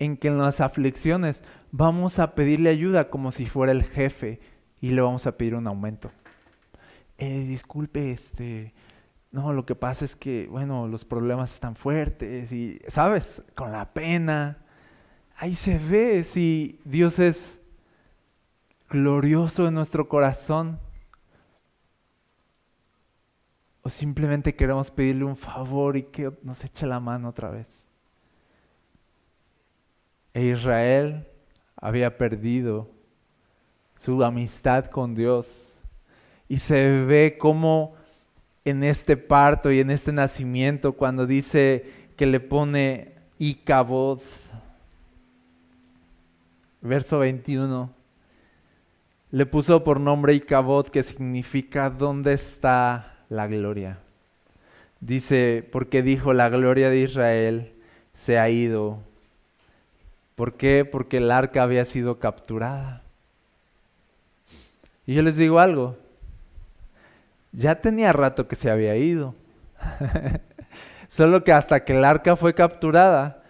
en 0.00 0.16
que 0.16 0.28
en 0.28 0.38
las 0.38 0.60
aflicciones 0.60 1.42
vamos 1.70 2.18
a 2.18 2.34
pedirle 2.34 2.70
ayuda 2.70 3.10
como 3.10 3.30
si 3.30 3.46
fuera 3.46 3.70
el 3.70 3.84
jefe 3.84 4.40
y 4.80 4.90
le 4.90 5.02
vamos 5.02 5.26
a 5.26 5.36
pedir 5.36 5.54
un 5.54 5.68
aumento. 5.68 6.10
Eh, 7.18 7.44
disculpe, 7.44 8.10
este, 8.10 8.72
no, 9.30 9.52
lo 9.52 9.66
que 9.66 9.74
pasa 9.74 10.06
es 10.06 10.16
que, 10.16 10.48
bueno, 10.50 10.88
los 10.88 11.04
problemas 11.04 11.52
están 11.52 11.76
fuertes 11.76 12.50
y, 12.50 12.80
¿sabes? 12.88 13.42
Con 13.54 13.72
la 13.72 13.92
pena, 13.92 14.58
ahí 15.36 15.54
se 15.54 15.78
ve 15.78 16.24
si 16.24 16.80
Dios 16.84 17.18
es 17.18 17.60
glorioso 18.88 19.68
en 19.68 19.74
nuestro 19.74 20.08
corazón 20.08 20.80
o 23.82 23.90
simplemente 23.90 24.56
queremos 24.56 24.90
pedirle 24.90 25.24
un 25.24 25.36
favor 25.36 25.98
y 25.98 26.04
que 26.04 26.32
nos 26.42 26.64
eche 26.64 26.86
la 26.86 27.00
mano 27.00 27.28
otra 27.28 27.50
vez. 27.50 27.79
E 30.34 30.44
Israel 30.44 31.26
había 31.76 32.16
perdido 32.16 32.88
su 33.96 34.22
amistad 34.24 34.86
con 34.86 35.14
Dios 35.14 35.80
y 36.48 36.58
se 36.58 36.88
ve 37.04 37.36
como 37.38 37.94
en 38.64 38.84
este 38.84 39.16
parto 39.16 39.70
y 39.70 39.80
en 39.80 39.90
este 39.90 40.12
nacimiento 40.12 40.92
cuando 40.92 41.26
dice 41.26 41.84
que 42.16 42.26
le 42.26 42.40
pone 42.40 43.14
Icabod 43.38 44.20
verso 46.80 47.18
21, 47.18 47.90
le 49.32 49.46
puso 49.46 49.84
por 49.84 50.00
nombre 50.00 50.34
Icabod, 50.34 50.88
que 50.88 51.02
significa 51.02 51.90
¿dónde 51.90 52.32
está 52.32 53.18
la 53.28 53.46
gloria? 53.46 53.98
Dice, 55.00 55.66
porque 55.70 56.02
dijo, 56.02 56.32
la 56.32 56.48
gloria 56.48 56.90
de 56.90 57.00
Israel 57.00 57.72
se 58.14 58.38
ha 58.38 58.50
ido. 58.50 58.98
¿Por 60.40 60.54
qué? 60.54 60.86
Porque 60.90 61.18
el 61.18 61.30
arca 61.30 61.62
había 61.62 61.84
sido 61.84 62.18
capturada. 62.18 63.02
Y 65.04 65.12
yo 65.12 65.20
les 65.20 65.36
digo 65.36 65.60
algo, 65.60 65.98
ya 67.52 67.82
tenía 67.82 68.10
rato 68.14 68.48
que 68.48 68.56
se 68.56 68.70
había 68.70 68.96
ido. 68.96 69.34
Solo 71.10 71.44
que 71.44 71.52
hasta 71.52 71.84
que 71.84 71.94
el 71.94 72.06
arca 72.06 72.36
fue 72.36 72.54
capturada 72.54 73.42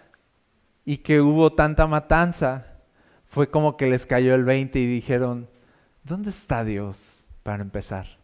y 0.83 0.97
que 0.97 1.21
hubo 1.21 1.53
tanta 1.53 1.87
matanza, 1.87 2.65
fue 3.29 3.49
como 3.49 3.77
que 3.77 3.89
les 3.89 4.05
cayó 4.05 4.35
el 4.35 4.43
20 4.43 4.77
y 4.77 4.85
dijeron, 4.85 5.47
¿dónde 6.03 6.29
está 6.29 6.65
Dios 6.65 7.23
para 7.41 7.63
empezar? 7.63 8.17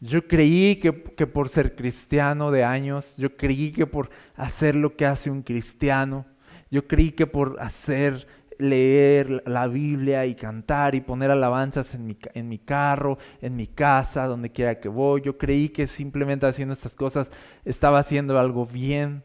Yo 0.00 0.26
creí 0.26 0.80
que, 0.80 1.04
que, 1.04 1.28
por 1.28 1.50
ser 1.50 1.76
cristiano 1.76 2.50
de 2.50 2.64
años, 2.64 3.16
yo 3.16 3.36
creí 3.36 3.70
que 3.70 3.86
por 3.86 4.10
hacer 4.34 4.74
lo 4.74 4.96
que 4.96 5.06
hace 5.06 5.30
un 5.30 5.42
cristiano, 5.42 6.26
yo 6.74 6.88
creí 6.88 7.12
que 7.12 7.26
por 7.26 7.60
hacer, 7.60 8.26
leer 8.58 9.42
la 9.46 9.66
Biblia 9.68 10.26
y 10.26 10.34
cantar 10.34 10.94
y 10.94 11.00
poner 11.00 11.30
alabanzas 11.30 11.94
en 11.94 12.06
mi, 12.06 12.18
en 12.34 12.48
mi 12.48 12.58
carro, 12.58 13.18
en 13.40 13.54
mi 13.54 13.66
casa, 13.66 14.26
donde 14.26 14.50
quiera 14.50 14.80
que 14.80 14.88
voy, 14.88 15.22
yo 15.22 15.38
creí 15.38 15.68
que 15.68 15.86
simplemente 15.86 16.46
haciendo 16.46 16.74
estas 16.74 16.96
cosas 16.96 17.30
estaba 17.64 18.00
haciendo 18.00 18.38
algo 18.38 18.66
bien, 18.66 19.22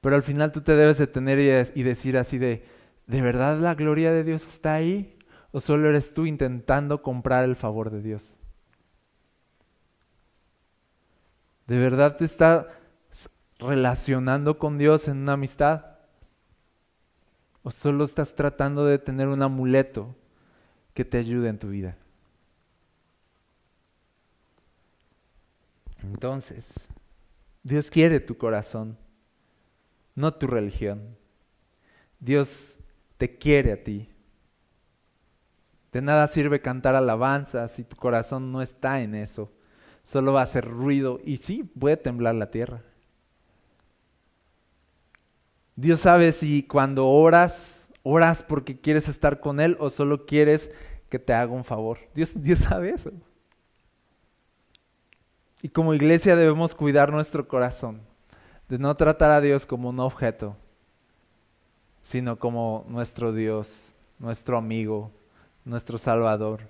pero 0.00 0.16
al 0.16 0.22
final 0.22 0.52
tú 0.52 0.60
te 0.60 0.74
debes 0.74 0.98
detener 0.98 1.72
y, 1.74 1.80
y 1.80 1.82
decir 1.84 2.18
así 2.18 2.38
de, 2.38 2.64
¿De 3.08 3.22
verdad 3.22 3.58
la 3.58 3.74
gloria 3.74 4.12
de 4.12 4.22
Dios 4.22 4.46
está 4.46 4.74
ahí? 4.74 5.16
¿O 5.50 5.60
solo 5.60 5.88
eres 5.88 6.12
tú 6.12 6.26
intentando 6.26 7.00
comprar 7.00 7.44
el 7.44 7.56
favor 7.56 7.90
de 7.90 8.02
Dios? 8.02 8.38
¿De 11.66 11.78
verdad 11.78 12.16
te 12.16 12.26
estás 12.26 12.66
relacionando 13.58 14.58
con 14.58 14.76
Dios 14.76 15.08
en 15.08 15.18
una 15.18 15.32
amistad? 15.34 15.97
¿O 17.68 17.70
solo 17.70 18.06
estás 18.06 18.34
tratando 18.34 18.86
de 18.86 18.98
tener 18.98 19.28
un 19.28 19.42
amuleto 19.42 20.16
que 20.94 21.04
te 21.04 21.18
ayude 21.18 21.50
en 21.50 21.58
tu 21.58 21.68
vida? 21.68 21.98
Entonces, 26.02 26.88
Dios 27.62 27.90
quiere 27.90 28.20
tu 28.20 28.38
corazón, 28.38 28.96
no 30.14 30.32
tu 30.32 30.46
religión. 30.46 31.14
Dios 32.18 32.78
te 33.18 33.36
quiere 33.36 33.72
a 33.72 33.84
ti. 33.84 34.08
De 35.92 36.00
nada 36.00 36.26
sirve 36.26 36.62
cantar 36.62 36.94
alabanzas 36.94 37.72
si 37.72 37.84
tu 37.84 37.96
corazón 37.96 38.50
no 38.50 38.62
está 38.62 39.02
en 39.02 39.14
eso. 39.14 39.52
Solo 40.04 40.32
va 40.32 40.40
a 40.40 40.44
hacer 40.44 40.64
ruido 40.64 41.20
y 41.22 41.36
sí, 41.36 41.64
puede 41.64 41.98
temblar 41.98 42.34
la 42.34 42.50
tierra. 42.50 42.87
Dios 45.78 46.00
sabe 46.00 46.32
si 46.32 46.64
cuando 46.64 47.06
oras, 47.06 47.88
oras 48.02 48.42
porque 48.42 48.80
quieres 48.80 49.08
estar 49.08 49.38
con 49.38 49.60
Él 49.60 49.76
o 49.78 49.90
solo 49.90 50.26
quieres 50.26 50.70
que 51.08 51.20
te 51.20 51.32
haga 51.32 51.52
un 51.52 51.62
favor. 51.62 51.98
Dios, 52.16 52.32
Dios 52.42 52.58
sabe 52.58 52.90
eso. 52.90 53.12
Y 55.62 55.68
como 55.68 55.94
iglesia 55.94 56.34
debemos 56.34 56.74
cuidar 56.74 57.12
nuestro 57.12 57.46
corazón, 57.46 58.00
de 58.68 58.76
no 58.76 58.96
tratar 58.96 59.30
a 59.30 59.40
Dios 59.40 59.66
como 59.66 59.90
un 59.90 60.00
objeto, 60.00 60.56
sino 62.00 62.40
como 62.40 62.84
nuestro 62.88 63.32
Dios, 63.32 63.94
nuestro 64.18 64.58
amigo, 64.58 65.12
nuestro 65.64 65.96
Salvador. 65.96 66.62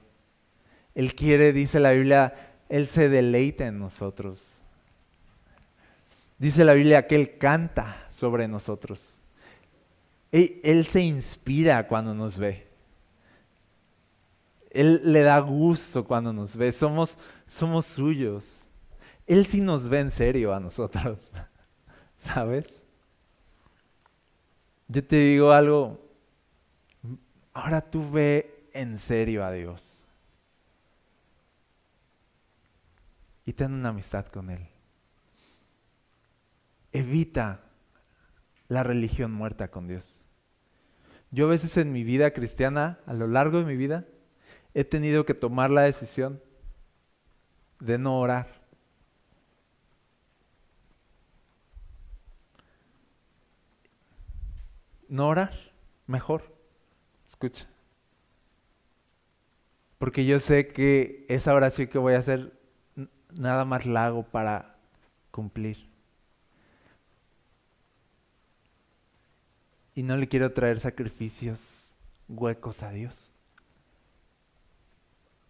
Él 0.95 1.15
quiere, 1.15 1.55
dice 1.55 1.81
la 1.81 1.93
Biblia, 1.93 2.35
Él 2.69 2.87
se 2.87 3.09
deleita 3.09 3.69
en 3.69 3.79
nosotros. 3.79 4.63
Dice 6.39 6.65
la 6.65 6.73
Biblia 6.73 7.07
que 7.07 7.17
Él 7.17 7.37
canta 7.37 8.07
sobre 8.11 8.47
nosotros. 8.47 9.21
Él, 10.31 10.87
se 10.87 11.01
inspira 11.01 11.87
cuando 11.89 12.15
nos 12.15 12.39
ve. 12.39 12.69
Él 14.71 15.01
le 15.05 15.23
da 15.23 15.39
gusto 15.41 16.05
cuando 16.05 16.33
nos 16.33 16.55
ve. 16.55 16.73
Somos, 16.73 17.19
somos 17.47 17.87
suyos. 17.87 18.67
Él 19.27 19.47
sí 19.47 19.61
nos 19.61 19.89
ve 19.89 20.01
en 20.01 20.11
serio 20.11 20.55
a 20.55 20.61
nosotros. 20.61 21.33
¿Sabes? 22.15 22.85
Yo 24.87 25.05
te 25.05 25.17
digo 25.17 25.51
algo, 25.51 26.01
ahora 27.53 27.81
tú 27.81 28.11
ve 28.11 28.69
en 28.73 28.97
serio 28.97 29.45
a 29.45 29.53
Dios 29.53 29.99
y 33.45 33.53
ten 33.53 33.73
una 33.73 33.91
amistad 33.91 34.27
con 34.27 34.51
Él. 34.51 34.67
Evita 36.93 37.61
la 38.69 38.83
religión 38.83 39.33
muerta 39.33 39.69
con 39.69 39.89
Dios. 39.89 40.25
Yo 41.31 41.47
a 41.47 41.51
veces 41.51 41.77
en 41.77 41.93
mi 41.93 42.05
vida 42.05 42.33
cristiana, 42.33 43.01
a 43.07 43.13
lo 43.13 43.27
largo 43.27 43.59
de 43.59 43.65
mi 43.65 43.77
vida, 43.77 44.07
he 44.75 44.85
tenido 44.85 45.25
que 45.25 45.35
tomar 45.35 45.71
la 45.71 45.83
decisión 45.83 46.41
de 47.81 47.99
no 47.99 48.19
orar. 48.19 48.63
No 55.09 55.29
orar, 55.29 55.53
mejor. 56.07 56.55
Escucha. 57.27 57.67
Porque 59.99 60.25
yo 60.25 60.39
sé 60.39 60.69
que 60.69 61.27
esa 61.29 61.55
oración 61.55 61.89
que 61.89 61.99
voy 61.99 62.15
a 62.15 62.19
hacer 62.19 62.53
nada 63.39 63.65
más 63.65 63.85
la 63.85 64.07
hago 64.07 64.23
para 64.23 64.77
cumplir. 65.31 65.88
Y 69.99 70.05
no 70.05 70.17
le 70.17 70.29
quiero 70.29 70.53
traer 70.53 70.79
sacrificios 70.79 71.97
huecos 72.29 72.85
a 72.85 72.91
Dios. 72.93 73.33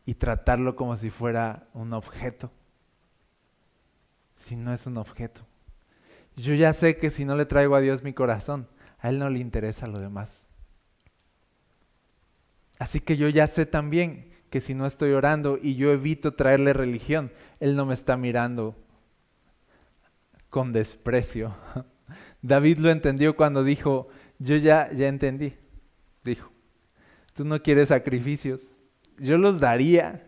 Y 0.06 0.14
tratarlo 0.14 0.74
como 0.74 0.96
si 0.96 1.10
fuera 1.10 1.68
un 1.74 1.92
objeto. 1.92 2.50
Si 4.32 4.56
no 4.56 4.72
es 4.72 4.86
un 4.86 4.96
objeto. 4.96 5.42
Yo 6.34 6.54
ya 6.54 6.72
sé 6.72 6.96
que 6.96 7.10
si 7.10 7.26
no 7.26 7.36
le 7.36 7.44
traigo 7.44 7.76
a 7.76 7.82
Dios 7.82 8.02
mi 8.02 8.14
corazón, 8.14 8.66
a 9.00 9.10
Él 9.10 9.18
no 9.18 9.28
le 9.28 9.38
interesa 9.38 9.86
lo 9.86 9.98
demás. 9.98 10.46
Así 12.78 13.00
que 13.00 13.18
yo 13.18 13.28
ya 13.28 13.48
sé 13.48 13.66
también 13.66 14.32
que 14.48 14.62
si 14.62 14.72
no 14.72 14.86
estoy 14.86 15.12
orando 15.12 15.58
y 15.60 15.74
yo 15.74 15.92
evito 15.92 16.32
traerle 16.32 16.72
religión, 16.72 17.32
Él 17.60 17.76
no 17.76 17.84
me 17.84 17.92
está 17.92 18.16
mirando 18.16 18.74
con 20.48 20.72
desprecio. 20.72 21.54
David 22.40 22.78
lo 22.78 22.90
entendió 22.90 23.36
cuando 23.36 23.62
dijo, 23.62 24.08
yo 24.38 24.56
ya, 24.56 24.90
ya 24.92 25.08
entendí, 25.08 25.54
dijo, 26.24 26.50
tú 27.34 27.44
no 27.44 27.62
quieres 27.62 27.88
sacrificios, 27.88 28.62
yo 29.18 29.36
los 29.38 29.58
daría, 29.58 30.26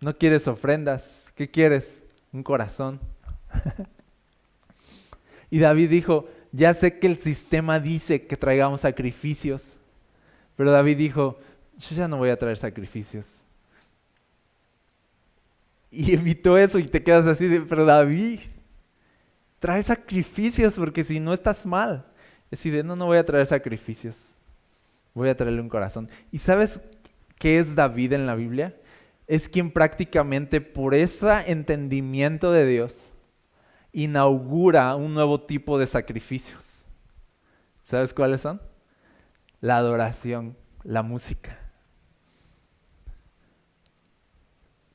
no 0.00 0.16
quieres 0.16 0.48
ofrendas, 0.48 1.30
¿qué 1.34 1.50
quieres? 1.50 2.02
Un 2.32 2.42
corazón. 2.42 3.00
y 5.50 5.58
David 5.58 5.90
dijo, 5.90 6.28
ya 6.52 6.72
sé 6.72 6.98
que 6.98 7.06
el 7.06 7.20
sistema 7.20 7.78
dice 7.78 8.26
que 8.26 8.36
traigamos 8.36 8.80
sacrificios, 8.80 9.76
pero 10.56 10.70
David 10.70 10.96
dijo, 10.96 11.38
yo 11.76 11.96
ya 11.96 12.08
no 12.08 12.16
voy 12.16 12.30
a 12.30 12.38
traer 12.38 12.56
sacrificios. 12.56 13.44
Y 15.90 16.12
evitó 16.14 16.56
eso 16.56 16.78
y 16.78 16.84
te 16.84 17.02
quedas 17.02 17.26
así 17.26 17.46
de, 17.46 17.60
pero 17.62 17.84
David, 17.84 18.40
trae 19.58 19.82
sacrificios 19.82 20.78
porque 20.78 21.04
si 21.04 21.20
no 21.20 21.34
estás 21.34 21.66
mal. 21.66 22.09
Es 22.50 22.62
decir, 22.62 22.84
no, 22.84 22.96
no 22.96 23.06
voy 23.06 23.18
a 23.18 23.24
traer 23.24 23.46
sacrificios, 23.46 24.36
voy 25.14 25.28
a 25.28 25.36
traerle 25.36 25.60
un 25.60 25.68
corazón. 25.68 26.08
¿Y 26.32 26.38
sabes 26.38 26.80
qué 27.36 27.58
es 27.58 27.74
David 27.74 28.12
en 28.12 28.26
la 28.26 28.34
Biblia? 28.34 28.76
Es 29.26 29.48
quien 29.48 29.70
prácticamente 29.70 30.60
por 30.60 30.94
ese 30.94 31.30
entendimiento 31.46 32.50
de 32.50 32.66
Dios 32.66 33.12
inaugura 33.92 34.94
un 34.96 35.14
nuevo 35.14 35.40
tipo 35.40 35.78
de 35.78 35.86
sacrificios. 35.86 36.86
¿Sabes 37.82 38.12
cuáles 38.12 38.40
son? 38.40 38.60
La 39.60 39.76
adoración, 39.76 40.56
la 40.82 41.02
música. 41.02 41.60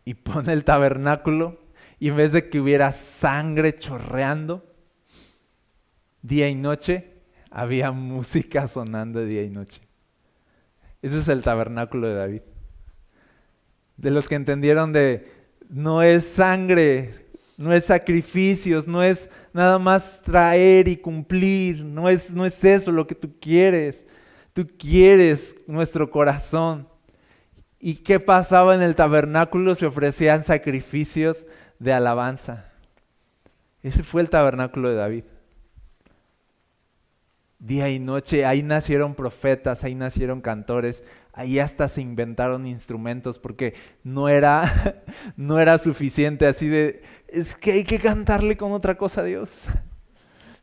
y 0.05 0.13
pone 0.13 0.53
el 0.53 0.63
tabernáculo 0.63 1.59
y 1.99 2.09
en 2.09 2.15
vez 2.15 2.31
de 2.31 2.49
que 2.49 2.59
hubiera 2.59 2.91
sangre 2.91 3.77
chorreando 3.77 4.63
día 6.21 6.47
y 6.47 6.55
noche, 6.55 7.14
había 7.55 7.91
música 7.93 8.67
sonando 8.67 9.25
día 9.25 9.41
y 9.41 9.49
noche. 9.49 9.81
Ese 11.01 11.19
es 11.19 11.27
el 11.29 11.41
tabernáculo 11.41 12.07
de 12.07 12.15
David. 12.15 12.41
De 13.97 14.11
los 14.11 14.27
que 14.27 14.35
entendieron 14.35 14.91
de 14.91 15.31
no 15.69 16.03
es 16.03 16.25
sangre, 16.25 17.13
no 17.57 17.71
es 17.71 17.85
sacrificios, 17.85 18.87
no 18.87 19.01
es 19.01 19.29
nada 19.53 19.79
más 19.79 20.21
traer 20.21 20.89
y 20.89 20.97
cumplir, 20.97 21.83
no 21.83 22.09
es, 22.09 22.31
no 22.31 22.45
es 22.45 22.61
eso 22.63 22.91
lo 22.91 23.07
que 23.07 23.15
tú 23.15 23.33
quieres. 23.39 24.03
Tú 24.53 24.67
quieres 24.77 25.55
nuestro 25.65 26.09
corazón. 26.09 26.87
¿Y 27.79 27.95
qué 27.95 28.19
pasaba 28.19 28.75
en 28.75 28.81
el 28.81 28.95
tabernáculo? 28.95 29.75
Se 29.75 29.85
ofrecían 29.85 30.43
sacrificios 30.43 31.45
de 31.79 31.93
alabanza. 31.93 32.65
Ese 33.81 34.03
fue 34.03 34.21
el 34.21 34.29
tabernáculo 34.29 34.89
de 34.89 34.95
David. 34.95 35.23
Día 37.59 37.89
y 37.89 37.99
noche, 37.99 38.45
ahí 38.45 38.61
nacieron 38.63 39.15
profetas, 39.15 39.83
ahí 39.83 39.95
nacieron 39.95 40.41
cantores, 40.41 41.03
ahí 41.33 41.59
hasta 41.59 41.87
se 41.87 42.01
inventaron 42.01 42.67
instrumentos 42.67 43.39
porque 43.39 43.73
no 44.03 44.29
era, 44.29 45.03
no 45.37 45.59
era 45.59 45.77
suficiente 45.77 46.47
así 46.47 46.67
de, 46.67 47.01
es 47.27 47.55
que 47.55 47.71
hay 47.71 47.83
que 47.83 47.99
cantarle 47.99 48.57
con 48.57 48.71
otra 48.71 48.97
cosa 48.97 49.21
a 49.21 49.23
Dios. 49.23 49.67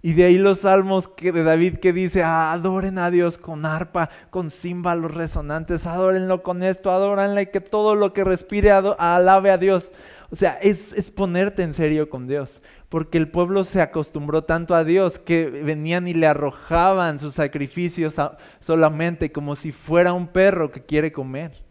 Y 0.05 0.15
de 0.15 0.25
ahí 0.25 0.37
los 0.37 0.61
salmos 0.61 1.07
que, 1.07 1.31
de 1.31 1.45
David 1.45 1.77
que 1.77 1.93
dice, 1.93 2.25
ah, 2.25 2.53
adoren 2.53 2.99
a 2.99 3.13
Dios 3.13 3.39
con 3.39 3.65
arpa, 3.65 4.11
con 4.31 4.51
címbalos 4.51 5.15
resonantes, 5.15 5.87
adórenlo 5.87 6.43
con 6.43 6.65
esto, 6.65 6.91
adórenle 6.91 7.51
que 7.51 7.61
todo 7.61 7.95
lo 7.95 8.13
que 8.13 8.25
respire 8.25 8.73
alabe 8.73 9.53
a 9.53 9.59
Dios. 9.59 9.93
O 10.31 10.37
sea, 10.37 10.59
es, 10.61 10.93
es 10.95 11.09
ponerte 11.09 11.63
en 11.63 11.73
serio 11.73 12.11
con 12.11 12.27
Dios, 12.27 12.63
porque 12.89 13.17
el 13.17 13.29
pueblo 13.29 13.63
se 13.63 13.81
acostumbró 13.81 14.43
tanto 14.43 14.75
a 14.75 14.83
Dios 14.83 15.21
que 15.21 15.47
venían 15.49 16.09
y 16.09 16.15
le 16.15 16.27
arrojaban 16.27 17.21
sus 17.21 17.37
sacrificios 17.37 18.17
solamente 18.59 19.31
como 19.31 19.55
si 19.55 19.71
fuera 19.71 20.13
un 20.13 20.27
perro 20.27 20.73
que 20.73 20.85
quiere 20.85 21.13
comer. 21.13 21.63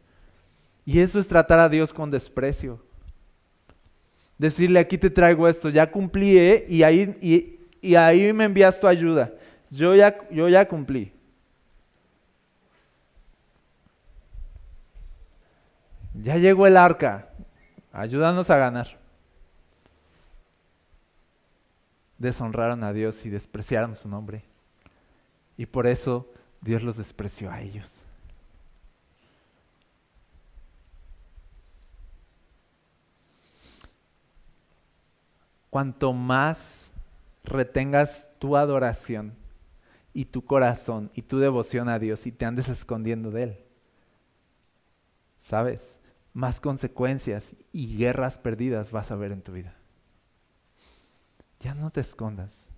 Y 0.85 0.99
eso 1.01 1.19
es 1.19 1.27
tratar 1.27 1.59
a 1.59 1.67
Dios 1.67 1.91
con 1.91 2.09
desprecio. 2.11 2.81
Decirle, 4.37 4.79
aquí 4.79 4.97
te 4.97 5.09
traigo 5.09 5.49
esto, 5.49 5.67
ya 5.67 5.91
cumplí, 5.91 6.37
¿eh? 6.37 6.65
y 6.69 6.83
ahí... 6.83 7.17
Y, 7.21 7.60
y 7.81 7.95
ahí 7.95 8.31
me 8.31 8.45
envías 8.45 8.79
tu 8.79 8.87
ayuda. 8.87 9.31
Yo 9.69 9.95
ya, 9.95 10.15
yo 10.29 10.47
ya 10.47 10.67
cumplí. 10.67 11.11
Ya 16.13 16.37
llegó 16.37 16.67
el 16.67 16.77
arca. 16.77 17.29
Ayúdanos 17.91 18.49
a 18.49 18.57
ganar. 18.57 18.97
Deshonraron 22.17 22.83
a 22.83 22.93
Dios 22.93 23.25
y 23.25 23.29
despreciaron 23.29 23.95
su 23.95 24.07
nombre. 24.07 24.43
Y 25.57 25.65
por 25.65 25.87
eso 25.87 26.31
Dios 26.61 26.83
los 26.83 26.97
despreció 26.97 27.49
a 27.49 27.61
ellos. 27.61 28.03
Cuanto 35.71 36.11
más 36.11 36.90
retengas 37.43 38.29
tu 38.39 38.57
adoración 38.57 39.35
y 40.13 40.25
tu 40.25 40.43
corazón 40.45 41.11
y 41.13 41.23
tu 41.23 41.39
devoción 41.39 41.89
a 41.89 41.99
Dios 41.99 42.27
y 42.27 42.31
te 42.31 42.45
andes 42.45 42.69
escondiendo 42.69 43.31
de 43.31 43.43
Él. 43.43 43.65
¿Sabes? 45.39 45.99
Más 46.33 46.59
consecuencias 46.59 47.55
y 47.71 47.97
guerras 47.97 48.37
perdidas 48.37 48.91
vas 48.91 49.11
a 49.11 49.15
ver 49.15 49.31
en 49.31 49.41
tu 49.41 49.51
vida. 49.51 49.75
Ya 51.59 51.73
no 51.73 51.91
te 51.91 52.01
escondas. 52.01 52.71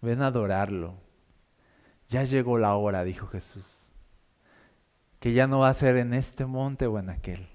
Ven 0.00 0.22
a 0.22 0.28
adorarlo. 0.28 0.94
Ya 2.08 2.24
llegó 2.24 2.58
la 2.58 2.74
hora, 2.76 3.04
dijo 3.04 3.26
Jesús. 3.26 3.92
Que 5.20 5.32
ya 5.32 5.46
no 5.46 5.60
va 5.60 5.70
a 5.70 5.74
ser 5.74 5.96
en 5.96 6.14
este 6.14 6.46
monte 6.46 6.86
o 6.86 6.98
en 6.98 7.10
aquel. 7.10 7.48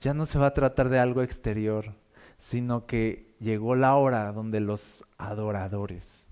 Ya 0.00 0.14
no 0.14 0.26
se 0.26 0.38
va 0.38 0.48
a 0.48 0.54
tratar 0.54 0.88
de 0.88 0.98
algo 0.98 1.22
exterior, 1.22 1.94
sino 2.38 2.86
que 2.86 3.34
llegó 3.40 3.74
la 3.74 3.96
hora 3.96 4.32
donde 4.32 4.60
los 4.60 5.04
adoradores, 5.18 6.28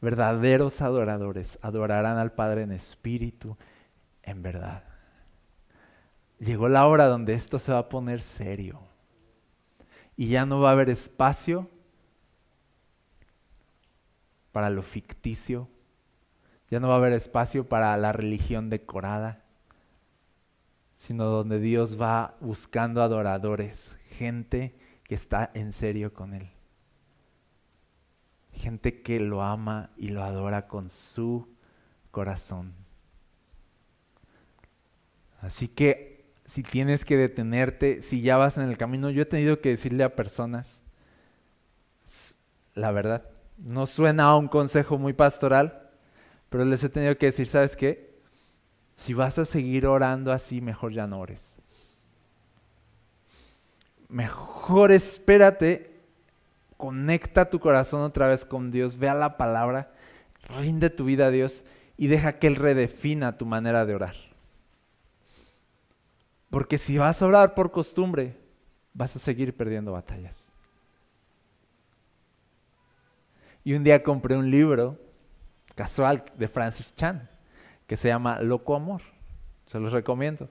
verdaderos 0.00 0.80
adoradores, 0.80 1.58
adorarán 1.62 2.18
al 2.18 2.32
Padre 2.32 2.62
en 2.62 2.72
espíritu, 2.72 3.56
en 4.22 4.42
verdad. 4.42 4.84
Llegó 6.38 6.68
la 6.68 6.86
hora 6.86 7.06
donde 7.06 7.34
esto 7.34 7.58
se 7.58 7.72
va 7.72 7.78
a 7.78 7.88
poner 7.88 8.20
serio 8.20 8.80
y 10.16 10.28
ya 10.28 10.46
no 10.46 10.60
va 10.60 10.70
a 10.70 10.72
haber 10.72 10.90
espacio 10.90 11.68
para 14.52 14.70
lo 14.70 14.82
ficticio, 14.82 15.68
ya 16.70 16.78
no 16.80 16.88
va 16.88 16.94
a 16.94 16.98
haber 16.98 17.12
espacio 17.12 17.68
para 17.68 17.96
la 17.96 18.12
religión 18.12 18.70
decorada, 18.70 19.44
sino 20.94 21.24
donde 21.24 21.58
Dios 21.58 22.00
va 22.00 22.36
buscando 22.40 23.02
adoradores, 23.02 23.96
gente 24.10 24.74
que 25.08 25.14
está 25.14 25.50
en 25.54 25.72
serio 25.72 26.12
con 26.12 26.34
Él. 26.34 26.50
Gente 28.52 29.02
que 29.02 29.18
lo 29.20 29.42
ama 29.42 29.90
y 29.96 30.08
lo 30.08 30.22
adora 30.22 30.68
con 30.68 30.90
su 30.90 31.48
corazón. 32.10 32.74
Así 35.40 35.68
que 35.68 36.26
si 36.44 36.62
tienes 36.62 37.04
que 37.04 37.16
detenerte, 37.16 38.02
si 38.02 38.22
ya 38.22 38.36
vas 38.36 38.56
en 38.56 38.64
el 38.64 38.78
camino, 38.78 39.10
yo 39.10 39.22
he 39.22 39.26
tenido 39.26 39.60
que 39.60 39.70
decirle 39.70 40.04
a 40.04 40.16
personas, 40.16 40.82
la 42.74 42.90
verdad, 42.90 43.30
no 43.58 43.86
suena 43.86 44.24
a 44.24 44.36
un 44.36 44.48
consejo 44.48 44.98
muy 44.98 45.12
pastoral, 45.12 45.90
pero 46.48 46.64
les 46.64 46.82
he 46.82 46.88
tenido 46.88 47.16
que 47.18 47.26
decir, 47.26 47.48
¿sabes 47.48 47.76
qué? 47.76 48.18
Si 48.96 49.14
vas 49.14 49.38
a 49.38 49.44
seguir 49.44 49.86
orando 49.86 50.32
así, 50.32 50.60
mejor 50.60 50.92
ya 50.92 51.06
no 51.06 51.20
ores. 51.20 51.57
Mejor 54.08 54.90
espérate, 54.90 56.00
conecta 56.76 57.50
tu 57.50 57.60
corazón 57.60 58.02
otra 58.02 58.26
vez 58.26 58.44
con 58.44 58.70
Dios, 58.70 58.98
vea 58.98 59.14
la 59.14 59.36
palabra, 59.36 59.92
rinde 60.58 60.88
tu 60.88 61.04
vida 61.04 61.26
a 61.26 61.30
Dios 61.30 61.64
y 61.96 62.06
deja 62.06 62.38
que 62.38 62.46
Él 62.46 62.56
redefina 62.56 63.36
tu 63.36 63.44
manera 63.44 63.84
de 63.84 63.94
orar. 63.94 64.16
Porque 66.48 66.78
si 66.78 66.96
vas 66.96 67.20
a 67.20 67.26
orar 67.26 67.54
por 67.54 67.70
costumbre, 67.70 68.36
vas 68.94 69.14
a 69.14 69.18
seguir 69.18 69.54
perdiendo 69.56 69.92
batallas. 69.92 70.52
Y 73.64 73.74
un 73.74 73.84
día 73.84 74.02
compré 74.02 74.34
un 74.36 74.50
libro 74.50 74.98
casual 75.74 76.24
de 76.36 76.48
Francis 76.48 76.94
Chan 76.94 77.28
que 77.86 77.96
se 77.96 78.08
llama 78.08 78.40
Loco 78.40 78.74
Amor. 78.74 79.02
Se 79.66 79.78
los 79.78 79.92
recomiendo. 79.92 80.48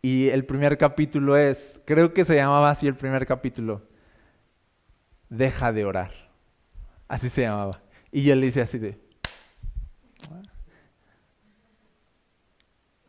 Y 0.00 0.28
el 0.28 0.44
primer 0.44 0.78
capítulo 0.78 1.36
es, 1.36 1.80
creo 1.84 2.14
que 2.14 2.24
se 2.24 2.36
llamaba 2.36 2.70
así 2.70 2.86
el 2.86 2.94
primer 2.94 3.26
capítulo, 3.26 3.86
Deja 5.28 5.72
de 5.72 5.84
orar. 5.84 6.10
Así 7.06 7.28
se 7.28 7.42
llamaba. 7.42 7.82
Y 8.10 8.22
yo 8.22 8.34
le 8.34 8.46
hice 8.46 8.62
así 8.62 8.78
de... 8.78 8.98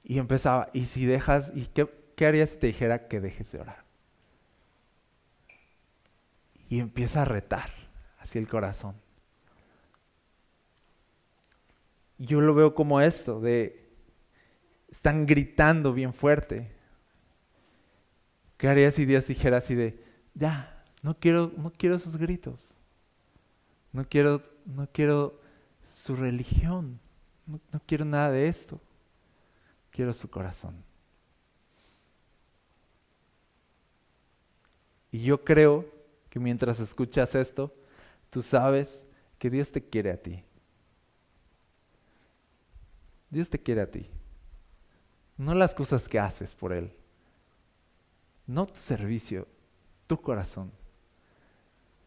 Y 0.04 0.18
empezaba, 0.18 0.70
¿y 0.74 0.86
si 0.86 1.06
dejas, 1.06 1.52
y 1.56 1.68
qué, 1.68 1.88
qué 2.18 2.26
harías 2.26 2.50
si 2.50 2.58
te 2.58 2.68
dijera 2.68 3.08
que 3.08 3.22
dejes 3.22 3.52
de 3.52 3.62
orar? 3.62 3.86
Y 6.68 6.80
empieza 6.80 7.22
a 7.22 7.26
retar 7.26 7.70
así 8.20 8.38
el 8.38 8.48
corazón 8.48 8.96
yo 12.20 12.42
lo 12.42 12.54
veo 12.54 12.76
como 12.76 13.00
esto, 13.00 13.40
de 13.40 13.88
están 14.90 15.26
gritando 15.26 15.94
bien 15.94 16.14
fuerte. 16.14 16.70
¿Qué 18.60 18.68
haría 18.68 18.92
si 18.92 19.06
Dios 19.06 19.26
dijera 19.26 19.60
así 19.60 19.74
de, 19.74 20.04
ya, 20.34 20.84
no 21.02 21.18
quiero, 21.18 21.54
no 21.56 21.72
quiero 21.72 21.98
sus 21.98 22.18
gritos, 22.18 22.76
no 23.94 24.04
quiero, 24.04 24.44
no 24.66 24.86
quiero 24.92 25.40
su 25.82 26.14
religión, 26.14 27.00
no, 27.48 27.62
no 27.72 27.82
quiero 27.88 28.04
nada 28.04 28.32
de 28.32 28.50
esto, 28.50 28.82
quiero 29.92 30.14
su 30.14 30.30
corazón. 30.30 30.76
Y 35.10 35.24
yo 35.24 35.42
creo 35.46 35.90
que 36.30 36.42
mientras 36.42 36.82
escuchas 36.82 37.36
esto, 37.36 37.74
tú 38.30 38.42
sabes 38.42 39.08
que 39.38 39.50
Dios 39.50 39.72
te 39.72 39.82
quiere 39.82 40.12
a 40.12 40.22
ti. 40.22 40.44
Dios 43.30 43.50
te 43.50 43.58
quiere 43.58 43.80
a 43.80 43.90
ti. 43.90 44.10
No 45.38 45.54
las 45.54 45.74
cosas 45.74 46.10
que 46.10 46.20
haces 46.20 46.54
por 46.54 46.74
Él. 46.74 46.99
No 48.50 48.66
tu 48.66 48.80
servicio, 48.80 49.48
tu 50.08 50.20
corazón. 50.20 50.72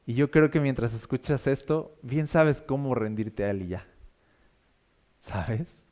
Y 0.04 0.14
yo 0.14 0.28
creo 0.32 0.50
que 0.50 0.58
mientras 0.58 0.92
escuchas 0.92 1.46
esto, 1.46 1.96
bien 2.02 2.26
sabes 2.26 2.60
cómo 2.60 2.96
rendirte 2.96 3.44
a 3.44 3.50
Él 3.50 3.62
y 3.62 3.68
ya. 3.68 3.86
¿Sabes? 5.20 5.84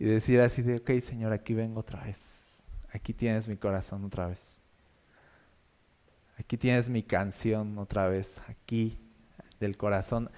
Y 0.00 0.04
decir 0.06 0.40
así 0.40 0.62
de, 0.62 0.78
ok 0.78 0.90
Señor, 1.00 1.32
aquí 1.32 1.54
vengo 1.54 1.78
otra 1.78 2.02
vez. 2.02 2.66
Aquí 2.92 3.14
tienes 3.14 3.46
mi 3.46 3.56
corazón 3.56 4.04
otra 4.04 4.26
vez. 4.26 4.58
Aquí 6.36 6.56
tienes 6.56 6.88
mi 6.88 7.04
canción 7.04 7.78
otra 7.78 8.08
vez. 8.08 8.42
Aquí 8.48 8.98
del 9.60 9.76
corazón. 9.76 10.32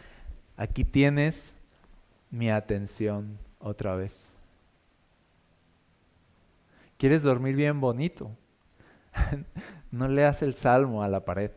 Aquí 0.58 0.84
tienes 0.84 1.54
mi 2.30 2.50
atención 2.50 3.38
otra 3.60 3.96
vez. 3.96 4.36
¿Quieres 6.98 7.22
dormir 7.22 7.56
bien 7.56 7.80
bonito? 7.80 8.36
no 9.90 10.08
leas 10.08 10.42
el 10.42 10.54
salmo 10.54 11.02
a 11.02 11.08
la 11.08 11.24
pared. 11.24 11.50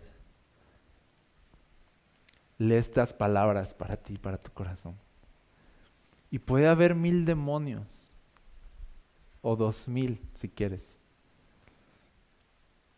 Lee 2.57 2.75
estas 2.75 3.13
palabras 3.13 3.73
para 3.73 3.97
ti, 3.97 4.17
para 4.17 4.37
tu 4.37 4.51
corazón. 4.51 4.95
Y 6.29 6.39
puede 6.39 6.67
haber 6.67 6.95
mil 6.95 7.25
demonios, 7.25 8.13
o 9.41 9.55
dos 9.55 9.87
mil 9.87 10.21
si 10.33 10.47
quieres, 10.47 10.99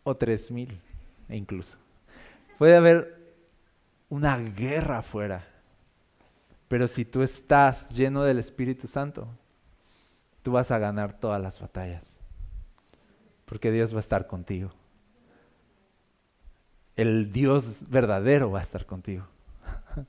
o 0.04 0.16
tres 0.16 0.52
mil 0.52 0.80
e 1.30 1.38
incluso. 1.38 1.78
Puede 2.58 2.76
haber 2.76 3.36
una 4.10 4.38
guerra 4.38 5.00
afuera 5.00 5.44
pero 6.74 6.88
si 6.88 7.06
tú 7.06 7.22
estás 7.22 7.88
lleno 7.90 8.24
del 8.24 8.40
Espíritu 8.40 8.88
Santo, 8.88 9.28
tú 10.42 10.54
vas 10.54 10.72
a 10.72 10.80
ganar 10.80 11.14
todas 11.14 11.40
las 11.40 11.60
batallas. 11.60 12.20
Porque 13.54 13.70
Dios 13.70 13.94
va 13.94 13.98
a 13.98 14.00
estar 14.00 14.26
contigo. 14.26 14.72
El 16.96 17.32
Dios 17.32 17.84
verdadero 17.88 18.50
va 18.50 18.58
a 18.58 18.62
estar 18.64 18.84
contigo. 18.88 19.28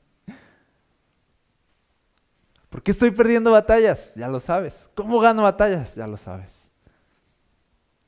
¿Por 2.70 2.82
qué 2.82 2.92
estoy 2.92 3.10
perdiendo 3.10 3.50
batallas? 3.50 4.14
Ya 4.14 4.28
lo 4.28 4.40
sabes. 4.40 4.88
¿Cómo 4.94 5.20
gano 5.20 5.42
batallas? 5.42 5.94
Ya 5.94 6.06
lo 6.06 6.16
sabes. 6.16 6.70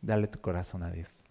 Dale 0.01 0.27
tu 0.27 0.41
corazón 0.41 0.83
a 0.83 0.91
Dios. 0.91 1.23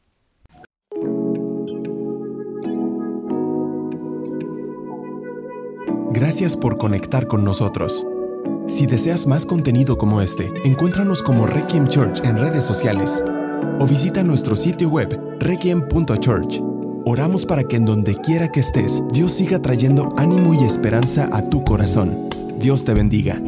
Gracias 6.12 6.56
por 6.56 6.78
conectar 6.78 7.26
con 7.26 7.44
nosotros. 7.44 8.06
Si 8.68 8.86
deseas 8.86 9.26
más 9.26 9.48
contenido 9.48 9.98
como 9.98 10.22
este, 10.22 10.52
encuéntranos 10.64 11.24
como 11.24 11.48
Requiem 11.48 11.88
Church 11.88 12.24
en 12.24 12.38
redes 12.38 12.66
sociales 12.66 13.24
o 13.80 13.86
visita 13.86 14.24
nuestro 14.24 14.56
sitio 14.56 14.90
web 14.90 15.20
requiem.church. 15.40 16.62
Oramos 17.06 17.46
para 17.46 17.64
que 17.64 17.76
en 17.76 17.86
donde 17.86 18.16
quiera 18.16 18.52
que 18.52 18.60
estés, 18.60 19.04
Dios 19.12 19.32
siga 19.32 19.62
trayendo 19.62 20.10
ánimo 20.18 20.54
y 20.54 20.66
esperanza 20.66 21.30
a 21.32 21.48
tu 21.48 21.64
corazón. 21.64 22.30
Dios 22.60 22.84
te 22.84 22.94
bendiga. 22.94 23.40